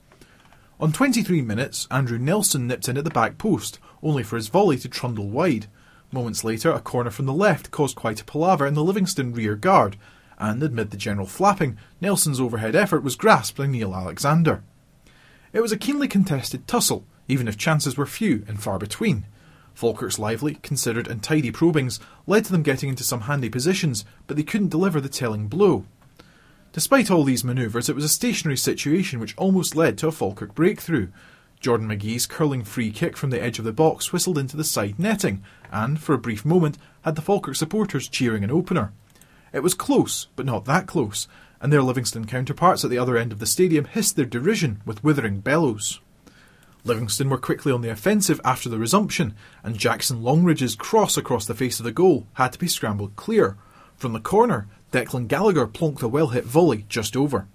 On 0.78 0.92
23 0.92 1.42
minutes, 1.42 1.88
Andrew 1.90 2.20
Nelson 2.20 2.68
nipped 2.68 2.90
in 2.90 2.98
at 2.98 3.06
the 3.06 3.10
back 3.10 3.38
post, 3.38 3.80
only 4.04 4.24
for 4.24 4.36
his 4.36 4.50
volley 4.50 4.78
to 4.78 4.90
trundle 4.90 5.30
wide. 5.30 5.68
Moments 6.12 6.44
later, 6.44 6.72
a 6.72 6.82
corner 6.82 7.10
from 7.10 7.28
the 7.28 7.34
left 7.34 7.72
caused 7.72 7.96
quite 7.96 8.20
a 8.20 8.26
palaver 8.26 8.68
in 8.68 8.74
the 8.74 8.84
Livingston 8.84 9.34
rear 9.34 9.56
guard, 9.56 9.96
and 10.38 10.62
amid 10.62 10.92
the 10.92 10.98
general 10.98 11.28
flapping, 11.28 11.78
Nelson's 12.02 12.42
overhead 12.42 12.76
effort 12.76 13.04
was 13.04 13.16
grasped 13.16 13.58
by 13.58 13.68
Neil 13.68 13.96
Alexander. 13.96 14.64
It 15.54 15.62
was 15.62 15.72
a 15.72 15.78
keenly 15.78 16.10
contested 16.10 16.68
tussle, 16.68 17.06
even 17.28 17.48
if 17.48 17.58
chances 17.58 17.98
were 17.98 18.06
few 18.06 18.44
and 18.48 18.62
far 18.62 18.80
between. 18.80 19.26
Falkirk's 19.74 20.18
lively, 20.18 20.56
considered, 20.56 21.08
and 21.08 21.22
tidy 21.22 21.52
probings 21.52 22.00
led 22.26 22.46
to 22.46 22.52
them 22.52 22.64
getting 22.64 22.90
into 22.90 23.04
some 23.04 23.22
handy 23.22 23.50
positions, 23.50 24.06
but 24.26 24.36
they 24.36 24.44
couldn't 24.44 24.70
deliver 24.70 25.00
the 25.00 25.10
telling 25.10 25.48
blow. 25.48 25.86
Despite 26.74 27.12
all 27.12 27.24
these 27.24 27.44
manoeuvres, 27.44 27.90
it 27.90 27.96
was 27.96 28.04
a 28.04 28.10
stationary 28.10 28.58
situation 28.58 29.20
which 29.20 29.38
almost 29.38 29.76
led 29.76 29.98
to 30.00 30.08
a 30.08 30.12
Falkirk 30.12 30.56
breakthrough. 30.56 31.10
Jordan 31.60 31.88
McGhee's 31.88 32.26
curling 32.26 32.64
free 32.64 32.92
kick 32.92 33.18
from 33.18 33.30
the 33.30 33.42
edge 33.42 33.60
of 33.60 33.66
the 33.66 33.74
box 33.74 34.12
whistled 34.14 34.38
into 34.38 34.58
the 34.58 34.64
side 34.64 35.00
netting, 35.00 35.44
and, 35.72 36.00
for 36.00 36.14
a 36.14 36.20
brief 36.20 36.46
moment, 36.46 36.78
had 37.02 37.16
the 37.16 37.22
Falkirk 37.22 37.56
supporters 37.56 38.08
cheering 38.08 38.44
an 38.44 38.52
opener. 38.52 38.94
It 39.54 39.62
was 39.62 39.74
close, 39.74 40.28
but 40.36 40.46
not 40.46 40.66
that 40.66 40.88
close, 40.88 41.28
and 41.62 41.72
their 41.72 41.82
Livingston 41.82 42.26
counterparts 42.26 42.84
at 42.84 42.90
the 42.90 43.00
other 43.00 43.18
end 43.18 43.32
of 43.32 43.40
the 43.40 43.46
stadium 43.46 43.86
hissed 43.86 44.16
their 44.16 44.26
derision 44.26 44.82
with 44.86 45.04
withering 45.04 45.40
bellows. 45.40 46.00
Livingston 46.88 47.30
were 47.30 47.38
quickly 47.38 47.72
on 47.72 47.82
the 47.82 47.92
offensive 47.92 48.42
after 48.44 48.70
the 48.70 48.80
resumption, 48.80 49.36
and 49.64 49.78
Jackson 49.78 50.24
Longridge's 50.24 50.76
cross 50.76 51.18
across 51.18 51.46
the 51.46 51.54
face 51.54 51.80
of 51.80 51.84
the 51.84 51.92
goal 51.92 52.26
had 52.34 52.54
to 52.54 52.60
be 52.60 52.68
scrambled 52.68 53.16
clear. 53.16 53.58
From 53.98 54.14
the 54.14 54.20
corner, 54.20 54.68
Declan 54.92 55.28
Gallagher 55.28 55.68
plonked 55.68 56.02
a 56.02 56.08
well 56.08 56.28
hit 56.28 56.46
volley 56.46 56.86
just 56.88 57.16
over. 57.16 57.48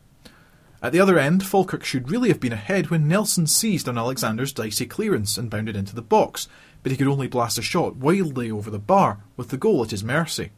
At 0.83 0.93
the 0.93 1.01
other 1.01 1.19
end, 1.19 1.47
Falkirk 1.47 1.85
should 1.85 2.11
really 2.11 2.29
have 2.29 2.41
been 2.41 2.53
ahead 2.53 2.91
when 2.91 3.09
Nelson 3.09 3.47
seized 3.47 3.89
on 3.89 3.97
Alexander's 3.97 4.53
dicey 4.53 4.85
clearance 4.85 5.39
and 5.39 5.49
bounded 5.49 5.77
into 5.77 5.95
the 5.95 6.03
box, 6.03 6.49
but 6.83 6.91
he 6.91 6.99
could 6.99 7.07
only 7.07 7.29
blast 7.29 7.57
a 7.57 7.63
shot 7.63 7.97
wildly 7.97 8.51
over 8.51 8.71
the 8.71 8.79
bar, 8.79 9.21
with 9.37 9.51
the 9.51 9.57
goal 9.57 9.83
at 9.83 9.93
his 9.93 10.03
mercy. 10.03 10.51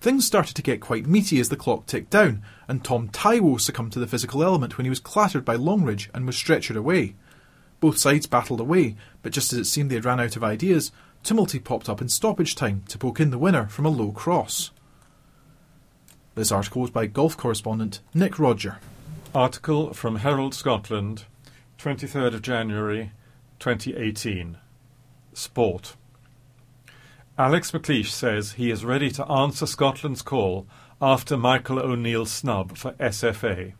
Things 0.00 0.26
started 0.26 0.56
to 0.56 0.62
get 0.62 0.80
quite 0.80 1.06
meaty 1.06 1.38
as 1.38 1.50
the 1.50 1.56
clock 1.56 1.86
ticked 1.86 2.10
down, 2.10 2.42
and 2.66 2.82
Tom 2.82 3.08
Taiwo 3.10 3.60
succumbed 3.60 3.92
to 3.92 4.00
the 4.00 4.06
physical 4.08 4.42
element 4.42 4.76
when 4.76 4.84
he 4.84 4.90
was 4.90 4.98
clattered 4.98 5.44
by 5.44 5.54
Longridge 5.54 6.10
and 6.12 6.26
was 6.26 6.34
stretchered 6.34 6.76
away. 6.76 7.14
Both 7.82 7.98
sides 7.98 8.28
battled 8.28 8.60
away, 8.60 8.94
but 9.22 9.32
just 9.32 9.52
as 9.52 9.58
it 9.58 9.64
seemed 9.64 9.90
they 9.90 9.96
had 9.96 10.04
ran 10.04 10.20
out 10.20 10.36
of 10.36 10.44
ideas, 10.44 10.92
Tumulty 11.24 11.58
popped 11.58 11.88
up 11.88 12.00
in 12.00 12.08
stoppage 12.08 12.54
time 12.54 12.84
to 12.86 12.96
poke 12.96 13.18
in 13.18 13.30
the 13.30 13.40
winner 13.40 13.66
from 13.66 13.84
a 13.84 13.88
low 13.88 14.12
cross. 14.12 14.70
This 16.36 16.52
article 16.52 16.82
was 16.82 16.92
by 16.92 17.06
golf 17.06 17.36
correspondent 17.36 17.98
Nick 18.14 18.38
Rodger. 18.38 18.78
Article 19.34 19.92
from 19.94 20.16
Herald 20.16 20.54
Scotland, 20.54 21.24
23rd 21.76 22.34
of 22.34 22.42
January 22.42 23.10
2018. 23.58 24.58
Sport. 25.32 25.96
Alex 27.36 27.72
McLeish 27.72 28.10
says 28.10 28.52
he 28.52 28.70
is 28.70 28.84
ready 28.84 29.10
to 29.10 29.26
answer 29.26 29.66
Scotland's 29.66 30.22
call 30.22 30.68
after 31.00 31.36
Michael 31.36 31.80
O'Neill's 31.80 32.30
snub 32.30 32.76
for 32.76 32.92
SFA. 32.92 33.72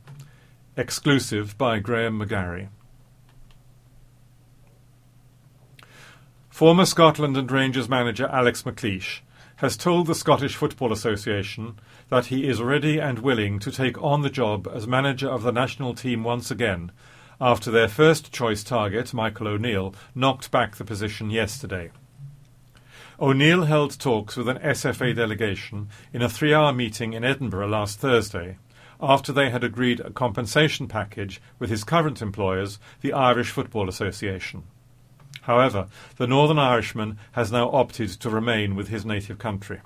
Exclusive 0.76 1.57
by 1.57 1.78
Graeme 1.78 2.18
McGarry. 2.18 2.66
Former 6.53 6.84
Scotland 6.84 7.34
and 7.38 7.50
Rangers 7.50 7.88
manager 7.88 8.28
Alex 8.30 8.64
McLeish 8.64 9.20
has 9.57 9.74
told 9.74 10.07
the 10.07 10.14
Scottish 10.14 10.55
Football 10.55 10.92
Association 10.92 11.78
that 12.11 12.26
he 12.26 12.46
is 12.46 12.61
ready 12.61 12.98
and 12.98 13.20
willing 13.20 13.59
to 13.61 13.72
take 13.72 14.00
on 14.03 14.20
the 14.20 14.28
job 14.28 14.68
as 14.70 14.86
manager 14.86 15.30
of 15.30 15.44
the 15.44 15.50
national 15.50 15.94
team 15.94 16.24
once 16.24 16.50
again, 16.50 16.92
after 17.40 17.70
their 17.70 17.88
first 17.88 18.32
choice 18.32 18.62
target, 18.62 19.14
Michael 19.14 19.48
O'Neill, 19.48 19.94
knocked 20.14 20.50
back 20.50 20.76
the 20.76 20.84
position 20.84 21.30
yesterday. 21.30 21.90
O'Neill 23.18 23.64
held 23.64 23.98
talks 23.98 24.36
with 24.36 24.46
an 24.46 24.59
SFA 24.59 25.16
delegation 25.16 25.88
in 26.12 26.20
a 26.20 26.28
three 26.28 26.53
hour 26.53 26.74
meeting 26.74 27.14
in 27.14 27.24
Edinburgh 27.24 27.68
last 27.68 27.98
Thursday, 27.98 28.59
after 29.00 29.32
they 29.32 29.48
had 29.48 29.64
agreed 29.64 30.00
a 30.00 30.11
compensation 30.11 30.86
package 30.86 31.40
with 31.59 31.70
his 31.70 31.82
current 31.82 32.20
employers, 32.20 32.78
the 33.00 33.14
Irish 33.14 33.50
Football 33.50 33.88
Association. 33.88 34.64
However, 35.43 35.88
the 36.16 36.26
Northern 36.26 36.59
Irishman 36.59 37.18
has 37.32 37.53
now 37.53 37.70
opted 37.70 38.09
to 38.11 38.30
remain 38.30 38.74
with 38.74 38.88
his 38.88 39.05
native 39.05 39.38
country. 39.38 39.80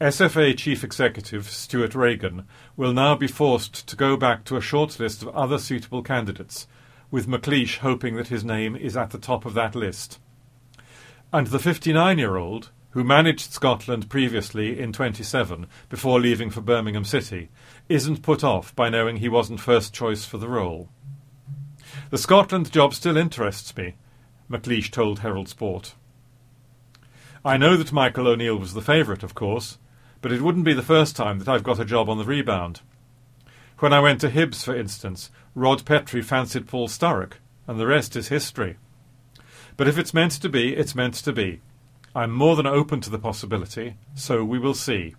SFA 0.00 0.56
Chief 0.56 0.82
Executive 0.82 1.50
Stewart 1.50 1.94
Regan 1.94 2.46
will 2.74 2.94
now 2.94 3.14
be 3.14 3.26
forced 3.26 3.86
to 3.86 3.96
go 3.96 4.16
back 4.16 4.44
to 4.44 4.56
a 4.56 4.62
short 4.62 4.98
list 4.98 5.20
of 5.20 5.28
other 5.28 5.58
suitable 5.58 6.02
candidates, 6.02 6.66
with 7.10 7.28
McLeish 7.28 7.78
hoping 7.78 8.16
that 8.16 8.28
his 8.28 8.42
name 8.42 8.74
is 8.74 8.96
at 8.96 9.10
the 9.10 9.18
top 9.18 9.44
of 9.44 9.52
that 9.52 9.74
list. 9.74 10.18
And 11.30 11.48
the 11.48 11.58
59 11.58 12.16
year 12.16 12.36
old, 12.36 12.70
who 12.92 13.04
managed 13.04 13.52
Scotland 13.52 14.08
previously 14.08 14.80
in 14.80 14.94
27 14.94 15.66
before 15.90 16.18
leaving 16.18 16.48
for 16.48 16.62
Birmingham 16.62 17.04
City, 17.04 17.50
isn't 17.90 18.22
put 18.22 18.42
off 18.42 18.74
by 18.74 18.88
knowing 18.88 19.18
he 19.18 19.28
wasn't 19.28 19.60
first 19.60 19.92
choice 19.92 20.24
for 20.24 20.38
the 20.38 20.48
role. 20.48 20.88
The 22.10 22.18
Scotland 22.18 22.72
job 22.72 22.92
still 22.92 23.16
interests 23.16 23.76
me, 23.76 23.94
McLeish 24.50 24.90
told 24.90 25.20
Herald 25.20 25.48
Sport. 25.48 25.94
I 27.44 27.56
know 27.56 27.76
that 27.76 27.92
Michael 27.92 28.26
O'Neill 28.26 28.56
was 28.56 28.74
the 28.74 28.82
favourite, 28.82 29.22
of 29.22 29.36
course, 29.36 29.78
but 30.20 30.32
it 30.32 30.42
wouldn't 30.42 30.64
be 30.64 30.72
the 30.72 30.82
first 30.82 31.14
time 31.14 31.38
that 31.38 31.48
I've 31.48 31.62
got 31.62 31.78
a 31.78 31.84
job 31.84 32.08
on 32.08 32.18
the 32.18 32.24
rebound. 32.24 32.80
When 33.78 33.92
I 33.92 34.00
went 34.00 34.20
to 34.22 34.28
Hibs, 34.28 34.64
for 34.64 34.74
instance, 34.74 35.30
Rod 35.54 35.84
Petrie 35.84 36.20
fancied 36.20 36.66
Paul 36.66 36.88
Sturrock, 36.88 37.34
and 37.68 37.78
the 37.78 37.86
rest 37.86 38.16
is 38.16 38.26
history. 38.26 38.76
But 39.76 39.86
if 39.86 39.96
it's 39.96 40.12
meant 40.12 40.32
to 40.32 40.48
be, 40.48 40.74
it's 40.74 40.96
meant 40.96 41.14
to 41.14 41.32
be. 41.32 41.60
I'm 42.12 42.32
more 42.32 42.56
than 42.56 42.66
open 42.66 43.00
to 43.02 43.10
the 43.10 43.20
possibility, 43.20 43.98
so 44.16 44.44
we 44.44 44.58
will 44.58 44.74
see. 44.74 45.14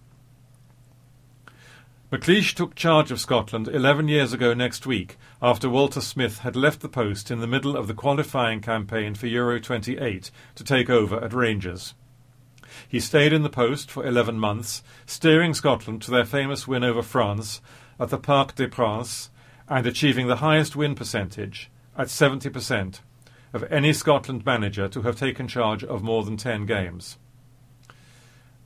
McLeish 2.12 2.54
took 2.54 2.76
charge 2.76 3.10
of 3.10 3.22
Scotland 3.22 3.70
11 3.70 4.10
years 4.10 4.34
ago 4.34 4.54
next 4.54 4.86
week 4.86 5.16
after 5.42 5.70
Walter 5.70 6.02
Smith 6.02 6.40
had 6.40 6.58
left 6.58 6.82
the 6.82 6.90
post 6.90 7.32
in 7.32 7.40
the 7.40 7.48
middle 7.48 7.78
of 7.78 7.88
the 7.88 7.94
qualifying 7.94 8.60
campaign 8.60 9.16
for 9.16 9.28
Euro 9.28 9.62
28 9.62 10.30
to 10.56 10.64
take 10.66 10.90
over 10.90 11.24
at 11.24 11.32
Rangers. 11.32 11.94
He 12.86 13.00
stayed 13.00 13.32
in 13.32 13.44
the 13.44 13.50
post 13.50 13.90
for 13.90 14.06
11 14.06 14.38
months, 14.38 14.84
steering 15.06 15.54
Scotland 15.54 16.02
to 16.02 16.12
their 16.12 16.26
famous 16.26 16.68
win 16.68 16.84
over 16.84 17.02
France 17.02 17.62
at 17.98 18.10
the 18.10 18.18
Parc 18.18 18.56
des 18.56 18.68
Princes 18.68 19.30
and 19.70 19.88
achieving 19.88 20.28
the 20.28 20.38
highest 20.38 20.76
win 20.76 20.96
percentage, 20.96 21.72
at 21.98 22.08
70%, 22.08 23.00
of 23.54 23.64
any 23.72 23.94
Scotland 23.94 24.46
manager 24.46 24.90
to 24.90 25.04
have 25.04 25.16
taken 25.16 25.48
charge 25.48 25.82
of 25.86 26.04
more 26.04 26.26
than 26.26 26.36
10 26.36 26.66
games. 26.66 27.18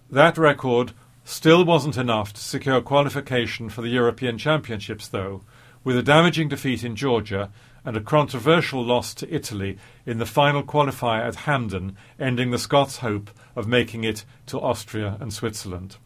That 0.10 0.36
record 0.36 0.94
Still 1.28 1.66
wasn't 1.66 1.98
enough 1.98 2.34
to 2.34 2.42
secure 2.42 2.82
qualification 2.82 3.70
for 3.70 3.82
the 3.82 3.90
European 3.90 4.38
Championships, 4.38 5.08
though, 5.08 5.42
with 5.84 5.98
a 5.98 6.04
damaging 6.04 6.50
defeat 6.50 6.84
in 6.84 6.96
Georgia 6.96 7.52
and 7.84 7.98
a 7.98 8.02
controversial 8.02 8.86
loss 8.86 9.16
to 9.16 9.34
Italy 9.34 9.80
in 10.06 10.20
the 10.20 10.28
final 10.28 10.62
qualifier 10.62 11.28
at 11.28 11.36
Hampden, 11.48 11.98
ending 12.20 12.52
the 12.52 12.60
Scots' 12.60 12.98
hope 12.98 13.32
of 13.56 13.68
making 13.68 14.04
it 14.04 14.24
to 14.46 14.62
Austria 14.62 15.18
and 15.20 15.34
Switzerland. 15.34 15.98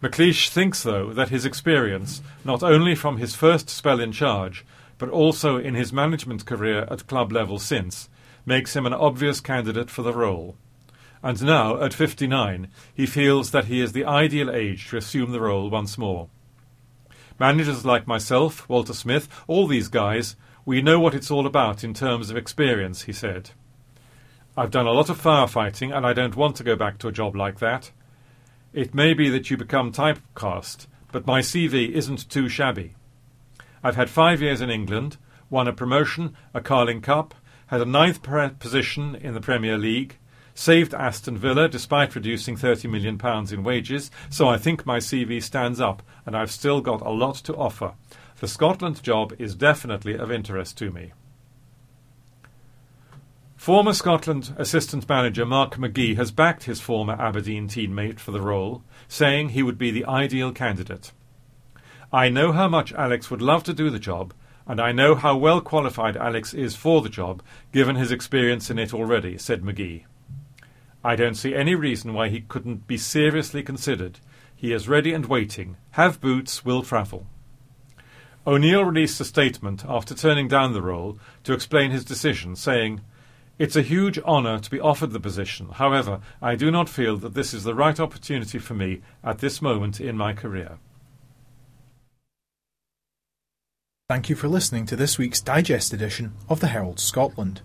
McLeish 0.00 0.48
thinks, 0.50 0.84
though, 0.84 1.12
that 1.12 1.30
his 1.30 1.44
experience, 1.44 2.22
not 2.44 2.62
only 2.62 2.94
from 2.94 3.16
his 3.16 3.34
first 3.34 3.68
spell 3.68 3.98
in 3.98 4.12
charge, 4.12 4.64
but 4.96 5.08
also 5.08 5.56
in 5.56 5.74
his 5.74 5.92
management 5.92 6.46
career 6.46 6.86
at 6.88 7.08
club 7.08 7.32
level 7.32 7.58
since, 7.58 8.08
makes 8.46 8.76
him 8.76 8.86
an 8.86 8.94
obvious 8.94 9.40
candidate 9.40 9.90
for 9.90 10.02
the 10.02 10.14
role 10.14 10.56
and 11.24 11.42
now, 11.42 11.82
at 11.82 11.94
59, 11.94 12.68
he 12.92 13.06
feels 13.06 13.50
that 13.50 13.64
he 13.64 13.80
is 13.80 13.92
the 13.92 14.04
ideal 14.04 14.50
age 14.50 14.90
to 14.90 14.98
assume 14.98 15.32
the 15.32 15.40
role 15.40 15.70
once 15.70 15.96
more. 15.96 16.28
Managers 17.40 17.82
like 17.82 18.06
myself, 18.06 18.68
Walter 18.68 18.92
Smith, 18.92 19.26
all 19.46 19.66
these 19.66 19.88
guys, 19.88 20.36
we 20.66 20.82
know 20.82 21.00
what 21.00 21.14
it's 21.14 21.30
all 21.30 21.46
about 21.46 21.82
in 21.82 21.94
terms 21.94 22.28
of 22.28 22.36
experience, 22.36 23.04
he 23.04 23.12
said. 23.14 23.52
I've 24.54 24.70
done 24.70 24.86
a 24.86 24.92
lot 24.92 25.08
of 25.08 25.18
firefighting 25.18 25.96
and 25.96 26.06
I 26.06 26.12
don't 26.12 26.36
want 26.36 26.56
to 26.56 26.62
go 26.62 26.76
back 26.76 26.98
to 26.98 27.08
a 27.08 27.12
job 27.12 27.34
like 27.34 27.58
that. 27.58 27.90
It 28.74 28.94
may 28.94 29.14
be 29.14 29.30
that 29.30 29.50
you 29.50 29.56
become 29.56 29.92
typecast, 29.92 30.88
but 31.10 31.26
my 31.26 31.40
CV 31.40 31.90
isn't 31.90 32.28
too 32.28 32.50
shabby. 32.50 32.96
I've 33.82 33.96
had 33.96 34.10
five 34.10 34.42
years 34.42 34.60
in 34.60 34.68
England, 34.68 35.16
won 35.48 35.68
a 35.68 35.72
promotion, 35.72 36.36
a 36.52 36.60
Carling 36.60 37.00
Cup, 37.00 37.34
had 37.68 37.80
a 37.80 37.86
ninth 37.86 38.20
position 38.58 39.14
in 39.14 39.32
the 39.32 39.40
Premier 39.40 39.78
League, 39.78 40.18
saved 40.54 40.94
Aston 40.94 41.36
Villa 41.36 41.68
despite 41.68 42.14
reducing 42.14 42.56
£30 42.56 42.88
million 42.90 43.20
in 43.52 43.64
wages, 43.64 44.10
so 44.30 44.48
I 44.48 44.56
think 44.56 44.86
my 44.86 44.98
CV 44.98 45.42
stands 45.42 45.80
up 45.80 46.02
and 46.24 46.36
I've 46.36 46.50
still 46.50 46.80
got 46.80 47.02
a 47.02 47.10
lot 47.10 47.34
to 47.36 47.54
offer. 47.56 47.94
The 48.40 48.48
Scotland 48.48 49.02
job 49.02 49.34
is 49.38 49.54
definitely 49.54 50.14
of 50.14 50.30
interest 50.30 50.78
to 50.78 50.90
me. 50.90 51.12
Former 53.56 53.94
Scotland 53.94 54.54
assistant 54.58 55.08
manager 55.08 55.46
Mark 55.46 55.76
McGhee 55.76 56.16
has 56.16 56.30
backed 56.30 56.64
his 56.64 56.80
former 56.80 57.14
Aberdeen 57.14 57.66
teammate 57.66 58.18
for 58.18 58.30
the 58.30 58.42
role, 58.42 58.82
saying 59.08 59.48
he 59.48 59.62
would 59.62 59.78
be 59.78 59.90
the 59.90 60.04
ideal 60.04 60.52
candidate. 60.52 61.12
I 62.12 62.28
know 62.28 62.52
how 62.52 62.68
much 62.68 62.92
Alex 62.92 63.30
would 63.30 63.40
love 63.40 63.64
to 63.64 63.72
do 63.72 63.88
the 63.88 63.98
job, 63.98 64.34
and 64.66 64.80
I 64.80 64.92
know 64.92 65.14
how 65.14 65.36
well 65.36 65.60
qualified 65.62 66.16
Alex 66.16 66.52
is 66.52 66.76
for 66.76 67.00
the 67.00 67.08
job, 67.08 67.42
given 67.72 67.96
his 67.96 68.12
experience 68.12 68.70
in 68.70 68.78
it 68.78 68.92
already, 68.92 69.38
said 69.38 69.62
McGhee. 69.62 70.04
I 71.04 71.16
don't 71.16 71.34
see 71.34 71.54
any 71.54 71.74
reason 71.74 72.14
why 72.14 72.30
he 72.30 72.40
couldn't 72.40 72.86
be 72.86 72.96
seriously 72.96 73.62
considered. 73.62 74.20
He 74.56 74.72
is 74.72 74.88
ready 74.88 75.12
and 75.12 75.26
waiting. 75.26 75.76
Have 75.92 76.20
boots, 76.20 76.64
will 76.64 76.82
travel. 76.82 77.26
O'Neill 78.46 78.84
released 78.84 79.20
a 79.20 79.24
statement 79.24 79.84
after 79.86 80.14
turning 80.14 80.48
down 80.48 80.72
the 80.72 80.80
role 80.80 81.18
to 81.42 81.52
explain 81.52 81.90
his 81.90 82.06
decision, 82.06 82.56
saying, 82.56 83.02
It's 83.58 83.76
a 83.76 83.82
huge 83.82 84.18
honour 84.20 84.58
to 84.58 84.70
be 84.70 84.80
offered 84.80 85.12
the 85.12 85.20
position. 85.20 85.68
However, 85.68 86.20
I 86.40 86.54
do 86.54 86.70
not 86.70 86.88
feel 86.88 87.18
that 87.18 87.34
this 87.34 87.52
is 87.52 87.64
the 87.64 87.74
right 87.74 88.00
opportunity 88.00 88.58
for 88.58 88.72
me 88.72 89.02
at 89.22 89.38
this 89.38 89.60
moment 89.60 90.00
in 90.00 90.16
my 90.16 90.32
career. 90.32 90.78
Thank 94.08 94.30
you 94.30 94.36
for 94.36 94.48
listening 94.48 94.86
to 94.86 94.96
this 94.96 95.18
week's 95.18 95.40
digest 95.40 95.92
edition 95.92 96.32
of 96.48 96.60
the 96.60 96.68
Herald 96.68 97.00
Scotland. 97.00 97.60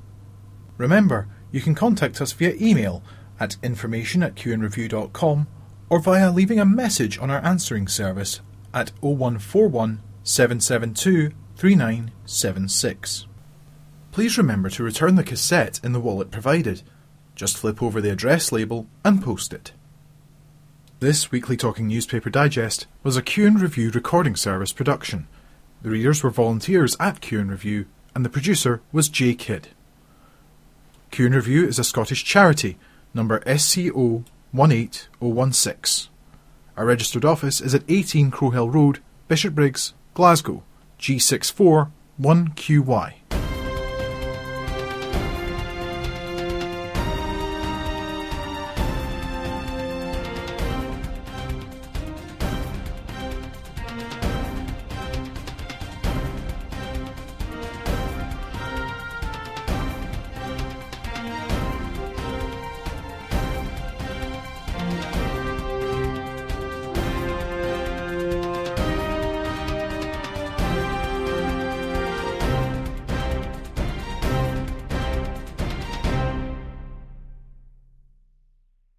Remember, 0.78 1.28
you 1.52 1.60
can 1.60 1.76
contact 1.76 2.22
us 2.22 2.32
via 2.32 2.54
email 2.60 3.04
at 3.40 3.58
information 3.64 4.24
at 4.24 4.36
qnreview.com 4.36 5.48
or 5.90 6.00
via 6.00 6.32
leaving 6.32 6.60
a 6.60 6.66
message 6.66 7.18
on 7.20 7.30
our 7.30 7.44
answering 7.44 7.88
service 7.88 8.42
at 8.74 8.92
0141 9.02 10.02
772 10.24 11.32
3976. 11.56 13.26
Please 14.12 14.38
remember 14.38 14.70
to 14.70 14.84
return 14.84 15.16
the 15.16 15.24
cassette 15.24 15.80
in 15.84 15.94
the 15.94 16.00
wallet 16.00 16.32
provided. 16.32 16.82
Just 17.36 17.58
flip 17.58 17.82
over 17.82 18.02
the 18.02 18.12
address 18.12 18.52
label 18.52 18.88
and 19.04 19.24
post 19.24 19.54
it. 19.54 19.72
This 21.00 21.32
weekly 21.32 21.56
Talking 21.56 21.88
Newspaper 21.88 22.30
Digest 22.30 22.86
was 23.04 23.16
a 23.16 23.22
Q 23.22 23.48
and 23.48 23.62
Review 23.62 23.90
recording 23.90 24.36
service 24.36 24.74
production. 24.74 25.28
The 25.82 25.90
readers 25.90 26.22
were 26.22 26.30
volunteers 26.30 26.98
at 27.00 27.22
Q 27.22 27.40
and 27.40 27.50
Review, 27.50 27.86
and 28.14 28.26
the 28.26 28.30
producer 28.30 28.82
was 28.92 29.08
J 29.08 29.34
Kidd. 29.34 29.70
Q 31.12 31.28
and 31.28 31.36
Review 31.36 31.66
is 31.66 31.80
a 31.80 31.86
Scottish 31.86 32.26
charity, 32.26 32.78
number 33.14 33.42
SCO 33.58 34.24
18016. 34.54 36.10
Our 36.78 36.86
registered 36.86 37.26
office 37.26 37.62
is 37.62 37.76
at 37.76 37.84
18 37.90 38.32
Crowhill 38.32 38.74
Road, 38.74 39.00
Bishopbriggs, 39.28 39.94
Glasgow, 40.14 40.64
G64 41.00 41.92
1QY. 42.22 43.19